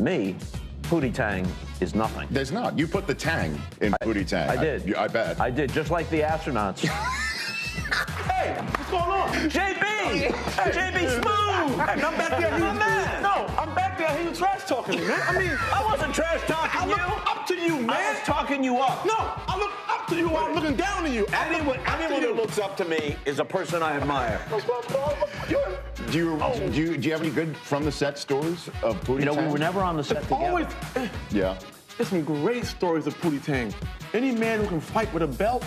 me, 0.00 0.34
Pootie 0.82 1.14
Tang 1.14 1.46
is 1.80 1.94
nothing. 1.94 2.26
There's 2.32 2.50
not. 2.50 2.76
You 2.76 2.88
put 2.88 3.06
the 3.06 3.14
tang 3.14 3.60
in 3.80 3.94
Booty 4.02 4.24
Tang. 4.24 4.50
I 4.50 4.56
did. 4.56 4.92
I, 4.96 5.06
bet. 5.06 5.40
I 5.40 5.50
did, 5.50 5.72
just 5.72 5.90
like 5.92 6.10
the 6.10 6.20
astronauts. 6.22 6.82
Hey, 8.42 8.54
what's 8.60 8.90
going 8.90 9.04
on? 9.04 9.28
JB! 9.50 10.26
JB 10.72 11.20
Smoove! 11.20 11.88
And 11.92 12.02
I'm 12.02 12.16
back 12.18 12.30
there. 12.40 12.56
He 12.56 12.62
was, 12.62 12.74
no, 13.22 13.46
I'm 13.56 13.72
back 13.72 13.96
there. 13.96 14.08
He 14.18 14.28
was 14.28 14.36
trash 14.36 14.64
talking 14.64 14.98
me, 14.98 15.06
man. 15.06 15.20
I 15.28 15.38
mean, 15.38 15.56
I 15.72 15.84
wasn't 15.84 16.12
trash 16.12 16.40
talking 16.48 16.80
I 16.80 16.84
you. 16.86 16.90
look 16.90 17.30
up 17.30 17.46
to 17.46 17.54
you, 17.54 17.76
man. 17.78 17.90
I 17.90 18.12
was 18.12 18.20
talking 18.24 18.64
you 18.64 18.78
up. 18.78 19.06
No, 19.06 19.14
I 19.16 19.56
look 19.56 19.70
up 19.88 20.08
to 20.08 20.16
you. 20.16 20.28
while 20.28 20.46
I'm 20.46 20.54
looking 20.56 20.74
down 20.74 21.04
on 21.04 21.12
you. 21.12 21.24
I 21.32 21.50
look 21.50 21.62
Anyone, 21.62 21.78
anyone 21.86 22.22
who 22.22 22.34
looks 22.34 22.58
up 22.58 22.76
to 22.78 22.84
me 22.84 23.14
is 23.26 23.38
a 23.38 23.44
person 23.44 23.80
I 23.80 23.92
admire. 23.96 24.40
Do 24.50 24.58
you 25.46 25.60
do 26.10 26.18
you 26.72 26.96
do 26.96 27.06
you 27.06 27.12
have 27.12 27.20
any 27.22 27.30
good 27.30 27.56
from 27.58 27.84
the 27.84 27.92
set 27.92 28.18
stories 28.18 28.68
of 28.82 29.00
Booty 29.04 29.20
You 29.20 29.26
know, 29.26 29.34
Tang? 29.36 29.46
we 29.46 29.52
were 29.52 29.58
never 29.60 29.80
on 29.82 29.96
the 29.96 30.02
set 30.02 30.24
together. 30.24 30.44
Always. 30.44 30.66
eh, 30.96 31.08
Yeah. 31.30 31.56
There's 31.96 32.08
some 32.08 32.24
great 32.24 32.64
stories 32.64 33.06
of 33.06 33.14
Pootie 33.20 33.44
Tang. 33.44 33.72
Any 34.14 34.32
man 34.32 34.60
who 34.60 34.66
can 34.66 34.80
fight 34.80 35.12
with 35.14 35.22
a 35.22 35.28
belt. 35.28 35.64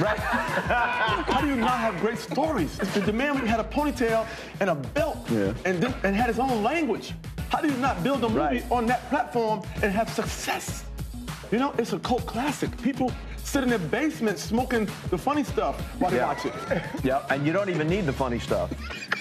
Right? 0.00 0.18
How 1.28 1.40
do 1.40 1.46
you 1.46 1.56
not 1.56 1.78
have 1.78 2.00
great 2.00 2.18
stories? 2.18 2.78
The, 2.78 3.00
the 3.00 3.12
man 3.12 3.36
had 3.46 3.60
a 3.60 3.64
ponytail 3.64 4.26
and 4.60 4.70
a 4.70 4.74
belt 4.74 5.18
Yeah. 5.30 5.52
and, 5.64 5.82
then, 5.82 5.94
and 6.04 6.16
had 6.16 6.26
his 6.28 6.38
own 6.38 6.62
language. 6.62 7.12
How 7.50 7.60
do 7.60 7.68
you 7.68 7.76
not 7.76 8.02
build 8.02 8.18
a 8.24 8.28
movie 8.28 8.38
Right. 8.40 8.64
on 8.70 8.86
that 8.86 9.08
platform 9.08 9.62
and 9.82 9.92
have 9.92 10.08
success? 10.10 10.84
You 11.50 11.58
know, 11.58 11.74
it's 11.78 11.92
a 11.92 11.98
cult 11.98 12.26
classic. 12.26 12.70
People 12.82 13.12
sit 13.48 13.62
in 13.62 13.70
their 13.70 13.78
basement 13.78 14.38
smoking 14.38 14.86
the 15.10 15.16
funny 15.18 15.42
stuff 15.42 15.80
while 16.00 16.10
they 16.10 16.18
Yeah. 16.18 16.26
watch 16.28 16.44
it. 16.44 16.52
yeah, 17.02 17.22
and 17.30 17.46
you 17.46 17.52
don't 17.52 17.70
even 17.70 17.88
need 17.88 18.04
the 18.04 18.12
funny 18.12 18.38
stuff, 18.38 18.70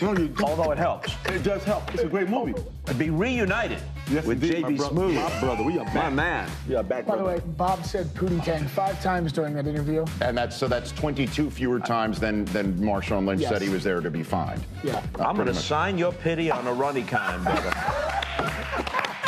No, 0.02 0.10
you 0.12 0.28
don't. 0.28 0.42
although 0.44 0.72
it 0.72 0.78
helps. 0.78 1.14
It 1.28 1.44
does 1.44 1.64
help. 1.64 1.94
It's 1.94 2.04
a 2.04 2.08
great 2.08 2.30
movie. 2.30 2.54
Be 2.98 3.10
reunited 3.10 3.80
Yes, 4.12 4.26
with 4.26 4.42
JB 4.42 4.78
bro- 4.78 4.90
Smooth. 4.90 5.16
My 5.16 5.40
brother, 5.40 5.64
we 5.64 5.78
are 5.80 5.86
back. 5.86 5.96
My 5.96 6.10
man. 6.10 6.50
We 6.68 6.76
are 6.76 6.84
back, 6.84 7.06
By 7.06 7.16
the 7.18 7.24
way, 7.24 7.42
Bob 7.58 7.86
said 7.86 8.08
Pootie 8.14 8.44
Tang 8.44 8.66
five 8.68 9.02
times 9.02 9.32
during 9.32 9.54
that 9.56 9.66
interview. 9.68 10.06
And 10.22 10.38
that's 10.38 10.56
so 10.56 10.68
that's 10.68 10.92
22 10.92 11.50
fewer 11.50 11.80
times 11.80 12.20
than 12.20 12.46
than 12.46 12.74
Marshawn 12.78 13.26
Lynch 13.26 13.42
Yes. 13.42 13.50
said 13.52 13.62
he 13.62 13.70
was 13.70 13.84
there 13.84 14.02
to 14.02 14.10
be 14.12 14.24
fined. 14.24 14.64
Yeah. 14.84 15.02
Uh, 15.20 15.24
I'm 15.24 15.36
going 15.36 15.48
to 15.48 15.54
sign 15.54 15.98
your 15.98 16.12
pity 16.14 16.52
on 16.52 16.68
a 16.68 16.74
runny 16.74 17.04
kind, 17.04 17.44
brother. 17.44 17.74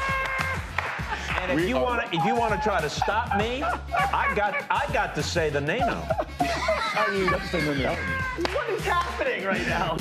And 1.49 1.59
if 1.59 1.65
We 1.65 1.69
you 1.69 1.77
are- 1.77 1.83
want 1.83 2.11
to, 2.11 2.17
if 2.17 2.23
you 2.25 2.35
want 2.35 2.53
to 2.53 2.59
try 2.61 2.79
to 2.79 2.89
stop 2.89 3.35
me, 3.37 3.63
I 3.63 4.31
got, 4.35 4.55
I 4.69 4.85
got 4.93 5.15
to 5.15 5.23
say 5.23 5.49
the 5.49 5.59
name 5.61 5.79
now. 5.79 6.07
What 6.99 8.69
is 8.69 8.85
happening 8.85 9.45
right 9.45 9.67
now? 9.67 9.97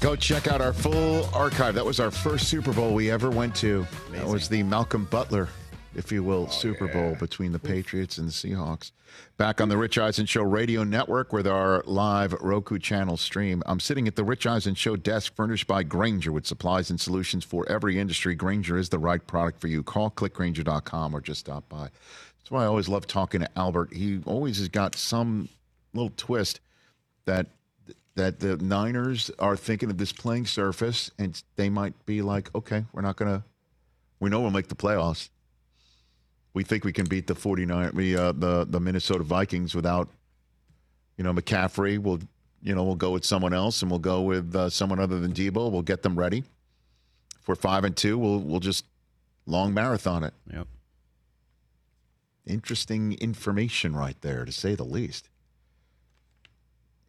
Go 0.00 0.14
check 0.16 0.46
out 0.48 0.60
our 0.60 0.72
full 0.72 1.28
archive. 1.34 1.74
That 1.74 1.84
was 1.84 1.98
our 2.00 2.10
first 2.10 2.48
Super 2.48 2.72
Bowl 2.72 2.94
we 2.94 3.10
ever 3.10 3.30
went 3.30 3.54
to. 3.56 3.86
That 4.12 4.26
was 4.26 4.48
the 4.48 4.62
Malcolm 4.62 5.04
Butler, 5.10 5.48
if 5.94 6.10
you 6.10 6.22
will, 6.22 6.46
oh, 6.48 6.52
Super 6.52 6.88
Bowl 6.88 7.14
between 7.14 7.52
the 7.52 7.58
Patriots 7.58 8.18
and 8.18 8.28
the 8.28 8.32
Seahawks. 8.32 8.92
Back 9.36 9.60
on 9.60 9.68
the 9.68 9.76
Rich 9.76 9.98
Eisen 9.98 10.26
Show 10.26 10.42
radio 10.42 10.84
network 10.84 11.32
with 11.32 11.46
our 11.46 11.82
live 11.86 12.32
Roku 12.34 12.78
channel 12.78 13.16
stream. 13.16 13.62
I'm 13.66 13.80
sitting 13.80 14.08
at 14.08 14.16
the 14.16 14.24
Rich 14.24 14.46
Eisen 14.46 14.74
Show 14.74 14.96
desk 14.96 15.34
furnished 15.34 15.66
by 15.66 15.82
Grainger 15.82 16.32
with 16.32 16.46
supplies 16.46 16.90
and 16.90 17.00
solutions 17.00 17.44
for 17.44 17.68
every 17.68 17.98
industry. 17.98 18.34
Grainger 18.34 18.78
is 18.78 18.88
the 18.88 18.98
right 18.98 19.24
product 19.26 19.60
for 19.60 19.68
you. 19.68 19.82
Call 19.82 20.10
clickgrainger.com 20.10 21.14
or 21.14 21.20
just 21.20 21.40
stop 21.40 21.68
by. 21.68 21.90
That's 22.38 22.50
why 22.50 22.62
I 22.62 22.66
always 22.66 22.88
love 22.88 23.06
talking 23.06 23.40
to 23.40 23.58
Albert. 23.58 23.92
He 23.92 24.20
always 24.24 24.58
has 24.58 24.68
got 24.68 24.96
some 24.96 25.48
little 25.92 26.12
twist 26.16 26.60
that 27.26 27.48
that 28.14 28.40
the 28.40 28.56
Niners 28.58 29.30
are 29.38 29.56
thinking 29.56 29.90
of 29.90 29.98
this 29.98 30.12
playing 30.12 30.46
surface 30.46 31.10
and 31.18 31.42
they 31.56 31.70
might 31.70 31.94
be 32.04 32.20
like, 32.20 32.54
okay, 32.54 32.84
we're 32.92 33.00
not 33.00 33.16
going 33.16 33.38
to, 33.38 33.44
we 34.20 34.28
know 34.28 34.40
we'll 34.40 34.50
make 34.50 34.68
the 34.68 34.74
playoffs. 34.74 35.30
We 36.54 36.64
think 36.64 36.84
we 36.84 36.92
can 36.92 37.06
beat 37.06 37.26
the 37.26 37.34
49, 37.34 37.92
we, 37.94 38.16
uh, 38.16 38.32
the, 38.32 38.66
the 38.68 38.78
Minnesota 38.78 39.24
Vikings 39.24 39.74
without, 39.74 40.08
you 41.16 41.24
know, 41.24 41.32
McCaffrey. 41.32 41.98
We'll, 41.98 42.20
you 42.62 42.74
know, 42.74 42.84
we'll 42.84 42.94
go 42.94 43.10
with 43.10 43.24
someone 43.24 43.54
else 43.54 43.82
and 43.82 43.90
we'll 43.90 44.00
go 44.00 44.20
with 44.22 44.54
uh, 44.54 44.68
someone 44.70 45.00
other 45.00 45.18
than 45.18 45.32
Deebo. 45.32 45.70
We'll 45.70 45.82
get 45.82 46.02
them 46.02 46.18
ready. 46.18 46.44
If 47.40 47.48
we're 47.48 47.54
five 47.54 47.84
and 47.84 47.96
two, 47.96 48.18
we'll, 48.18 48.38
we'll 48.38 48.60
just 48.60 48.84
long 49.46 49.74
marathon 49.74 50.24
it. 50.24 50.34
Yep. 50.52 50.68
Interesting 52.46 53.14
information 53.14 53.96
right 53.96 54.20
there, 54.20 54.44
to 54.44 54.52
say 54.52 54.74
the 54.74 54.84
least. 54.84 55.28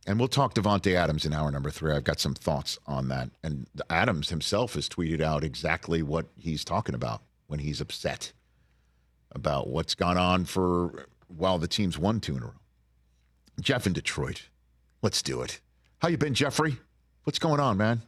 And 0.06 0.20
we'll 0.20 0.28
talk 0.28 0.54
Davante 0.54 0.96
Adams 0.96 1.26
in 1.26 1.34
hour 1.34 1.50
number 1.50 1.70
three. 1.70 1.94
I've 1.94 2.04
got 2.04 2.20
some 2.20 2.34
thoughts 2.34 2.78
on 2.86 3.08
that. 3.08 3.30
And 3.42 3.68
Adams 3.90 4.30
himself 4.30 4.74
has 4.74 4.90
tweeted 4.90 5.22
out 5.22 5.44
exactly 5.44 6.04
what 6.04 6.28
he's 6.38 6.66
talking 6.66 6.94
about 6.94 7.22
when 7.48 7.60
he's 7.60 7.80
upset 7.80 8.34
about 9.36 9.68
what's 9.68 9.96
gone 9.96 10.18
on 10.18 10.46
for 10.46 11.08
while 11.28 11.58
the 11.58 11.68
team's 11.68 11.98
won 11.98 12.20
two 12.20 12.38
in 12.38 12.44
a 12.44 12.46
row. 12.48 12.54
Jeff 13.60 13.86
in 13.88 13.94
Detroit, 13.94 14.50
let's 15.02 15.22
do 15.22 15.42
it. 15.42 15.60
How 16.00 16.08
you 16.08 16.18
been, 16.18 16.34
Jeffrey? 16.34 16.78
What's 17.24 17.40
going 17.40 17.60
on, 17.60 17.78
man? 17.78 18.02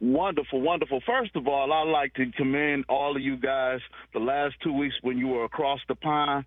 Wonderful, 0.00 0.60
wonderful. 0.60 1.00
First 1.04 1.34
of 1.34 1.48
all, 1.48 1.72
I'd 1.72 1.90
like 1.90 2.14
to 2.14 2.30
commend 2.32 2.84
all 2.88 3.16
of 3.16 3.22
you 3.22 3.36
guys. 3.36 3.80
The 4.12 4.20
last 4.20 4.54
two 4.62 4.72
weeks 4.72 4.94
when 5.02 5.18
you 5.18 5.28
were 5.28 5.44
across 5.44 5.80
the 5.88 5.96
pond, 5.96 6.44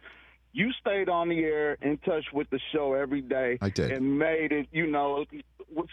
you 0.53 0.72
stayed 0.80 1.09
on 1.09 1.30
the 1.30 1.39
air, 1.39 1.78
in 1.82 1.97
touch 1.97 2.26
with 2.34 2.49
the 2.49 2.59
show 2.72 2.93
every 2.93 3.22
day. 3.22 3.57
I 3.62 3.70
did. 3.70 3.91
And 3.91 4.18
made 4.18 4.51
it, 4.51 4.68
you 4.72 4.88
know, 4.88 5.26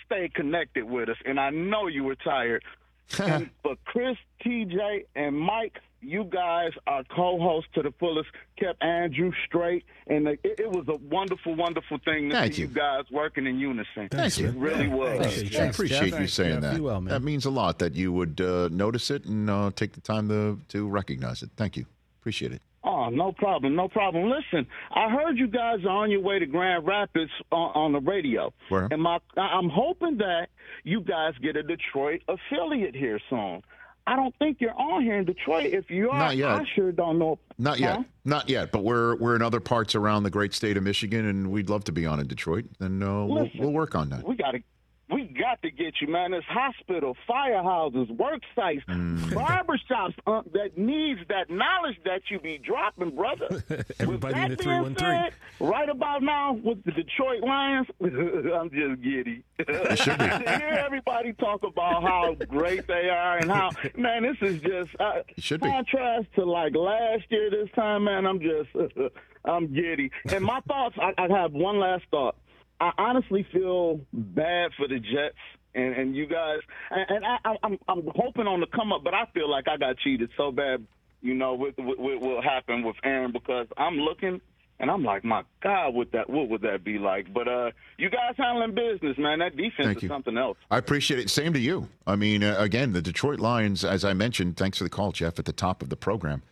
stay 0.07 0.31
connected 0.33 0.85
with 0.85 1.09
us. 1.09 1.17
And 1.25 1.39
I 1.39 1.51
know 1.51 1.89
you 1.89 2.05
were 2.05 2.17
tired. 2.17 2.63
And 3.19 3.51
for 3.63 3.77
Chris, 3.85 4.17
TJ, 4.45 5.05
and 5.15 5.39
Mike, 5.39 5.79
you 6.01 6.25
guys 6.25 6.71
are 6.87 7.03
co-hosts 7.05 7.71
to 7.75 7.83
the 7.83 7.93
fullest. 7.99 8.29
Kept 8.57 8.83
Andrew 8.83 9.33
straight, 9.47 9.85
and 10.07 10.29
it, 10.29 10.41
it 10.45 10.71
was 10.71 10.87
a 10.89 10.97
wonderful, 10.97 11.55
wonderful 11.55 11.99
thing 12.05 12.31
to 12.31 12.35
Thank 12.37 12.55
see 12.55 12.63
you. 12.63 12.69
you. 12.69 12.75
guys 12.75 13.05
working 13.11 13.47
in 13.47 13.59
unison. 13.59 14.09
Thank 14.09 14.39
you. 14.39 14.49
It 14.49 14.55
really 14.55 14.89
was. 14.89 15.55
I 15.55 15.65
appreciate 15.65 16.19
you 16.19 16.27
saying 16.27 16.61
that. 16.61 17.05
That 17.09 17.23
means 17.23 17.45
a 17.45 17.51
lot 17.51 17.79
that 17.81 17.95
you 17.95 18.13
would 18.13 18.41
uh, 18.41 18.69
notice 18.71 19.11
it 19.11 19.25
and 19.25 19.51
uh, 19.51 19.71
take 19.75 19.93
the 19.93 20.01
time 20.01 20.29
to, 20.29 20.61
to 20.69 20.89
recognize 20.89 21.43
it. 21.43 21.51
Thank 21.57 21.77
you. 21.77 21.87
Appreciate 22.21 22.53
it. 22.53 22.63
Oh, 22.85 23.09
no 23.09 23.33
problem, 23.33 23.75
no 23.75 23.89
problem. 23.89 24.31
Listen, 24.31 24.67
I 24.93 25.11
heard 25.11 25.37
you 25.37 25.49
guys 25.49 25.81
are 25.85 25.89
on 25.89 26.11
your 26.11 26.21
way 26.21 26.39
to 26.39 26.47
Grand 26.47 26.87
Rapids 26.87 27.31
on, 27.51 27.73
on 27.75 27.93
the 27.93 28.01
radio, 28.01 28.53
Where? 28.69 28.89
and 28.91 29.03
my 29.03 29.19
I'm 29.37 29.69
hoping 29.69 30.19
that 30.19 30.49
you 30.85 31.01
guys 31.01 31.35
get 31.43 31.57
a 31.57 31.63
Detroit 31.63 32.23
affiliate 32.29 32.95
here 32.95 33.21
soon. 33.29 33.63
I 34.07 34.17
don't 34.17 34.35
think 34.39 34.59
you're 34.61 34.79
on 34.79 35.03
here 35.03 35.19
in 35.19 35.27
Detroit. 35.27 35.67
If 35.67 35.91
you 35.91 36.09
are, 36.09 36.19
Not 36.19 36.37
yet. 36.37 36.49
I 36.49 36.65
sure 36.75 36.93
don't 36.93 37.19
know. 37.19 37.39
Not 37.59 37.79
yet. 37.79 37.97
Huh? 37.97 38.03
Not 38.25 38.49
yet. 38.49 38.73
But 38.73 38.83
we're 38.83 39.17
we're 39.17 39.37
in 39.37 39.43
other 39.43 39.61
parts 39.61 39.95
around 39.95 40.23
the 40.23 40.31
great 40.31 40.55
state 40.55 40.79
of 40.79 40.83
Michigan, 40.83 41.27
and 41.27 41.51
we'd 41.51 41.69
love 41.69 41.85
to 41.85 41.93
be 41.93 42.07
on 42.07 42.19
in 42.19 42.27
Detroit. 42.27 42.65
And 42.81 43.03
uh, 43.03 43.27
we'll, 43.29 43.51
we'll 43.59 43.73
work 43.73 43.95
on 43.95 44.09
that. 44.11 44.27
We 44.27 44.37
got 44.37 44.53
to. 44.53 44.61
We 45.11 45.25
got 45.25 45.63
to 45.63 45.71
get 45.71 45.95
you, 46.03 46.09
man. 46.09 46.33
There's 46.33 46.45
hospital, 46.47 47.17
firehouses, 47.29 48.11
work 48.17 48.43
sites, 48.55 48.83
Mm. 48.89 49.19
barbershops 49.33 50.15
uh, 50.27 50.43
that 50.53 50.77
needs 50.77 51.21
that 51.29 51.49
knowledge 51.51 51.97
that 52.05 52.23
you 52.31 52.39
be 52.39 52.59
dropping, 52.59 53.11
brother. 53.17 53.63
Everybody 54.01 54.39
in 54.41 54.51
the 54.51 54.57
313. 54.57 54.97
said, 54.99 55.33
right 55.61 55.89
about 55.89 56.23
now 56.23 56.53
with 56.53 56.85
the 56.85 56.93
Detroit 56.93 57.41
Lions, 57.43 57.87
I'm 58.03 58.71
just 58.71 59.03
giddy. 59.03 59.45
It 59.59 59.99
should 59.99 60.19
be. 60.19 60.29
to 60.29 60.59
hear 60.59 60.83
everybody 60.85 61.33
talk 61.35 61.63
about 61.63 62.03
how 62.03 62.35
great 62.47 62.87
they 62.87 63.09
are 63.09 63.39
and 63.39 63.51
how, 63.51 63.71
man, 63.97 64.23
this 64.25 64.37
is 64.43 64.61
just 64.61 64.91
uh, 65.01 65.23
should 65.39 65.61
be. 65.63 65.69
contrast 65.71 66.27
to 66.35 66.45
like 66.45 66.75
last 66.77 67.25
year. 67.31 67.51
This 67.51 67.69
time, 67.75 68.05
man, 68.05 68.27
I'm 68.27 68.41
just, 68.41 68.69
I'm 69.45 69.73
giddy. 69.73 70.11
And 70.31 70.45
my 70.45 70.61
thoughts, 70.69 70.97
I, 71.01 71.13
I 71.17 71.29
have 71.29 71.53
one 71.53 71.79
last 71.79 72.05
thought. 72.11 72.37
I 72.81 72.93
honestly 72.99 73.47
feel 73.53 74.01
bad 74.13 74.71
for 74.77 74.87
the 74.87 74.99
Jets 74.99 75.37
and, 75.75 75.95
and 75.95 76.17
you 76.17 76.27
guys, 76.27 76.61
and, 76.91 77.07
and 77.09 77.25
I, 77.25 77.57
I'm 77.63 77.79
I'm 77.89 78.09
hoping 78.15 78.47
on 78.47 78.61
the 78.61 78.67
come 78.67 78.93
up, 78.93 79.03
but 79.05 79.15
I 79.15 79.27
feel 79.35 79.51
like 79.51 79.67
I 79.69 79.77
got 79.77 79.99
cheated 79.99 80.31
so 80.37 80.53
bad. 80.53 80.87
You 81.21 81.35
know, 81.35 81.55
with, 81.55 81.75
with, 81.79 81.99
with 81.99 82.23
what 82.23 82.45
happened 82.45 82.85
with 82.85 82.95
Aaron 83.03 83.33
because 83.33 83.67
I'm 83.77 83.97
looking 83.97 84.41
and 84.81 84.91
I'm 84.91 85.03
like, 85.03 85.25
my 85.25 85.43
God, 85.63 85.95
what 85.95 86.13
that 86.13 86.31
what 86.31 86.49
would 86.49 86.63
that 86.63 86.85
be 86.85 86.99
like? 86.99 87.33
But 87.33 87.49
uh, 87.49 87.71
you 87.97 88.09
guys 88.11 88.35
handling 88.37 88.75
business, 88.75 89.19
man. 89.19 89.41
That 89.41 89.57
defense 89.57 89.73
Thank 89.79 89.97
is 89.99 90.03
you. 90.05 90.09
something 90.09 90.39
else. 90.39 90.57
I 90.71 90.79
appreciate 90.79 91.19
it. 91.19 91.31
Same 91.31 91.53
to 91.53 91.59
you. 91.59 91.89
I 92.07 92.17
mean, 92.17 92.45
uh, 92.45 92.57
again, 92.59 92.93
the 92.93 93.03
Detroit 93.03 93.41
Lions, 93.41 93.85
as 93.85 94.05
I 94.05 94.15
mentioned, 94.15 94.57
thanks 94.57 94.79
for 94.79 94.85
the 94.85 94.91
call, 94.91 95.13
Jeff, 95.13 95.39
at 95.39 95.45
the 95.45 95.53
top 95.53 95.83
of 95.83 95.89
the 95.89 95.97
program. 95.97 96.43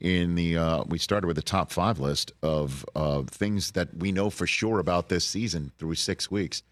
In 0.00 0.34
the 0.34 0.56
uh, 0.56 0.84
we 0.84 0.98
started 0.98 1.26
with 1.26 1.36
the 1.36 1.42
top 1.42 1.70
five 1.70 1.98
list 1.98 2.32
of 2.42 2.86
uh, 2.96 3.22
things 3.26 3.72
that 3.72 3.94
we 3.94 4.12
know 4.12 4.30
for 4.30 4.46
sure 4.46 4.78
about 4.78 5.10
this 5.10 5.26
season 5.26 5.72
through 5.78 5.94
six 5.96 6.30
weeks. 6.30 6.62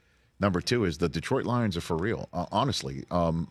Number 0.41 0.63
two 0.63 0.85
is 0.85 0.97
the 0.97 1.11
Detroit 1.11 1.45
Lions 1.45 1.77
are 1.77 1.83
for 1.83 1.97
real. 1.97 2.29
Uh, 2.33 2.47
honestly, 2.51 3.05
um, 3.11 3.49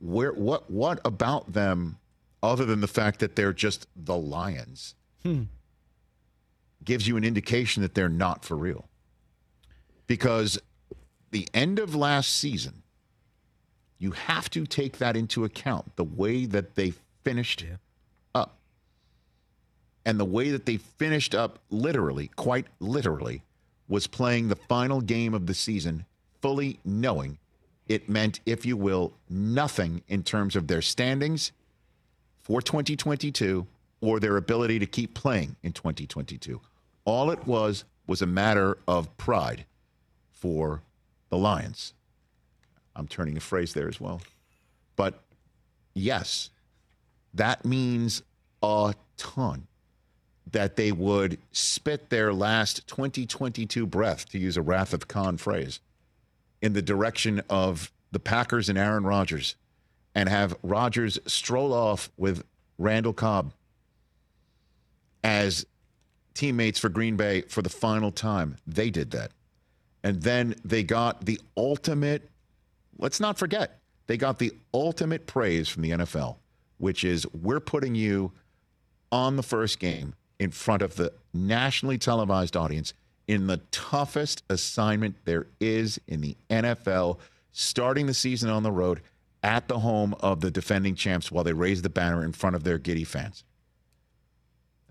where 0.00 0.32
what 0.32 0.70
what 0.70 1.00
about 1.06 1.54
them, 1.54 1.98
other 2.42 2.66
than 2.66 2.82
the 2.82 2.86
fact 2.86 3.20
that 3.20 3.34
they're 3.34 3.54
just 3.54 3.86
the 3.96 4.16
Lions, 4.16 4.94
gives 6.84 7.08
you 7.08 7.16
an 7.16 7.24
indication 7.24 7.82
that 7.82 7.94
they're 7.94 8.10
not 8.10 8.44
for 8.44 8.56
real? 8.56 8.88
Because 10.06 10.58
the 11.30 11.48
end 11.54 11.78
of 11.78 11.94
last 11.94 12.30
season, 12.36 12.82
you 13.98 14.10
have 14.10 14.50
to 14.50 14.66
take 14.66 14.98
that 14.98 15.16
into 15.16 15.44
account. 15.44 15.96
The 15.96 16.04
way 16.04 16.44
that 16.44 16.74
they 16.74 16.92
finished 17.24 17.62
up. 17.62 17.80
And 20.08 20.18
the 20.18 20.24
way 20.24 20.48
that 20.52 20.64
they 20.64 20.78
finished 20.78 21.34
up, 21.34 21.58
literally, 21.68 22.28
quite 22.28 22.66
literally, 22.80 23.42
was 23.88 24.06
playing 24.06 24.48
the 24.48 24.56
final 24.56 25.02
game 25.02 25.34
of 25.34 25.46
the 25.46 25.52
season 25.52 26.06
fully 26.40 26.78
knowing 26.82 27.36
it 27.90 28.08
meant, 28.08 28.40
if 28.46 28.64
you 28.64 28.74
will, 28.74 29.12
nothing 29.28 30.02
in 30.08 30.22
terms 30.22 30.56
of 30.56 30.66
their 30.66 30.80
standings 30.80 31.52
for 32.38 32.62
2022 32.62 33.66
or 34.00 34.18
their 34.18 34.38
ability 34.38 34.78
to 34.78 34.86
keep 34.86 35.12
playing 35.12 35.56
in 35.62 35.72
2022. 35.72 36.58
All 37.04 37.30
it 37.30 37.46
was 37.46 37.84
was 38.06 38.22
a 38.22 38.26
matter 38.26 38.78
of 38.88 39.14
pride 39.18 39.66
for 40.32 40.80
the 41.28 41.36
Lions. 41.36 41.92
I'm 42.96 43.08
turning 43.08 43.36
a 43.36 43.40
phrase 43.40 43.74
there 43.74 43.88
as 43.88 44.00
well. 44.00 44.22
But 44.96 45.22
yes, 45.92 46.48
that 47.34 47.66
means 47.66 48.22
a 48.62 48.94
ton 49.18 49.66
that 50.52 50.76
they 50.76 50.92
would 50.92 51.38
spit 51.52 52.10
their 52.10 52.32
last 52.32 52.86
2022 52.88 53.86
breath, 53.86 54.28
to 54.30 54.38
use 54.38 54.56
a 54.56 54.62
Wrath 54.62 54.92
of 54.94 55.08
Khan 55.08 55.36
phrase, 55.36 55.80
in 56.62 56.72
the 56.72 56.82
direction 56.82 57.42
of 57.48 57.92
the 58.12 58.18
Packers 58.18 58.68
and 58.68 58.78
Aaron 58.78 59.04
Rodgers 59.04 59.54
and 60.14 60.28
have 60.28 60.56
Rodgers 60.62 61.18
stroll 61.26 61.72
off 61.72 62.10
with 62.16 62.42
Randall 62.78 63.12
Cobb 63.12 63.52
as 65.22 65.66
teammates 66.34 66.78
for 66.78 66.88
Green 66.88 67.16
Bay 67.16 67.42
for 67.42 67.62
the 67.62 67.68
final 67.68 68.10
time. 68.10 68.56
They 68.66 68.90
did 68.90 69.10
that. 69.10 69.32
And 70.02 70.22
then 70.22 70.54
they 70.64 70.82
got 70.82 71.24
the 71.24 71.40
ultimate, 71.56 72.30
let's 72.98 73.20
not 73.20 73.38
forget, 73.38 73.78
they 74.06 74.16
got 74.16 74.38
the 74.38 74.52
ultimate 74.72 75.26
praise 75.26 75.68
from 75.68 75.82
the 75.82 75.90
NFL, 75.90 76.36
which 76.78 77.04
is 77.04 77.26
we're 77.32 77.60
putting 77.60 77.94
you 77.94 78.32
on 79.12 79.36
the 79.36 79.42
first 79.42 79.78
game 79.78 80.14
in 80.38 80.50
front 80.50 80.82
of 80.82 80.96
the 80.96 81.12
nationally 81.34 81.98
televised 81.98 82.56
audience 82.56 82.94
in 83.26 83.46
the 83.46 83.58
toughest 83.70 84.42
assignment 84.48 85.14
there 85.24 85.46
is 85.60 86.00
in 86.06 86.20
the 86.20 86.36
NFL, 86.48 87.18
starting 87.52 88.06
the 88.06 88.14
season 88.14 88.48
on 88.48 88.62
the 88.62 88.70
road 88.72 89.00
at 89.42 89.68
the 89.68 89.78
home 89.80 90.14
of 90.20 90.40
the 90.40 90.50
defending 90.50 90.94
champs 90.94 91.30
while 91.30 91.44
they 91.44 91.52
raise 91.52 91.82
the 91.82 91.88
banner 91.90 92.24
in 92.24 92.32
front 92.32 92.56
of 92.56 92.64
their 92.64 92.78
giddy 92.78 93.04
fans. 93.04 93.44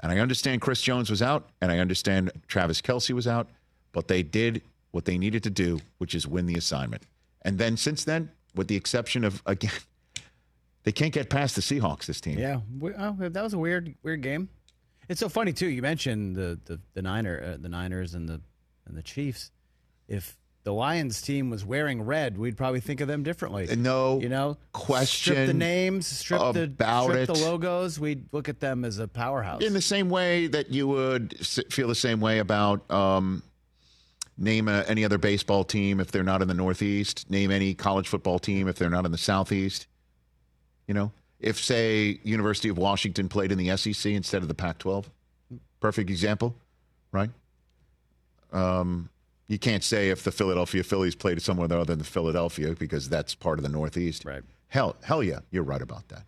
And 0.02 0.12
I 0.12 0.20
understand 0.20 0.62
Chris 0.62 0.82
Jones 0.82 1.10
was 1.10 1.22
out, 1.24 1.50
and 1.60 1.72
I 1.72 1.80
understand 1.80 2.32
Travis 2.48 2.82
Kelce 2.82 3.12
was 3.12 3.28
out, 3.28 3.50
but 3.92 4.08
they 4.08 4.22
did 4.22 4.62
what 4.92 5.06
they 5.06 5.18
needed 5.18 5.44
to 5.44 5.50
do, 5.50 5.80
which 5.98 6.14
is 6.14 6.28
win 6.28 6.46
the 6.46 6.56
assignment. 6.56 7.04
And 7.42 7.58
then 7.58 7.76
since 7.78 8.04
then, 8.04 8.30
with 8.54 8.68
the 8.68 8.76
exception 8.76 9.24
of, 9.24 9.42
again, 9.48 9.72
they 10.84 10.92
can't 10.92 11.14
get 11.14 11.30
past 11.32 11.56
the 11.56 11.62
Seahawks, 11.62 12.06
this 12.06 12.22
team. 12.22 12.38
Yeah, 12.38 12.60
we- 12.80 12.94
oh, 12.94 13.16
that 13.20 13.42
was 13.44 13.54
a 13.54 13.58
weird, 13.58 13.96
weird 14.04 14.22
game. 14.22 14.50
It's 15.10 15.20
so 15.20 15.30
funny 15.30 15.54
too. 15.54 15.68
You 15.68 15.82
mentioned 15.82 16.36
the 16.36 16.60
the 16.66 16.80
the 16.94 17.02
Niner, 17.02 17.54
uh, 17.54 17.58
the 17.62 17.70
Niners, 17.70 18.14
and 18.14 18.28
the 18.28 18.42
and 18.86 18.98
the 18.98 19.04
Chiefs. 19.04 19.52
If 20.08 20.38
the 20.64 20.74
Lions 20.74 21.22
team 21.22 21.50
was 21.50 21.64
wearing 21.64 22.02
red, 22.02 22.38
we'd 22.38 22.58
probably 22.58 22.82
think 22.82 23.00
of 23.00 23.08
them 23.08 23.24
differently. 23.24 23.74
No, 23.78 24.20
you 24.20 24.28
know, 24.28 24.58
question 24.74 25.34
Strip 25.34 25.48
the 25.48 25.54
names, 25.54 26.08
strip 26.08 26.42
the 26.54 26.70
strip 26.76 27.16
it. 27.18 27.28
the 27.28 27.34
logos. 27.34 28.00
We'd 28.00 28.26
look 28.34 28.50
at 28.50 28.60
them 28.60 28.84
as 28.84 29.00
a 29.00 29.08
powerhouse. 29.08 29.64
In 29.64 29.72
the 29.74 29.82
same 29.82 30.10
way 30.10 30.48
that 30.48 30.70
you 30.70 30.88
would 30.88 31.38
feel 31.72 31.88
the 31.88 31.96
same 31.96 32.20
way 32.20 32.40
about 32.40 32.90
um, 32.92 33.44
name 34.38 34.68
a, 34.68 34.84
any 34.90 35.06
other 35.06 35.18
baseball 35.18 35.64
team 35.64 36.02
if 36.02 36.12
they're 36.12 36.22
not 36.24 36.42
in 36.42 36.50
the 36.50 36.54
Northeast, 36.54 37.30
name 37.30 37.50
any 37.50 37.74
college 37.74 38.10
football 38.10 38.38
team 38.38 38.68
if 38.68 38.76
they're 38.76 38.90
not 38.90 39.06
in 39.06 39.14
the 39.14 39.18
Southeast. 39.18 39.88
You 40.86 40.94
know, 40.94 41.12
if 41.40 41.62
say 41.62 42.20
University 42.24 42.70
of 42.70 42.78
Washington 42.78 43.30
played 43.30 43.52
in 43.52 43.58
the 43.58 43.76
SEC 43.78 44.12
instead 44.12 44.42
of 44.42 44.48
the 44.48 44.56
Pac-12, 44.56 45.06
perfect 45.80 46.10
example, 46.10 46.56
right? 47.12 47.30
Um, 48.52 49.10
you 49.48 49.60
can't 49.60 49.84
say 49.84 50.10
if 50.10 50.24
the 50.24 50.32
Philadelphia 50.32 50.84
Phillies 50.84 51.16
played 51.16 51.42
somewhere 51.42 51.72
other 51.72 51.96
than 51.96 52.04
Philadelphia 52.04 52.76
because 52.78 53.08
that's 53.08 53.36
part 53.36 53.60
of 53.60 53.64
the 53.64 53.70
Northeast. 53.70 54.26
Right. 54.26 54.44
Hell, 54.68 54.96
hell 55.04 55.24
yeah, 55.24 55.40
you're 55.52 55.64
right 55.64 55.82
about 55.82 56.10
that. 56.10 56.24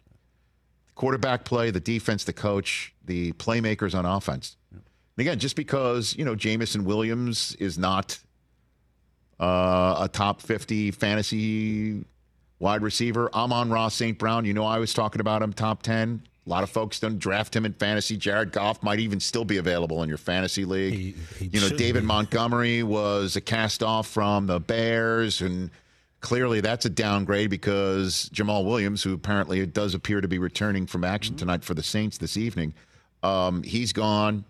Quarterback 0.96 1.44
play, 1.44 1.72
the 1.72 1.80
defense, 1.80 2.24
the 2.24 2.34
coach, 2.34 2.94
the 3.06 3.32
playmakers 3.34 3.98
on 3.98 4.06
offense. 4.06 4.58
And 4.72 4.82
again, 5.18 5.40
just 5.40 5.56
because 5.56 6.16
you 6.18 6.24
know 6.24 6.36
Jameson 6.36 6.86
Williams 6.86 7.56
is 7.56 7.78
not 7.78 8.20
uh, 9.40 9.98
a 10.02 10.10
top 10.12 10.42
50 10.42 10.92
fantasy 10.92 12.06
wide 12.60 12.82
receiver, 12.82 13.30
Amon-Ra 13.34 13.88
St. 13.90 14.18
Brown, 14.18 14.46
you 14.46 14.54
know 14.54 14.66
I 14.66 14.80
was 14.80 14.94
talking 14.94 15.22
about 15.22 15.42
him 15.42 15.54
top 15.54 15.82
10. 15.82 16.22
A 16.46 16.50
lot 16.50 16.64
of 16.64 16.70
folks 16.70 17.00
don't 17.00 17.20
draft 17.20 17.56
him 17.56 17.66
in 17.66 17.74
fantasy. 17.74 18.18
Jared 18.18 18.52
Goff 18.52 18.82
might 18.82 19.00
even 19.00 19.20
still 19.20 19.46
be 19.46 19.58
available 19.58 20.02
in 20.04 20.10
your 20.10 20.18
fantasy 20.18 20.66
league. 20.66 21.16
you 21.40 21.62
know, 21.62 21.70
David 21.70 22.02
be. 22.02 22.08
Montgomery 22.08 22.84
was 22.84 23.36
a 23.36 23.42
cast 23.42 23.84
off 23.84 24.08
from 24.08 24.48
the 24.48 24.60
Bears, 24.60 25.42
and 25.42 25.70
Clearly, 26.22 26.60
that's 26.60 26.86
a 26.86 26.90
downgrade 26.90 27.50
because 27.50 28.30
Jamaal 28.34 28.66
Williams, 28.66 29.02
who 29.04 29.14
apparently 29.14 29.66
does 29.66 29.94
appear 29.94 30.20
to 30.20 30.28
be 30.28 30.38
returning 30.38 30.86
from 30.86 31.06
action 31.06 31.36
tonight 31.36 31.64
for 31.64 31.74
the 31.74 31.84
Saints 31.84 32.18
this 32.18 32.36
evening, 32.36 32.74
um, 33.24 33.64
he's 33.64 33.94
gone. 33.94 34.44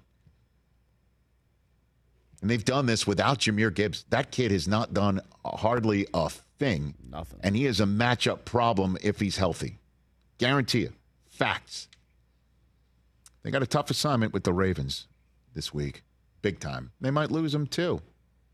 And 2.41 2.49
they've 2.49 2.65
done 2.65 2.87
this 2.87 3.05
without 3.05 3.39
Jahmyr 3.39 3.73
Gibbs. 3.73 4.05
That 4.09 4.31
kid 4.31 4.49
has 4.49 4.67
not 4.67 4.95
done 4.95 5.21
hardly 5.45 6.07
a 6.13 6.31
thing. 6.59 6.93
Nothing. 7.09 7.39
And 7.41 7.55
he 7.55 7.65
is 7.65 7.79
a 7.79 7.85
matchup 7.85 8.45
problem 8.45 8.97
if 9.01 9.19
he's 9.19 9.37
healthy. 9.37 9.79
Guarantee 10.37 10.81
you. 10.81 10.93
Facts. 11.29 11.87
They 13.43 13.51
got 13.51 13.63
a 13.63 13.67
tough 13.67 13.89
assignment 13.89 14.33
with 14.33 14.43
the 14.43 14.53
Ravens 14.53 15.07
this 15.53 15.73
week. 15.73 16.03
Big 16.41 16.59
time. 16.59 16.91
They 17.01 17.11
might 17.11 17.31
lose 17.31 17.53
them 17.53 17.65
too. 17.65 18.01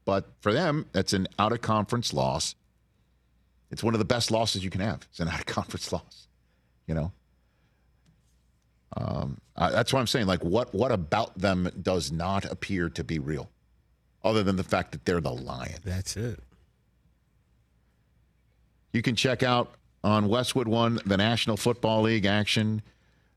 But 0.05 0.29
for 0.39 0.53
them, 0.53 0.85
that's 0.91 1.13
an 1.13 1.27
out 1.39 1.51
of 1.51 1.61
conference 1.61 2.13
loss. 2.13 2.55
It's 3.71 3.83
one 3.83 3.95
of 3.95 3.99
the 3.99 4.05
best 4.05 4.29
losses 4.29 4.63
you 4.63 4.69
can 4.69 4.81
have. 4.81 5.07
It's 5.09 5.19
an 5.19 5.27
out 5.27 5.39
of 5.39 5.45
conference 5.47 5.91
loss. 5.91 6.27
You 6.87 6.95
know? 6.95 7.11
Um, 8.95 9.39
uh, 9.55 9.71
that's 9.71 9.91
what 9.91 9.99
I'm 9.99 10.07
saying. 10.07 10.27
Like, 10.27 10.43
what 10.43 10.73
what 10.73 10.91
about 10.91 11.37
them 11.37 11.69
does 11.81 12.11
not 12.11 12.45
appear 12.45 12.89
to 12.89 13.03
be 13.03 13.19
real, 13.19 13.49
other 14.23 14.41
than 14.43 14.55
the 14.55 14.63
fact 14.63 14.93
that 14.93 15.05
they're 15.05 15.19
the 15.19 15.33
Lions? 15.33 15.79
That's 15.83 16.15
it. 16.15 16.39
You 18.95 19.01
can 19.01 19.17
check 19.17 19.43
out 19.43 19.73
on 20.05 20.29
Westwood 20.29 20.69
One 20.69 21.01
the 21.05 21.17
National 21.17 21.57
Football 21.57 22.03
League 22.03 22.25
action 22.25 22.81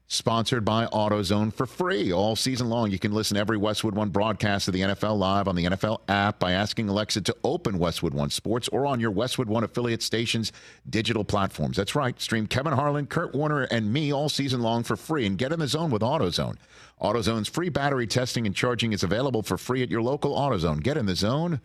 sponsored 0.07 0.65
by 0.65 0.87
AutoZone 0.87 1.53
for 1.53 1.67
free 1.67 2.13
all 2.13 2.37
season 2.37 2.69
long. 2.69 2.93
You 2.93 2.99
can 3.01 3.11
listen 3.11 3.37
every 3.37 3.57
Westwood 3.57 3.97
One 3.97 4.11
broadcast 4.11 4.69
of 4.69 4.75
the 4.75 4.83
NFL 4.83 5.19
live 5.19 5.49
on 5.49 5.57
the 5.57 5.65
NFL 5.65 6.03
app 6.07 6.39
by 6.39 6.53
asking 6.53 6.89
Alexa 6.89 7.23
to 7.23 7.37
open 7.43 7.81
Westwood 7.81 8.15
One 8.15 8.31
Sports 8.31 8.69
or 8.69 8.87
on 8.87 9.01
your 9.01 9.11
Westwood 9.11 9.49
One 9.49 9.65
affiliate 9.65 10.01
stations 10.01 10.53
digital 10.89 11.25
platforms. 11.25 11.77
That's 11.77 11.97
right. 11.97 12.21
Stream 12.21 12.47
Kevin 12.47 12.75
Harlan, 12.75 13.07
Kurt 13.07 13.35
Warner, 13.35 13.63
and 13.63 13.93
me 13.93 14.13
all 14.13 14.29
season 14.29 14.61
long 14.61 14.85
for 14.85 14.95
free 14.95 15.27
and 15.27 15.37
get 15.37 15.53
in 15.53 15.59
the 15.59 15.67
zone 15.67 15.91
with 15.91 16.03
AutoZone. 16.03 16.55
AutoZone's 17.03 17.49
free 17.49 17.69
battery 17.69 18.07
testing 18.07 18.47
and 18.47 18.55
charging 18.55 18.93
is 18.93 19.03
available 19.03 19.43
for 19.43 19.59
free 19.59 19.83
at 19.83 19.91
your 19.91 20.03
local 20.03 20.37
AutoZone. 20.37 20.85
Get 20.85 20.97
in 20.97 21.07
the 21.07 21.17
zone. 21.17 21.61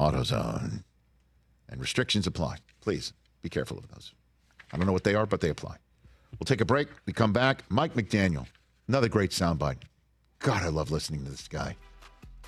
AutoZone. 0.00 0.82
And 1.68 1.80
restrictions 1.80 2.26
apply. 2.26 2.56
Please 2.86 3.12
be 3.42 3.48
careful 3.48 3.78
of 3.78 3.88
those. 3.88 4.14
I 4.72 4.76
don't 4.76 4.86
know 4.86 4.92
what 4.92 5.02
they 5.02 5.16
are, 5.16 5.26
but 5.26 5.40
they 5.40 5.48
apply. 5.48 5.74
We'll 6.38 6.44
take 6.44 6.60
a 6.60 6.64
break. 6.64 6.86
We 7.04 7.12
come 7.12 7.32
back. 7.32 7.64
Mike 7.68 7.94
McDaniel, 7.94 8.46
another 8.86 9.08
great 9.08 9.32
soundbite. 9.32 9.78
God, 10.38 10.62
I 10.62 10.68
love 10.68 10.92
listening 10.92 11.24
to 11.24 11.30
this 11.32 11.48
guy. 11.48 11.74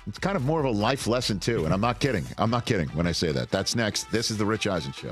It's 0.07 0.17
kind 0.17 0.37
of 0.37 0.45
more 0.45 0.61
of 0.61 0.65
a 0.65 0.71
life 0.71 1.07
lesson, 1.07 1.41
too. 1.41 1.65
And 1.65 1.73
I'm 1.73 1.81
not 1.81 1.99
kidding. 1.99 2.23
I'm 2.37 2.49
not 2.49 2.65
kidding 2.65 2.87
when 2.89 3.05
I 3.05 3.11
say 3.11 3.33
that. 3.33 3.51
That's 3.51 3.75
next. 3.75 4.09
This 4.13 4.31
is 4.31 4.37
The 4.37 4.45
Rich 4.45 4.65
Eisen 4.65 4.93
Show. 4.93 5.11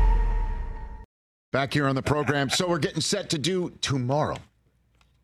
Back 1.51 1.73
here 1.73 1.85
on 1.85 1.95
the 1.95 2.01
program. 2.01 2.49
So 2.49 2.67
we're 2.69 2.79
getting 2.79 3.01
set 3.01 3.31
to 3.31 3.37
do 3.37 3.71
tomorrow 3.81 4.37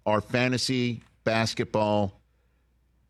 our 0.05 0.19
fantasy 0.19 1.01
basketball 1.23 2.19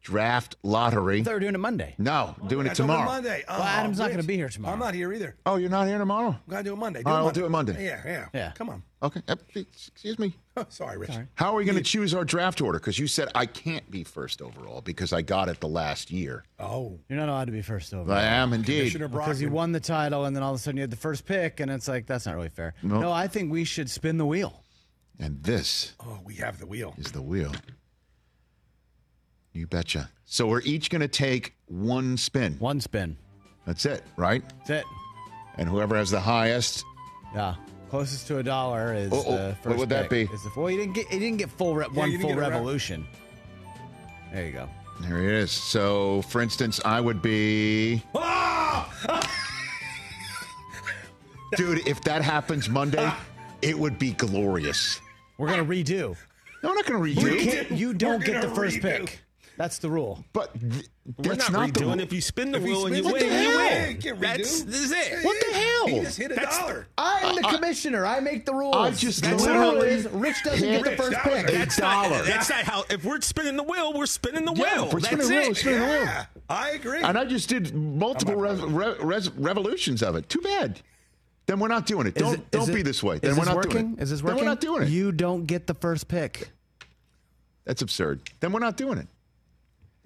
draft 0.02 0.56
lottery. 0.62 1.22
They're 1.22 1.40
doing 1.40 1.56
it 1.56 1.60
Monday. 1.60 1.96
No, 1.98 2.36
doing 2.48 2.68
it 2.68 2.76
tomorrow. 2.76 3.06
Monday. 3.06 3.44
Well, 3.48 3.58
Oh, 3.60 3.64
Adam's 3.64 3.98
not 3.98 4.06
oh, 4.06 4.08
going 4.10 4.22
to 4.22 4.28
be 4.28 4.36
here 4.36 4.50
tomorrow. 4.50 4.74
I'm 4.74 4.80
not 4.80 4.94
here 4.94 5.12
either. 5.14 5.36
Oh, 5.48 5.56
you're 5.56 5.70
not 5.70 5.88
here 5.88 5.98
tomorrow? 5.98 6.30
I'm 6.30 6.40
going 6.48 6.64
to 6.64 6.70
do 6.70 6.74
it 6.74 6.78
Monday. 6.78 7.02
Do 7.02 7.10
All 7.10 7.16
right, 7.16 7.22
it 7.22 7.24
we'll 7.24 7.34
do 7.34 7.46
it 7.46 7.50
Monday. 7.50 7.84
Yeah, 7.84 8.02
yeah. 8.06 8.26
Yeah. 8.34 8.52
Come 8.56 8.70
on. 8.70 8.84
Okay. 9.04 9.22
Excuse 9.56 10.18
me. 10.18 10.34
Oh, 10.56 10.66
sorry, 10.70 10.98
Rich. 10.98 11.12
How 11.36 11.52
are 11.52 11.56
we 11.56 11.66
going 11.66 11.78
to 11.78 11.84
choose 11.84 12.16
our 12.16 12.26
draft 12.26 12.62
order? 12.62 12.80
Because 12.80 12.98
you 12.98 13.06
said 13.06 13.30
I 13.36 13.46
can't 13.46 13.90
be 13.92 14.04
first 14.04 14.42
overall 14.42 14.82
because 14.82 15.14
I 15.14 15.22
got 15.22 15.50
it 15.50 15.60
the 15.60 15.68
last 15.68 16.10
year. 16.10 16.44
Oh. 16.58 16.98
You're 17.08 17.20
not 17.20 17.30
allowed 17.30 17.46
to 17.46 17.52
be 17.52 17.62
first 17.62 17.94
over. 17.94 18.12
I 18.12 18.24
am 18.24 18.54
indeed. 18.54 18.80
Commissioner 18.80 19.08
Because 19.08 19.40
you 19.40 19.52
won 19.52 19.72
the 19.72 19.80
title, 19.80 20.26
and 20.26 20.36
then 20.36 20.42
all 20.42 20.54
of 20.54 20.56
a 20.56 20.60
sudden 20.60 20.78
you 20.78 20.82
had 20.82 20.90
the 20.90 20.96
first 20.98 21.26
pick, 21.28 21.60
and 21.60 21.70
it's 21.70 21.88
like 21.88 22.08
that's 22.08 22.26
not 22.26 22.36
really 22.36 22.50
fair. 22.50 22.74
Nope. 22.82 23.02
No, 23.02 23.12
I 23.12 23.28
think 23.28 23.52
we 23.52 23.66
should 23.66 23.88
spin 23.90 24.18
the 24.18 24.26
wheel. 24.26 24.64
And 25.20 25.44
this 25.44 25.94
Oh, 26.00 26.20
we 26.24 26.34
have 26.36 26.58
the 26.60 26.66
wheel. 26.66 26.96
is 26.98 27.12
the 27.12 27.22
wheel. 27.22 27.52
You 29.54 29.68
betcha. 29.68 30.10
So 30.26 30.48
we're 30.48 30.62
each 30.62 30.90
going 30.90 31.02
to 31.02 31.08
take 31.08 31.56
one 31.68 32.18
spin. 32.18 32.58
One 32.60 32.80
spin. 32.82 33.18
That's 33.66 33.86
it, 33.86 34.04
right? 34.18 34.44
That's 34.60 34.70
it. 34.70 34.86
And 35.58 35.68
whoever 35.70 35.96
has 35.96 36.12
the 36.12 36.20
highest, 36.20 36.84
Yeah. 37.34 37.56
Closest 37.90 38.28
to 38.28 38.38
a 38.40 38.44
dollar 38.44 38.94
is 38.94 39.12
Oh, 39.14 39.24
oh, 39.26 39.32
the 39.64 39.70
what 39.70 39.78
would 39.78 39.90
that 39.90 40.10
pick. 40.10 40.30
be? 40.30 40.34
Is 40.36 40.44
the, 40.44 40.52
well, 40.56 40.70
you 40.70 40.78
didn't 40.78 40.94
get. 40.94 41.12
You 41.12 41.20
didn't 41.20 41.38
get 41.38 41.50
full 41.50 41.74
re- 41.76 41.86
Yeah, 41.94 42.00
one 42.00 42.12
full 42.20 42.30
get 42.30 42.38
a 42.38 42.42
rev- 42.42 42.52
revolution. 42.52 43.08
There 44.34 44.46
you 44.46 44.52
go. 44.52 44.70
there 45.02 45.20
it 45.24 45.32
is. 45.44 45.52
So, 45.52 46.22
for 46.24 46.42
instance, 46.42 46.82
I 46.84 47.00
would 47.00 47.22
be. 47.22 48.04
Ah! 48.14 49.24
Dude, 51.56 51.88
if 51.88 52.02
that 52.02 52.22
happens 52.22 52.68
Monday, 52.68 53.10
it 53.62 53.78
would 53.78 53.98
be 53.98 54.12
glorious. 54.12 55.00
We're 55.38 55.48
gonna 55.48 55.64
redo. 55.66 56.16
No, 56.64 56.70
I'm 56.70 56.76
not 56.76 56.86
going 56.86 57.02
to 57.16 57.22
You, 57.22 57.28
redo. 57.28 57.40
can't, 57.52 57.72
you 57.72 57.94
don't 57.94 58.24
get 58.24 58.42
the 58.42 58.48
gonna 58.48 58.56
first 58.56 58.78
redo. 58.78 58.82
pick. 58.82 59.20
That's 59.58 59.80
the 59.80 59.90
rule. 59.90 60.24
But 60.34 60.54
th- 60.60 60.86
We're 61.18 61.36
that's 61.36 61.50
not, 61.50 61.68
not, 61.68 61.74
the 61.74 61.80
redoing. 61.82 62.00
If 62.00 62.14
you 62.14 62.22
spin 62.22 62.52
the 62.52 62.60
If 62.60 62.64
he 62.64 62.70
wheel 62.70 62.86
and 62.86 62.96
you 62.96 63.04
win, 63.06 63.16
it, 63.16 63.22
you 63.24 63.58
win. 63.58 63.92
you 63.92 63.98
can't. 63.98 64.20
That's 64.22 64.62
it. 64.62 65.26
What 65.26 65.38
the 65.48 65.54
hell? 65.54 65.88
He 65.88 66.00
just 66.02 66.18
hit 66.20 66.32
a 66.32 66.36
That's- 66.36 66.58
dollar. 66.60 66.88
I'm 66.98 67.36
the 67.36 67.44
uh, 67.44 67.50
uh, 67.50 67.56
commissioner. 67.56 68.06
I 68.06 68.20
make 68.20 68.46
the 68.46 68.54
rules. 68.54 68.76
I 68.76 68.92
just 68.92 69.24
the 69.24 69.36
literally 69.36 69.74
rule 69.76 69.82
is 69.82 70.08
Rich 70.10 70.44
doesn't 70.44 70.62
get 70.70 70.84
the 70.84 70.92
first 70.96 71.12
that 71.12 71.26
was 71.26 71.34
pick. 71.42 71.50
a- 71.50 71.58
That's 71.58 71.76
dollar. 71.78 72.10
not. 72.10 72.26
That's 72.26 72.50
not 72.50 72.60
how. 72.66 72.84
If 72.92 73.04
we're 73.04 73.20
spinning 73.22 73.56
the 73.58 73.64
wheel, 73.64 73.94
we're 73.94 74.06
spinning 74.06 74.46
the 74.46 74.54
Yeah, 74.54 74.82
wheel. 74.84 74.90
we're 74.94 75.00
spinning 75.00 75.18
That's 75.18 75.30
the 75.30 75.36
wheel, 75.36 75.52
it. 75.52 75.58
spinning 75.58 75.80
the 75.80 75.86
wheel. 75.88 76.04
Yeah, 76.04 76.26
I 76.50 76.70
agree. 76.72 77.02
And 77.02 77.18
I 77.18 77.26
just 77.26 77.50
did 77.50 77.74
multiple 77.74 78.36
rev- 78.36 78.62
re- 78.72 78.96
res- 79.02 79.32
revolutions 79.32 80.04
of 80.04 80.16
it. 80.16 80.30
Too 80.30 80.42
bad. 80.42 80.82
Then 81.48 81.60
we're 81.60 81.68
not 81.70 81.88
doing 81.88 82.06
it. 82.06 82.16
Is 82.18 82.22
Don't 82.22 82.34
it- 82.36 82.40
is 82.42 82.46
don't 82.52 82.70
it- 82.70 82.76
be 82.76 82.82
this 82.84 83.02
way. 83.02 83.18
Then 83.18 83.32
this 83.32 83.40
we're 83.40 83.46
not 83.46 83.56
working? 83.56 83.72
doing 83.72 83.94
it. 83.98 84.04
Is 84.04 84.12
this 84.12 84.20
Then 84.20 84.26
working? 84.28 84.44
we're 84.46 84.50
not 84.52 84.62
doing 84.62 84.84
it. 84.84 84.90
You 84.90 85.12
don't 85.12 85.46
get 85.48 85.66
the 85.66 85.74
first 85.74 86.08
pick. 86.08 86.50
That's 87.66 87.82
absurd. 87.82 88.22
Then 88.40 88.52
we're 88.52 88.60
not 88.60 88.78
doing 88.78 88.98
it. 89.00 89.08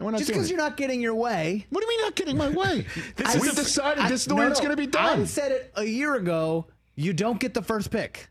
Then 0.01 0.05
we're 0.07 0.11
not 0.13 0.17
Just 0.17 0.31
because 0.31 0.49
you're 0.49 0.57
not 0.57 0.77
getting 0.77 0.99
your 0.99 1.13
way. 1.13 1.67
What 1.69 1.79
do 1.81 1.85
you 1.85 1.89
mean 1.91 2.01
not 2.01 2.15
getting 2.15 2.35
my 2.35 2.49
way? 2.49 2.87
I- 3.23 3.37
we 3.37 3.51
decided 3.51 4.03
I- 4.03 4.09
this 4.09 4.21
is 4.21 4.25
the 4.27 4.33
no, 4.33 4.41
way 4.41 4.47
it's 4.47 4.59
no. 4.59 4.65
going 4.65 4.75
to 4.75 4.81
be 4.81 4.87
done. 4.87 5.21
I 5.21 5.25
said 5.25 5.51
it 5.51 5.71
a 5.75 5.83
year 5.83 6.15
ago. 6.15 6.65
You 6.95 7.13
don't 7.13 7.39
get 7.39 7.53
the 7.53 7.61
first 7.61 7.91
pick. 7.91 8.27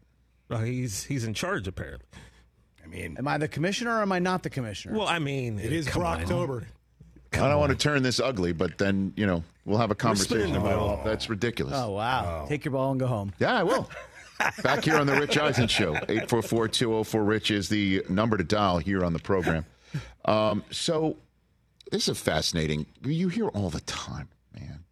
Well, 0.48 0.58
he's 0.62 1.04
he's 1.04 1.22
in 1.22 1.32
charge 1.32 1.68
apparently. 1.68 2.08
I 2.82 2.88
mean, 2.88 3.14
Am 3.18 3.28
I 3.28 3.38
the 3.38 3.46
commissioner 3.46 3.98
or 3.98 4.02
am 4.02 4.10
I 4.10 4.18
not 4.18 4.42
the 4.42 4.50
commissioner? 4.50 4.98
Well, 4.98 5.06
I 5.06 5.20
mean, 5.20 5.60
it 5.60 5.72
is 5.72 5.86
come 5.86 6.02
on. 6.02 6.20
October. 6.22 6.66
I 7.34 7.36
don't 7.36 7.60
want 7.60 7.70
to 7.70 7.78
turn 7.78 8.02
this 8.02 8.18
ugly, 8.18 8.52
but 8.52 8.76
then 8.76 9.12
you 9.16 9.24
know 9.26 9.44
we'll 9.64 9.78
have 9.78 9.92
a 9.92 9.94
conversation 9.94 10.38
spinning 10.40 10.56
about 10.56 10.76
ball. 10.76 11.02
That's 11.04 11.30
ridiculous. 11.30 11.74
oh 11.76 11.92
wow! 11.92 12.46
Take 12.48 12.64
your 12.64 12.72
ball 12.72 12.90
and 12.90 12.98
go 12.98 13.06
home. 13.06 13.32
Yeah, 13.38 13.54
I 13.54 13.62
will. 13.62 13.88
Back 14.64 14.82
here 14.84 14.96
on 14.96 15.06
the 15.06 15.14
Rich 15.14 15.38
Eisen 15.38 15.68
Show, 15.68 15.94
844-204-RICH 16.08 17.50
is 17.52 17.68
the 17.68 18.02
number 18.08 18.36
to 18.36 18.42
dial 18.42 18.78
here 18.78 19.04
on 19.04 19.12
the 19.12 19.18
program. 19.20 19.64
Um, 20.24 20.64
so 20.70 21.16
this 21.90 22.04
is 22.04 22.08
a 22.08 22.14
fascinating. 22.14 22.86
You 23.04 23.28
hear 23.28 23.48
all 23.48 23.70
the 23.70 23.80
time, 23.80 24.28
man. 24.54 24.84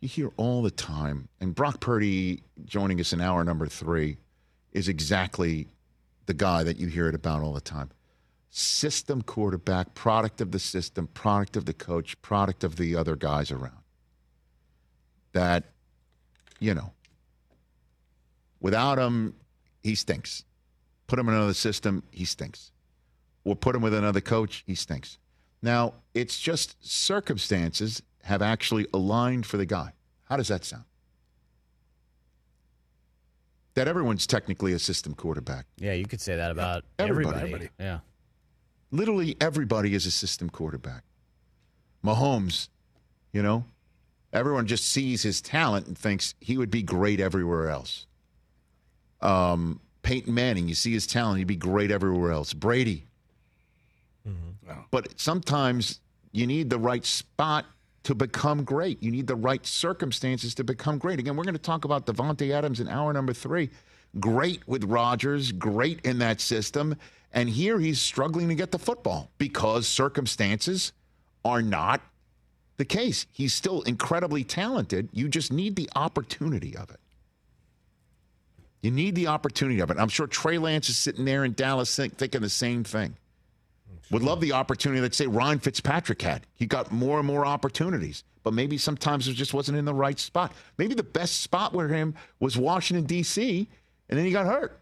You 0.00 0.08
hear 0.08 0.30
all 0.36 0.62
the 0.62 0.70
time. 0.70 1.28
And 1.40 1.54
Brock 1.54 1.80
Purdy 1.80 2.42
joining 2.64 3.00
us 3.00 3.12
in 3.12 3.20
hour 3.20 3.44
number 3.44 3.66
three 3.66 4.18
is 4.72 4.88
exactly 4.88 5.68
the 6.26 6.34
guy 6.34 6.62
that 6.62 6.78
you 6.78 6.86
hear 6.86 7.08
it 7.08 7.14
about 7.14 7.42
all 7.42 7.52
the 7.52 7.60
time. 7.60 7.90
system 8.50 9.22
quarterback, 9.22 9.94
product 9.94 10.40
of 10.40 10.50
the 10.50 10.58
system, 10.58 11.06
product 11.06 11.56
of 11.56 11.64
the 11.64 11.72
coach, 11.72 12.20
product 12.20 12.64
of 12.64 12.76
the 12.76 12.96
other 12.96 13.16
guys 13.16 13.50
around. 13.50 13.78
That, 15.32 15.64
you 16.58 16.74
know, 16.74 16.92
without 18.60 18.98
him, 18.98 19.34
he 19.82 19.94
stinks. 19.94 20.44
Put 21.06 21.18
him 21.18 21.28
in 21.28 21.34
another 21.34 21.54
system, 21.54 22.02
he 22.10 22.24
stinks. 22.24 22.72
Or 23.44 23.56
put 23.56 23.74
him 23.74 23.82
with 23.82 23.94
another 23.94 24.20
coach, 24.20 24.64
he 24.66 24.74
stinks. 24.74 25.18
Now, 25.62 25.94
it's 26.14 26.38
just 26.40 26.76
circumstances 26.86 28.02
have 28.22 28.42
actually 28.42 28.86
aligned 28.94 29.46
for 29.46 29.56
the 29.56 29.66
guy. 29.66 29.92
How 30.24 30.36
does 30.36 30.48
that 30.48 30.64
sound? 30.64 30.84
That 33.74 33.88
everyone's 33.88 34.26
technically 34.26 34.72
a 34.72 34.78
system 34.78 35.14
quarterback. 35.14 35.66
Yeah, 35.78 35.92
you 35.92 36.04
could 36.06 36.20
say 36.20 36.36
that 36.36 36.50
about 36.50 36.84
Everybody. 36.98 37.38
everybody. 37.38 37.68
Yeah. 37.78 38.00
Literally 38.90 39.36
everybody 39.40 39.94
is 39.94 40.06
a 40.06 40.10
system 40.10 40.50
quarterback. 40.50 41.04
Mahomes, 42.04 42.68
you 43.32 43.42
know, 43.42 43.64
everyone 44.32 44.66
just 44.66 44.88
sees 44.88 45.22
his 45.22 45.40
talent 45.40 45.86
and 45.86 45.96
thinks 45.96 46.34
he 46.40 46.56
would 46.58 46.70
be 46.70 46.82
great 46.82 47.20
everywhere 47.20 47.70
else. 47.70 48.06
Um, 49.20 49.80
Peyton 50.02 50.34
Manning, 50.34 50.66
you 50.66 50.74
see 50.74 50.92
his 50.92 51.06
talent, 51.06 51.38
he'd 51.38 51.46
be 51.46 51.56
great 51.56 51.90
everywhere 51.90 52.32
else. 52.32 52.52
Brady. 52.52 53.04
Mm-hmm. 54.28 54.80
But 54.90 55.18
sometimes 55.18 56.00
you 56.32 56.46
need 56.46 56.70
the 56.70 56.78
right 56.78 57.04
spot 57.04 57.66
to 58.04 58.14
become 58.14 58.64
great. 58.64 59.02
You 59.02 59.10
need 59.10 59.26
the 59.26 59.36
right 59.36 59.64
circumstances 59.66 60.54
to 60.54 60.64
become 60.64 60.98
great. 60.98 61.18
Again, 61.18 61.36
we're 61.36 61.44
going 61.44 61.54
to 61.54 61.60
talk 61.60 61.84
about 61.84 62.06
Davante 62.06 62.50
Adams 62.50 62.80
in 62.80 62.88
hour 62.88 63.12
number 63.12 63.32
three. 63.32 63.70
Great 64.18 64.66
with 64.66 64.84
Rodgers, 64.84 65.52
great 65.52 66.00
in 66.04 66.18
that 66.18 66.40
system. 66.40 66.96
And 67.32 67.48
here 67.48 67.78
he's 67.78 68.00
struggling 68.00 68.48
to 68.48 68.54
get 68.54 68.70
the 68.70 68.78
football 68.78 69.30
because 69.38 69.86
circumstances 69.86 70.92
are 71.44 71.62
not 71.62 72.00
the 72.76 72.84
case. 72.84 73.26
He's 73.32 73.54
still 73.54 73.82
incredibly 73.82 74.42
talented. 74.42 75.08
You 75.12 75.28
just 75.28 75.52
need 75.52 75.76
the 75.76 75.88
opportunity 75.94 76.76
of 76.76 76.90
it. 76.90 76.98
You 78.82 78.90
need 78.90 79.14
the 79.14 79.26
opportunity 79.26 79.80
of 79.80 79.90
it. 79.90 79.98
I'm 79.98 80.08
sure 80.08 80.26
Trey 80.26 80.56
Lance 80.56 80.88
is 80.88 80.96
sitting 80.96 81.26
there 81.26 81.44
in 81.44 81.52
Dallas 81.52 81.94
think, 81.94 82.16
thinking 82.16 82.40
the 82.40 82.48
same 82.48 82.82
thing. 82.82 83.14
Would 84.10 84.22
love 84.22 84.40
the 84.40 84.52
opportunity 84.52 85.00
that 85.00 85.14
say 85.14 85.26
Ryan 85.26 85.60
Fitzpatrick 85.60 86.20
had. 86.22 86.46
He 86.54 86.66
got 86.66 86.90
more 86.90 87.18
and 87.18 87.26
more 87.26 87.46
opportunities, 87.46 88.24
but 88.42 88.52
maybe 88.52 88.76
sometimes 88.76 89.28
it 89.28 89.34
just 89.34 89.54
wasn't 89.54 89.78
in 89.78 89.84
the 89.84 89.94
right 89.94 90.18
spot. 90.18 90.52
Maybe 90.78 90.94
the 90.94 91.04
best 91.04 91.40
spot 91.40 91.72
for 91.72 91.86
him 91.86 92.14
was 92.40 92.56
Washington 92.56 93.06
D.C. 93.06 93.68
and 94.08 94.18
then 94.18 94.26
he 94.26 94.32
got 94.32 94.46
hurt. 94.46 94.80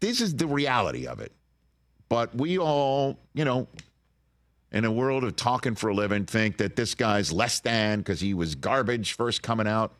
This 0.00 0.20
is 0.20 0.34
the 0.34 0.48
reality 0.48 1.06
of 1.06 1.20
it. 1.20 1.32
But 2.08 2.34
we 2.34 2.58
all, 2.58 3.18
you 3.32 3.44
know, 3.44 3.68
in 4.72 4.84
a 4.84 4.90
world 4.90 5.22
of 5.22 5.36
talking 5.36 5.76
for 5.76 5.88
a 5.88 5.94
living, 5.94 6.26
think 6.26 6.56
that 6.58 6.74
this 6.74 6.94
guy's 6.94 7.32
less 7.32 7.60
than 7.60 8.00
because 8.00 8.20
he 8.20 8.34
was 8.34 8.56
garbage 8.56 9.12
first 9.12 9.42
coming 9.42 9.68
out. 9.68 9.94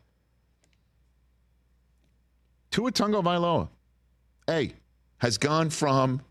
Tua 2.71 2.91
Tagovailoa, 2.91 3.69
hey, 4.45 4.73
has 5.19 5.37
gone 5.37 5.69
from 5.69 6.21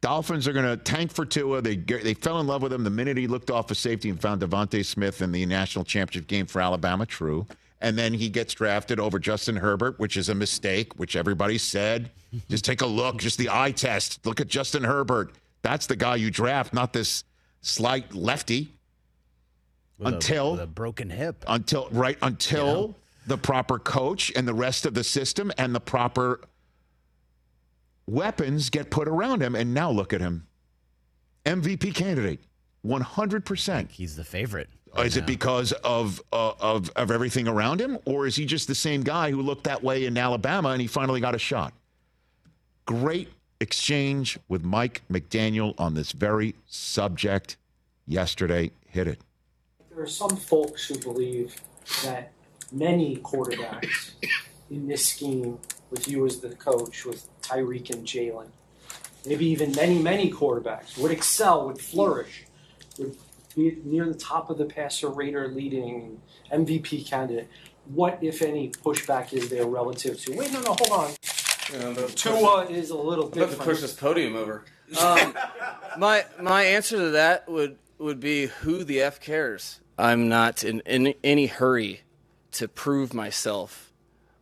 Dolphins 0.00 0.48
are 0.48 0.52
going 0.52 0.64
to 0.66 0.76
tank 0.76 1.12
for 1.12 1.24
Tua. 1.24 1.62
They 1.62 1.76
they 1.76 2.14
fell 2.14 2.40
in 2.40 2.46
love 2.48 2.60
with 2.62 2.72
him 2.72 2.82
the 2.82 2.90
minute 2.90 3.16
he 3.16 3.26
looked 3.28 3.50
off 3.50 3.70
a 3.70 3.74
safety 3.74 4.10
and 4.10 4.20
found 4.20 4.40
DeVonta 4.42 4.84
Smith 4.84 5.22
in 5.22 5.30
the 5.30 5.46
national 5.46 5.84
championship 5.84 6.28
game 6.28 6.46
for 6.46 6.60
Alabama. 6.60 7.06
True. 7.06 7.46
And 7.80 7.96
then 7.98 8.14
he 8.14 8.28
gets 8.28 8.54
drafted 8.54 9.00
over 9.00 9.18
Justin 9.18 9.56
Herbert, 9.56 9.98
which 9.98 10.16
is 10.16 10.28
a 10.28 10.34
mistake, 10.34 10.98
which 10.98 11.16
everybody 11.16 11.58
said. 11.58 12.10
just 12.48 12.64
take 12.64 12.80
a 12.80 12.86
look, 12.86 13.18
just 13.18 13.38
the 13.38 13.48
eye 13.50 13.72
test. 13.72 14.24
Look 14.26 14.40
at 14.40 14.46
Justin 14.48 14.84
Herbert. 14.84 15.32
That's 15.62 15.86
the 15.86 15.96
guy 15.96 16.16
you 16.16 16.30
draft, 16.30 16.72
not 16.72 16.92
this 16.92 17.24
slight 17.60 18.14
lefty. 18.14 18.72
With 19.98 20.14
a- 20.14 20.16
until 20.16 20.52
with 20.52 20.60
a 20.62 20.66
broken 20.66 21.10
hip. 21.10 21.44
until 21.46 21.88
right 21.92 22.18
until 22.22 22.96
the 23.26 23.38
proper 23.38 23.78
coach 23.78 24.32
and 24.34 24.48
the 24.48 24.54
rest 24.54 24.84
of 24.86 24.94
the 24.94 25.04
system 25.04 25.52
and 25.58 25.72
the 25.74 25.80
proper 25.80 26.40
weapons 28.06 28.70
get 28.70 28.90
put 28.90 29.08
around 29.08 29.42
him 29.42 29.54
and 29.54 29.72
now 29.72 29.90
look 29.90 30.12
at 30.12 30.20
him. 30.20 30.46
Mvp 31.44 31.94
candidate 31.94 32.40
100% 32.86 33.90
He's 33.90 34.16
the 34.16 34.24
favorite. 34.24 34.68
is 34.98 35.16
it 35.16 35.26
because 35.26 35.72
of, 35.84 36.20
uh, 36.32 36.52
of 36.60 36.90
of 36.90 37.10
everything 37.10 37.48
around 37.48 37.80
him 37.80 37.98
or 38.04 38.26
is 38.26 38.36
he 38.36 38.44
just 38.44 38.68
the 38.68 38.74
same 38.74 39.02
guy 39.02 39.30
who 39.30 39.40
looked 39.40 39.64
that 39.64 39.82
way 39.82 40.04
in 40.04 40.16
alabama 40.18 40.70
and 40.70 40.80
he 40.80 40.86
finally 40.86 41.20
got 41.20 41.34
a 41.34 41.38
shot? 41.38 41.72
Great 42.86 43.28
exchange 43.60 44.38
with 44.48 44.64
mike 44.64 45.02
mcdaniel 45.10 45.74
on 45.78 45.94
this 45.94 46.12
very 46.12 46.54
subject 46.66 47.56
yesterday. 48.06 48.70
Hit 48.86 49.08
it. 49.08 49.20
There 49.90 50.02
are 50.02 50.06
some 50.06 50.36
folks 50.36 50.86
who 50.86 50.98
believe 50.98 51.54
that 52.04 52.32
many 52.72 53.16
quarterbacks 53.18 54.12
in 54.70 54.88
this 54.88 55.06
scheme, 55.06 55.58
with 55.90 56.08
you 56.08 56.24
as 56.26 56.40
the 56.40 56.54
coach, 56.54 57.04
with 57.04 57.28
Tyreek 57.42 57.90
and 57.90 58.06
Jalen, 58.06 58.46
maybe 59.26 59.46
even 59.46 59.72
many, 59.72 59.98
many 59.98 60.30
quarterbacks 60.30 60.96
would 60.98 61.10
excel, 61.10 61.66
would 61.66 61.80
flourish, 61.80 62.44
would 62.98 63.16
be 63.54 63.78
near 63.84 64.06
the 64.06 64.14
top 64.14 64.50
of 64.50 64.58
the 64.58 64.64
passer 64.64 65.08
rater 65.08 65.48
leading 65.48 66.20
MVP 66.52 67.06
candidate. 67.06 67.48
What, 67.86 68.18
if 68.22 68.42
any, 68.42 68.70
pushback 68.70 69.32
is 69.32 69.50
there 69.50 69.66
relative 69.66 70.18
to? 70.20 70.36
Wait, 70.36 70.52
no, 70.52 70.60
no, 70.60 70.76
hold 70.78 70.90
on. 70.90 71.10
You 71.72 71.78
know, 71.78 71.92
the- 71.92 72.08
Tua 72.08 72.66
is 72.66 72.90
a 72.90 72.96
little 72.96 73.26
I'm 73.26 73.32
about 73.32 73.50
to 73.50 73.56
push 73.56 73.80
this 73.80 73.94
podium 73.94 74.36
over. 74.36 74.64
Um, 75.00 75.34
my 75.98 76.24
my 76.40 76.64
answer 76.64 76.96
to 76.96 77.10
that 77.10 77.48
would 77.48 77.78
would 77.98 78.20
be 78.20 78.46
who 78.46 78.84
the 78.84 79.00
f 79.00 79.20
cares. 79.20 79.80
I'm 79.98 80.28
not 80.28 80.64
in, 80.64 80.80
in 80.80 81.14
any 81.22 81.46
hurry 81.46 82.02
to 82.52 82.68
prove 82.68 83.14
myself 83.14 83.91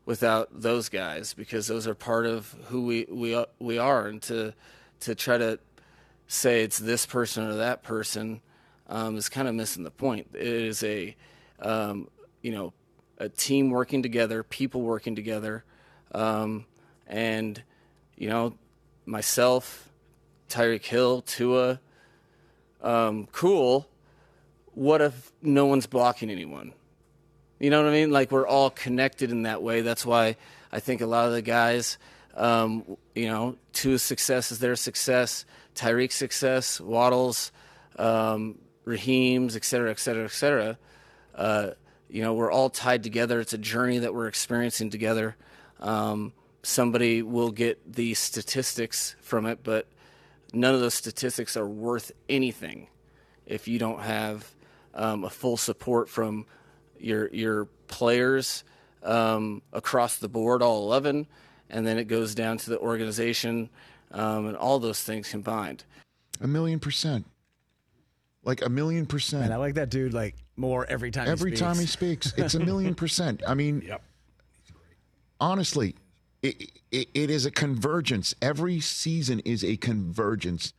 without 0.04 0.48
those 0.52 0.88
guys 0.88 1.34
because 1.34 1.66
those 1.66 1.86
are 1.86 1.94
part 1.94 2.26
of 2.26 2.54
who 2.66 2.84
we 2.84 3.06
we 3.10 3.44
we 3.58 3.78
are, 3.78 4.06
and 4.06 4.22
to 4.22 4.54
to 5.00 5.14
try 5.14 5.38
to 5.38 5.58
say 6.26 6.62
it's 6.62 6.78
this 6.78 7.06
person 7.06 7.46
or 7.46 7.54
that 7.54 7.82
person 7.82 8.40
um, 8.88 9.16
is 9.16 9.28
kind 9.28 9.48
of 9.48 9.54
missing 9.54 9.84
the 9.84 9.90
point. 9.90 10.28
It 10.34 10.46
is 10.46 10.82
a 10.82 11.16
um, 11.60 12.08
you 12.42 12.52
know 12.52 12.72
a 13.18 13.28
team 13.28 13.70
working 13.70 14.02
together, 14.02 14.42
people 14.42 14.82
working 14.82 15.14
together, 15.14 15.64
um, 16.12 16.66
and 17.06 17.62
you 18.16 18.28
know 18.28 18.54
myself, 19.06 19.90
Tyreek 20.48 20.84
Hill, 20.84 21.22
Tua, 21.22 21.80
um, 22.82 23.28
cool. 23.32 23.88
What 24.74 25.00
if 25.02 25.32
no 25.42 25.66
one's 25.66 25.86
blocking 25.86 26.30
anyone? 26.30 26.72
You 27.60 27.68
know 27.68 27.82
what 27.82 27.90
I 27.90 27.92
mean? 27.92 28.10
Like 28.10 28.32
we're 28.32 28.46
all 28.46 28.70
connected 28.70 29.30
in 29.30 29.42
that 29.42 29.62
way. 29.62 29.82
That's 29.82 30.06
why 30.06 30.36
I 30.72 30.80
think 30.80 31.02
a 31.02 31.06
lot 31.06 31.26
of 31.26 31.32
the 31.32 31.42
guys, 31.42 31.98
um, 32.34 32.96
you 33.14 33.28
know, 33.28 33.56
Tua's 33.74 34.02
success 34.02 34.50
is 34.50 34.60
their 34.60 34.76
success, 34.76 35.44
Tyreek's 35.74 36.14
success, 36.14 36.80
Waddle's, 36.80 37.52
um, 37.98 38.58
Raheem's, 38.86 39.56
et 39.56 39.64
cetera, 39.64 39.90
et 39.90 39.98
cetera, 39.98 40.24
et 40.24 40.32
cetera. 40.32 40.78
Uh, 41.34 41.70
you 42.08 42.22
know, 42.22 42.32
we're 42.32 42.50
all 42.50 42.70
tied 42.70 43.02
together. 43.02 43.40
It's 43.40 43.52
a 43.52 43.58
journey 43.58 43.98
that 43.98 44.14
we're 44.14 44.26
experiencing 44.26 44.88
together. 44.88 45.36
Um, 45.80 46.32
somebody 46.62 47.20
will 47.20 47.50
get 47.50 47.92
the 47.92 48.14
statistics 48.14 49.16
from 49.20 49.44
it, 49.44 49.60
but 49.62 49.86
none 50.54 50.74
of 50.74 50.80
those 50.80 50.94
statistics 50.94 51.58
are 51.58 51.68
worth 51.68 52.10
anything 52.26 52.88
if 53.44 53.68
you 53.68 53.78
don't 53.78 54.00
have 54.00 54.50
um, 54.94 55.24
a 55.24 55.30
full 55.30 55.58
support 55.58 56.08
from 56.08 56.46
your 57.00 57.28
your 57.28 57.66
players 57.88 58.64
um, 59.02 59.62
across 59.72 60.18
the 60.18 60.28
board, 60.28 60.62
all 60.62 60.84
11, 60.84 61.26
and 61.70 61.86
then 61.86 61.98
it 61.98 62.04
goes 62.04 62.34
down 62.34 62.58
to 62.58 62.70
the 62.70 62.78
organization 62.78 63.70
um, 64.12 64.46
and 64.46 64.56
all 64.56 64.78
those 64.78 65.02
things 65.02 65.28
combined. 65.28 65.84
A 66.40 66.46
million 66.46 66.78
percent. 66.78 67.26
Like 68.42 68.64
a 68.64 68.68
million 68.68 69.06
percent. 69.06 69.44
And 69.44 69.52
I 69.52 69.56
like 69.56 69.74
that 69.74 69.90
dude 69.90 70.14
like 70.14 70.34
more 70.56 70.86
every 70.88 71.10
time. 71.10 71.28
Every 71.28 71.50
he 71.50 71.56
time 71.56 71.76
he 71.76 71.86
speaks. 71.86 72.30
speaks, 72.30 72.42
it's 72.42 72.54
a 72.54 72.60
million 72.60 72.94
percent. 72.94 73.42
I 73.46 73.54
mean, 73.54 73.82
yep. 73.86 74.02
honestly, 75.38 75.94
it, 76.42 76.70
it, 76.90 77.08
it 77.12 77.30
is 77.30 77.44
a 77.44 77.50
convergence. 77.50 78.34
Every 78.40 78.80
season 78.80 79.40
is 79.40 79.62
a 79.62 79.76
convergence 79.76 80.72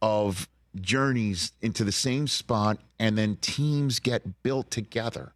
of 0.00 0.48
journeys 0.78 1.52
into 1.60 1.84
the 1.84 1.92
same 1.92 2.26
spot, 2.26 2.78
and 2.98 3.16
then 3.16 3.36
teams 3.36 4.00
get 4.00 4.42
built 4.42 4.70
together. 4.70 5.32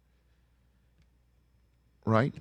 Right? 2.05 2.33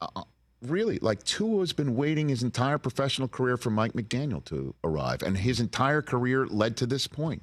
Uh, 0.00 0.22
really, 0.62 0.98
like 0.98 1.22
Tua 1.24 1.60
has 1.60 1.72
been 1.72 1.96
waiting 1.96 2.28
his 2.28 2.42
entire 2.42 2.78
professional 2.78 3.28
career 3.28 3.56
for 3.56 3.70
Mike 3.70 3.92
McDaniel 3.92 4.44
to 4.46 4.74
arrive, 4.82 5.22
and 5.22 5.36
his 5.36 5.60
entire 5.60 6.02
career 6.02 6.46
led 6.46 6.76
to 6.78 6.86
this 6.86 7.06
point. 7.06 7.42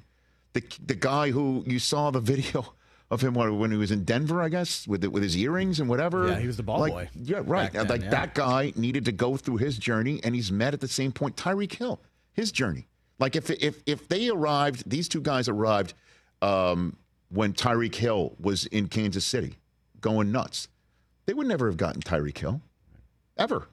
The 0.52 0.62
the 0.84 0.94
guy 0.94 1.30
who 1.30 1.62
you 1.66 1.78
saw 1.78 2.10
the 2.10 2.20
video 2.32 2.74
of 3.10 3.20
him 3.20 3.34
when 3.34 3.58
when 3.58 3.70
he 3.70 3.76
was 3.76 3.90
in 3.90 4.04
Denver, 4.04 4.42
I 4.42 4.48
guess, 4.48 4.86
with 4.86 5.02
the, 5.02 5.10
with 5.10 5.22
his 5.22 5.36
earrings 5.36 5.80
and 5.80 5.88
whatever. 5.88 6.28
Yeah, 6.28 6.38
he 6.38 6.46
was 6.46 6.56
the 6.56 6.62
ball 6.62 6.80
Like, 6.80 6.92
boy 6.92 7.08
Yeah, 7.14 7.42
right. 7.44 7.72
then, 7.72 7.88
like 7.88 8.02
yeah. 8.02 8.10
that 8.10 8.34
guy 8.34 8.72
needed 8.76 9.04
to 9.06 9.12
go 9.12 9.36
through 9.36 9.58
his 9.58 9.78
journey, 9.78 10.20
and 10.22 10.34
he's 10.34 10.52
met 10.52 10.74
at 10.74 10.80
the 10.80 10.88
same 10.88 11.12
point 11.12 11.36
Tyreek 11.36 11.74
Hill, 11.74 12.00
his 12.32 12.52
journey. 12.52 12.86
Like 13.20 13.36
if 13.36 13.50
if 13.50 13.82
if 13.86 14.08
they 14.08 14.28
arrived, 14.28 14.88
these 14.88 15.08
two 15.08 15.20
guys 15.20 15.48
arrived 15.48 15.94
um, 16.42 16.96
when 17.28 17.52
Tyreek 17.52 17.94
Hill 17.94 18.34
was 18.40 18.66
in 18.66 18.88
Kansas 18.88 19.24
City, 19.24 19.56
going 20.00 20.32
nuts. 20.32 20.68
They 21.26 21.34
would 21.34 21.46
never 21.46 21.66
have 21.66 21.76
gotten 21.76 22.00
Tyreek 22.00 22.38
Hill, 22.38 22.60
ever 23.36 23.68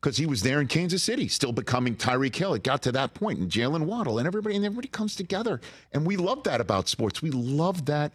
because 0.00 0.16
he 0.16 0.26
was 0.26 0.42
there 0.42 0.60
in 0.60 0.66
Kansas 0.66 1.02
City, 1.02 1.28
still 1.28 1.52
becoming 1.52 1.94
Tyreek 1.94 2.34
Hill. 2.34 2.54
It 2.54 2.62
got 2.62 2.82
to 2.82 2.92
that 2.92 3.14
point, 3.14 3.38
and 3.38 3.50
Jalen 3.50 3.82
Waddle, 3.82 4.18
and 4.18 4.26
everybody, 4.26 4.56
and 4.56 4.64
everybody 4.64 4.88
comes 4.88 5.14
together, 5.14 5.60
and 5.92 6.06
we 6.06 6.16
love 6.16 6.44
that 6.44 6.60
about 6.60 6.88
sports. 6.88 7.20
We 7.20 7.30
love 7.30 7.86
that 7.86 8.12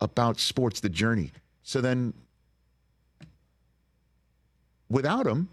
about 0.00 0.38
sports, 0.38 0.80
the 0.80 0.88
journey. 0.88 1.32
So 1.62 1.80
then, 1.80 2.14
without 4.88 5.26
him, 5.26 5.48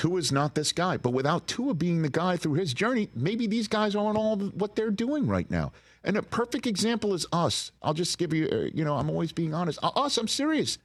Tua's 0.00 0.32
not 0.32 0.54
this 0.54 0.72
guy. 0.72 0.96
But 0.96 1.10
without 1.10 1.46
Tua 1.46 1.74
being 1.74 2.00
the 2.00 2.08
guy 2.08 2.38
through 2.38 2.54
his 2.54 2.72
journey, 2.72 3.10
maybe 3.14 3.46
these 3.46 3.68
guys 3.68 3.94
aren't 3.94 4.16
all 4.16 4.38
what 4.38 4.74
they're 4.74 4.90
doing 4.90 5.26
right 5.26 5.50
now. 5.50 5.72
And 6.04 6.16
a 6.16 6.22
perfect 6.22 6.66
example 6.66 7.12
is 7.12 7.26
us. 7.34 7.70
I'll 7.82 7.92
just 7.92 8.16
give 8.16 8.32
you, 8.32 8.48
uh, 8.50 8.70
you 8.72 8.82
know, 8.82 8.96
I'm 8.96 9.10
always 9.10 9.30
being 9.30 9.52
honest. 9.52 9.78
Uh, 9.82 9.88
Us, 9.88 10.16
I'm 10.16 10.26
serious. 10.26 10.78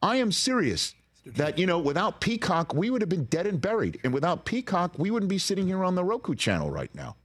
I 0.00 0.16
am 0.16 0.30
serious 0.30 0.94
that, 1.26 1.58
you 1.58 1.66
know, 1.66 1.80
without 1.80 2.20
Peacock, 2.20 2.72
we 2.72 2.88
would 2.88 3.02
have 3.02 3.08
been 3.08 3.24
dead 3.24 3.48
and 3.48 3.60
buried. 3.60 3.98
And 4.04 4.14
without 4.14 4.44
Peacock, 4.44 4.96
we 4.96 5.10
wouldn't 5.10 5.30
be 5.30 5.38
sitting 5.38 5.66
here 5.66 5.82
on 5.82 5.96
the 5.96 6.04
Roku 6.04 6.36
channel 6.36 6.70
right 6.70 6.94
now. 6.94 7.16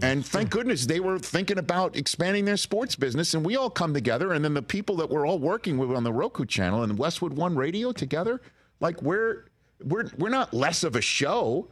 And 0.00 0.24
thank 0.24 0.48
goodness 0.48 0.86
they 0.86 1.00
were 1.00 1.18
thinking 1.18 1.58
about 1.58 1.94
expanding 1.94 2.46
their 2.46 2.56
sports 2.56 2.96
business, 2.96 3.34
and 3.34 3.44
we 3.44 3.56
all 3.56 3.68
come 3.68 3.92
together. 3.92 4.32
And 4.32 4.42
then 4.42 4.54
the 4.54 4.62
people 4.62 4.96
that 4.96 5.10
we're 5.10 5.26
all 5.26 5.38
working 5.38 5.76
with 5.76 5.90
on 5.90 6.04
the 6.04 6.12
Roku 6.14 6.46
channel 6.46 6.82
and 6.82 6.96
Westwood 6.96 7.34
One 7.34 7.54
Radio 7.54 7.92
together, 7.92 8.40
like 8.80 9.02
we're 9.02 9.51
we're 9.84 10.10
we're 10.18 10.28
not 10.28 10.52
less 10.54 10.84
of 10.84 10.96
a 10.96 11.00
show 11.00 11.68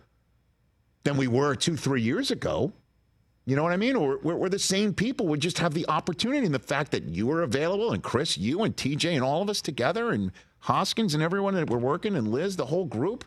than 1.04 1.16
we 1.16 1.26
were 1.26 1.54
two 1.54 1.76
three 1.76 2.02
years 2.02 2.30
ago. 2.30 2.72
You 3.46 3.56
know 3.56 3.62
what 3.62 3.72
I 3.72 3.76
mean? 3.78 3.96
Or 3.96 4.18
we're, 4.22 4.36
we're 4.36 4.48
the 4.48 4.58
same 4.58 4.94
people. 4.94 5.26
We 5.26 5.38
just 5.38 5.58
have 5.58 5.74
the 5.74 5.88
opportunity 5.88 6.44
and 6.44 6.54
the 6.54 6.58
fact 6.58 6.92
that 6.92 7.04
you 7.04 7.30
are 7.30 7.42
available, 7.42 7.92
and 7.92 8.02
Chris, 8.02 8.38
you 8.38 8.62
and 8.62 8.76
TJ, 8.76 9.14
and 9.14 9.24
all 9.24 9.42
of 9.42 9.48
us 9.48 9.61
together, 9.61 10.11
and 10.11 10.30
Hoskins 10.61 11.14
and 11.14 11.22
everyone 11.22 11.54
that 11.54 11.70
we're 11.70 11.78
working, 11.78 12.14
and 12.16 12.28
Liz, 12.28 12.56
the 12.56 12.66
whole 12.66 12.84
group, 12.84 13.24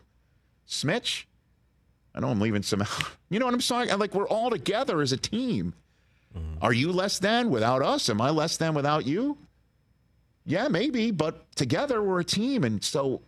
Smitch. 0.66 1.28
I 2.14 2.20
know 2.20 2.28
I'm 2.28 2.40
leaving 2.40 2.62
some. 2.62 2.82
out. 2.82 2.88
You 3.30 3.40
know 3.40 3.46
what 3.46 3.54
I'm 3.54 3.60
saying? 3.60 3.88
Like 3.98 4.14
we're 4.14 4.28
all 4.28 4.48
together 4.48 5.02
as 5.02 5.10
a 5.10 5.16
team. 5.16 5.74
Mm-hmm. 6.36 6.64
Are 6.64 6.72
you 6.72 6.92
less 6.92 7.18
than 7.18 7.50
without 7.50 7.82
us? 7.82 8.08
Am 8.08 8.20
I 8.20 8.30
less 8.30 8.56
than 8.56 8.74
without 8.74 9.06
you? 9.06 9.36
Yeah, 10.46 10.68
maybe, 10.68 11.10
but 11.10 11.50
together 11.56 12.00
we're 12.00 12.20
a 12.20 12.24
team, 12.24 12.62
and 12.62 12.84
so 12.84 13.22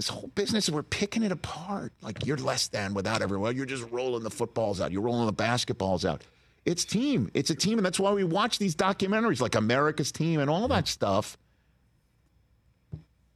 this 0.00 0.08
whole 0.08 0.28
business 0.28 0.70
we're 0.70 0.82
picking 0.82 1.22
it 1.22 1.30
apart. 1.30 1.92
Like 2.00 2.24
you're 2.24 2.38
less 2.38 2.68
than 2.68 2.94
without 2.94 3.20
everyone. 3.20 3.54
You're 3.54 3.66
just 3.66 3.84
rolling 3.90 4.22
the 4.22 4.30
footballs 4.30 4.80
out. 4.80 4.92
You're 4.92 5.02
rolling 5.02 5.26
the 5.26 5.32
basketballs 5.34 6.08
out. 6.08 6.22
It's 6.64 6.86
team. 6.86 7.30
It's 7.34 7.50
a 7.50 7.54
team, 7.54 7.76
and 7.76 7.84
that's 7.84 8.00
why 8.00 8.10
we 8.12 8.24
watch 8.24 8.58
these 8.58 8.74
documentaries 8.74 9.42
like 9.42 9.56
America's 9.56 10.10
Team 10.10 10.40
and 10.40 10.48
all 10.48 10.68
that 10.68 10.88
stuff. 10.88 11.36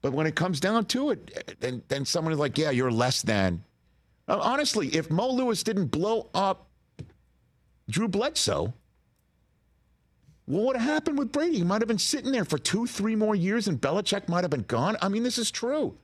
But 0.00 0.14
when 0.14 0.26
it 0.26 0.36
comes 0.36 0.58
down 0.58 0.86
to 0.86 1.10
it, 1.10 1.60
then 1.60 1.82
then 1.88 2.06
someone 2.06 2.32
is 2.32 2.38
like, 2.38 2.56
"Yeah, 2.56 2.70
you're 2.70 2.90
less 2.90 3.20
than." 3.20 3.62
Honestly, 4.26 4.88
if 4.88 5.10
Mo 5.10 5.28
Lewis 5.32 5.62
didn't 5.62 5.88
blow 5.88 6.30
up 6.32 6.66
Drew 7.90 8.08
Bledsoe, 8.08 8.72
what 10.46 10.64
would 10.64 10.76
have 10.76 10.88
happened 10.88 11.18
with 11.18 11.30
Brady? 11.30 11.58
He 11.58 11.62
might 11.62 11.82
have 11.82 11.88
been 11.88 11.98
sitting 11.98 12.32
there 12.32 12.46
for 12.46 12.56
two, 12.56 12.86
three 12.86 13.16
more 13.16 13.34
years, 13.34 13.68
and 13.68 13.78
Belichick 13.78 14.30
might 14.30 14.44
have 14.44 14.50
been 14.50 14.62
gone. 14.62 14.96
I 15.02 15.10
mean, 15.10 15.24
this 15.24 15.36
is 15.36 15.50
true. 15.50 15.98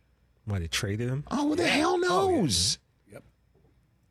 Might 0.46 0.62
have 0.62 0.70
traded 0.70 1.08
him. 1.08 1.24
Oh, 1.30 1.48
who 1.48 1.56
the 1.56 1.66
hell 1.66 1.94
oh, 1.94 1.96
knows? 1.96 2.78
Yep. 3.12 3.22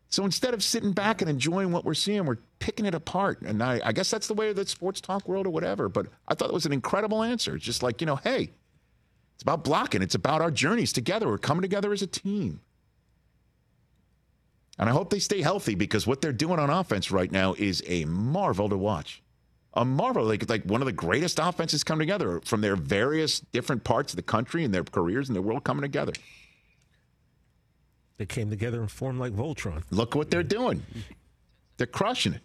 So 0.10 0.26
instead 0.26 0.54
of 0.54 0.64
sitting 0.64 0.94
back 0.94 1.22
and 1.22 1.30
enjoying 1.30 1.72
what 1.72 1.86
we're 1.86 1.94
seeing, 1.94 2.26
we're 2.26 2.38
picking 2.60 2.86
it 2.86 2.96
apart. 2.96 3.42
And 3.42 3.62
I, 3.62 3.82
I 3.84 3.92
guess 3.92 4.10
that's 4.10 4.28
the 4.28 4.34
way 4.34 4.50
of 4.50 4.56
the 4.56 4.66
sports 4.66 5.02
talk 5.02 5.28
world 5.28 5.48
or 5.48 5.52
whatever. 5.52 5.90
But 5.90 6.08
I 6.28 6.36
thought 6.36 6.50
it 6.50 6.54
was 6.54 6.66
an 6.66 6.74
incredible 6.74 7.24
answer. 7.24 7.56
It's 7.56 7.66
just 7.66 7.84
like, 7.84 8.02
you 8.02 8.08
know, 8.08 8.18
hey, 8.18 8.52
it's 9.34 9.44
about 9.44 9.64
blocking. 9.64 10.02
It's 10.02 10.16
about 10.16 10.42
our 10.42 10.52
journeys 10.52 10.94
together. 10.94 11.28
We're 11.28 11.38
coming 11.38 11.62
together 11.62 11.94
as 11.94 12.02
a 12.02 12.08
team. 12.08 12.62
And 14.78 14.90
I 14.90 14.94
hope 14.94 15.10
they 15.10 15.20
stay 15.20 15.42
healthy 15.42 15.76
because 15.76 16.08
what 16.08 16.22
they're 16.22 16.32
doing 16.32 16.58
on 16.58 16.70
offense 16.70 17.12
right 17.12 17.32
now 17.32 17.54
is 17.58 17.84
a 17.86 18.06
marvel 18.06 18.70
to 18.70 18.78
watch. 18.78 19.22
A 19.76 19.86
marvel, 19.86 20.26
like 20.26 20.50
like 20.50 20.64
one 20.64 20.82
of 20.82 20.88
the 20.88 20.92
greatest 20.92 21.40
offenses 21.40 21.84
come 21.84 22.00
together 22.00 22.42
from 22.44 22.62
their 22.62 22.76
various 22.76 23.40
different 23.40 23.84
parts 23.84 24.14
of 24.14 24.16
the 24.18 24.24
country 24.24 24.64
and 24.64 24.74
their 24.74 24.84
careers 24.84 25.30
and 25.30 25.36
their 25.36 25.44
world 25.44 25.64
coming 25.64 25.84
together. 25.84 26.14
They 28.18 28.26
came 28.26 28.50
together 28.50 28.82
and 28.82 28.92
formed 28.92 29.20
like 29.20 29.32
Voltron. 29.34 29.84
Look 29.92 30.16
what 30.16 30.32
they're 30.32 30.44
doing. 30.44 30.84
They're 31.78 31.88
crushing 31.88 32.34
it. 32.34 32.42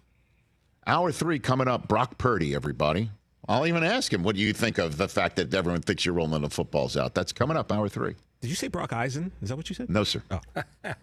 Hour 0.86 1.10
three 1.10 1.38
coming 1.38 1.66
up. 1.66 1.88
Brock 1.88 2.18
Purdy, 2.18 2.54
everybody. 2.54 3.10
I'll 3.48 3.66
even 3.66 3.84
ask 3.84 4.12
him, 4.12 4.22
what 4.22 4.36
do 4.36 4.42
you 4.42 4.52
think 4.52 4.78
of 4.78 4.96
the 4.96 5.08
fact 5.08 5.36
that 5.36 5.52
everyone 5.52 5.82
thinks 5.82 6.04
you're 6.04 6.14
rolling 6.14 6.42
the 6.42 6.50
footballs 6.50 6.96
out? 6.96 7.14
That's 7.14 7.32
coming 7.32 7.56
up, 7.56 7.72
hour 7.72 7.88
three. 7.88 8.14
Did 8.44 8.50
you 8.50 8.56
say 8.56 8.68
Brock 8.68 8.92
Eisen? 8.92 9.32
Is 9.40 9.48
that 9.48 9.56
what 9.56 9.70
you 9.70 9.74
said? 9.74 9.88
No, 9.88 10.04
sir. 10.04 10.22
Oh. 10.30 10.38
I 10.84 10.94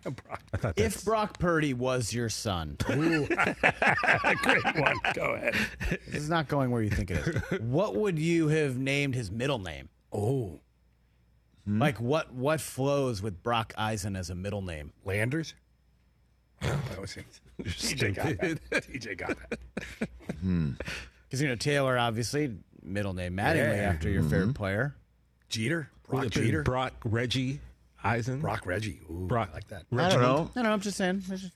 thought 0.57 0.77
If 0.77 1.03
Brock 1.03 1.39
Purdy 1.39 1.73
was 1.73 2.13
your 2.13 2.29
son, 2.29 2.75
Great 2.83 3.31
one. 3.31 4.99
Go 5.15 5.33
ahead. 5.33 5.55
this 5.89 6.21
is 6.21 6.29
not 6.29 6.47
going 6.47 6.69
where 6.69 6.83
you 6.83 6.91
think 6.91 7.09
it 7.09 7.17
is. 7.17 7.41
What 7.61 7.95
would 7.95 8.19
you 8.19 8.49
have 8.49 8.77
named 8.77 9.15
his 9.15 9.31
middle 9.31 9.57
name? 9.57 9.89
Oh, 10.13 10.59
hmm? 11.65 11.81
Like 11.81 11.99
what? 11.99 12.31
What 12.31 12.61
flows 12.61 13.23
with 13.23 13.41
Brock 13.41 13.73
Eisen 13.75 14.15
as 14.15 14.29
a 14.29 14.35
middle 14.35 14.61
name? 14.61 14.93
Landers. 15.03 15.55
That 16.61 17.01
was 17.01 17.17
it. 17.17 17.25
TJ 17.63 18.13
got 18.13 18.25
that. 18.37 18.83
TJ 18.87 19.17
got 19.17 19.35
that. 19.49 20.09
Hmm. 20.41 20.73
Because 21.23 21.41
you 21.41 21.47
know 21.47 21.55
Taylor, 21.55 21.97
obviously, 21.97 22.55
middle 22.83 23.15
name 23.15 23.35
Mattingly 23.35 23.77
Yeah. 23.77 23.89
after 23.89 24.11
your 24.11 24.21
favorite 24.21 24.45
hmm. 24.45 24.51
player. 24.51 24.95
Jeter. 25.51 25.89
Brock 26.09 26.25
it 26.25 26.31
Jeter. 26.31 26.63
Brock 26.63 26.93
Reggie 27.05 27.59
Eisen. 28.03 28.41
Brock 28.41 28.65
Reggie. 28.65 28.99
Ooh, 29.11 29.27
Brock. 29.27 29.49
I 29.51 29.55
like 29.55 29.67
that. 29.67 29.83
I 29.93 30.09
don't 30.09 30.21
know. 30.21 30.49
No, 30.55 30.61
no, 30.63 30.71
I'm 30.71 30.79
just 30.81 30.97
saying. 30.97 31.23
it's 31.29 31.41
just- 31.41 31.53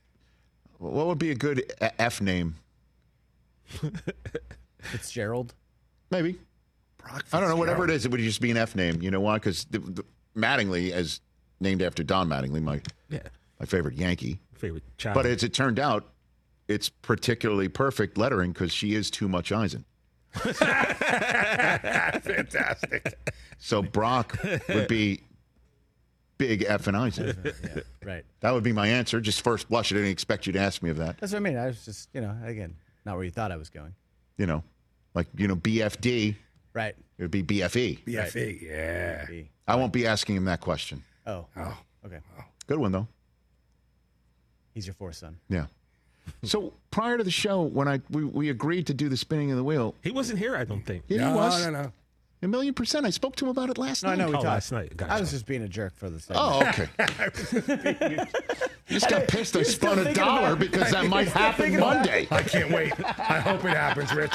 What 0.78 1.08
would 1.08 1.18
be 1.20 1.32
a 1.32 1.36
good 1.36 1.64
a- 1.82 2.02
F 2.02 2.22
name? 2.22 2.56
Fitzgerald. 4.80 5.54
Maybe. 6.12 6.38
Brock 6.98 7.26
I 7.34 7.40
don't 7.40 7.50
know. 7.50 7.56
Whatever 7.56 7.86
it 7.86 7.88
Fitzgerald. 7.88 7.96
is, 7.98 8.06
it 8.06 8.12
would 8.12 8.22
just 8.22 8.42
be 8.42 8.52
an 8.52 8.58
F 8.58 8.76
name. 8.76 9.02
You 9.02 9.12
know 9.12 9.22
why? 9.22 9.36
Because 9.36 9.66
the, 9.66 9.80
the, 9.80 10.06
Mattingly, 10.36 10.92
as 10.92 11.22
named 11.60 11.82
after 11.82 12.04
Don 12.04 12.28
Mattingly, 12.28 12.62
my 12.62 12.82
Yeah. 13.10 13.20
my 13.60 13.66
favorite 13.66 13.96
Yankee. 13.96 14.40
Favorite 14.54 14.84
child. 14.98 15.16
But 15.16 15.26
as 15.26 15.44
it 15.44 15.54
turned 15.54 15.80
out, 15.80 16.06
it's 16.68 16.90
particularly 16.90 17.68
perfect 17.70 18.18
lettering 18.18 18.52
because 18.52 18.72
she 18.72 18.94
is 18.96 19.10
too 19.10 19.28
much 19.28 19.52
Eisen. 19.52 19.86
Fantastic. 22.24 23.18
So 23.58 23.82
Brock 23.82 24.38
would 24.70 24.88
be 24.88 25.22
big 26.38 26.66
F 26.68 26.88
and 26.88 26.98
Eisen. 26.98 27.54
Right. 28.04 28.26
That 28.42 28.54
would 28.54 28.64
be 28.64 28.74
my 28.74 28.88
answer. 28.88 29.22
Just 29.22 29.42
first 29.42 29.70
blush. 29.70 29.92
I 29.92 29.96
didn't 29.96 30.12
expect 30.12 30.46
you 30.48 30.54
to 30.54 30.60
ask 30.60 30.84
me 30.84 30.90
of 30.90 30.98
that. 30.98 31.18
That's 31.20 31.32
what 31.34 31.38
I 31.40 31.42
mean. 31.42 31.58
I 31.58 31.68
was 31.68 31.84
just, 31.86 32.10
you 32.14 32.22
know, 32.22 32.36
again, 32.44 32.76
not 33.06 33.16
where 33.16 33.24
you 33.24 33.32
thought 33.32 33.52
I 33.52 33.58
was 33.58 33.70
going. 33.70 33.96
You 34.38 34.46
know, 34.46 34.64
like 35.14 35.28
you 35.38 35.48
know, 35.48 35.56
BFD. 35.56 36.36
Right. 36.74 36.96
It 37.18 37.22
would 37.22 37.32
be 37.32 37.42
BFE. 37.44 38.04
BFE. 38.04 38.62
Yeah. 38.62 39.26
I 39.68 39.76
won't 39.76 39.94
be 39.94 40.06
asking 40.06 40.36
him 40.36 40.46
that 40.46 40.60
question. 40.60 41.04
Oh. 41.26 41.46
Oh. 41.56 41.78
Okay. 42.06 42.20
Good 42.68 42.78
one 42.78 42.92
though. 42.92 43.08
He's 44.74 44.86
your 44.86 44.94
fourth 44.94 45.16
son. 45.16 45.38
Yeah. 45.48 45.68
So 46.44 46.74
prior 46.92 47.18
to 47.18 47.24
the 47.24 47.32
show, 47.32 47.62
when 47.62 47.88
I 47.88 48.02
we, 48.10 48.24
we 48.24 48.50
agreed 48.50 48.88
to 48.88 48.94
do 48.94 49.10
the 49.10 49.18
spinning 49.18 49.52
of 49.52 49.58
the 49.58 49.64
wheel, 49.64 49.96
he 50.04 50.12
wasn't 50.12 50.40
here. 50.40 50.56
I 50.56 50.64
don't 50.64 50.86
think. 50.86 51.04
yeah, 51.08 51.18
no, 51.22 51.30
he 51.30 51.36
was 51.36 51.66
no, 51.66 51.72
no. 51.72 51.82
No. 51.84 51.92
A 52.42 52.48
million 52.48 52.74
percent. 52.76 53.06
I 53.06 53.10
spoke 53.10 53.36
to 53.38 53.46
him 53.46 53.50
about 53.50 53.70
it 53.72 53.78
last 53.80 54.04
No, 54.04 54.10
I 54.10 54.16
night. 54.16 54.26
know 54.26 54.28
we 54.28 54.34
Oh, 54.34 54.38
talked. 54.38 54.46
last 54.46 54.72
night. 54.72 54.96
Gotcha. 54.98 55.14
I 55.14 55.20
was 55.20 55.32
just 55.32 55.46
being 55.48 55.64
a 55.64 55.68
jerk 55.68 55.96
for 55.96 56.10
the 56.12 56.20
segment. 56.20 56.46
Oh, 56.48 56.68
okay. 56.68 58.18
you 58.88 59.00
just 59.00 59.10
got 59.10 59.28
pissed. 59.28 59.56
I 59.56 59.64
spun 59.64 60.00
a 60.00 60.14
dollar 60.14 60.56
because 60.56 60.92
that 60.92 61.06
might 61.10 61.28
happen 61.30 61.80
Monday. 61.80 62.28
I 62.30 62.44
can't 62.44 62.70
wait. 62.72 62.94
I 63.04 63.40
hope 63.40 63.64
it 63.66 63.70
happens, 63.70 64.14
Rich. 64.14 64.34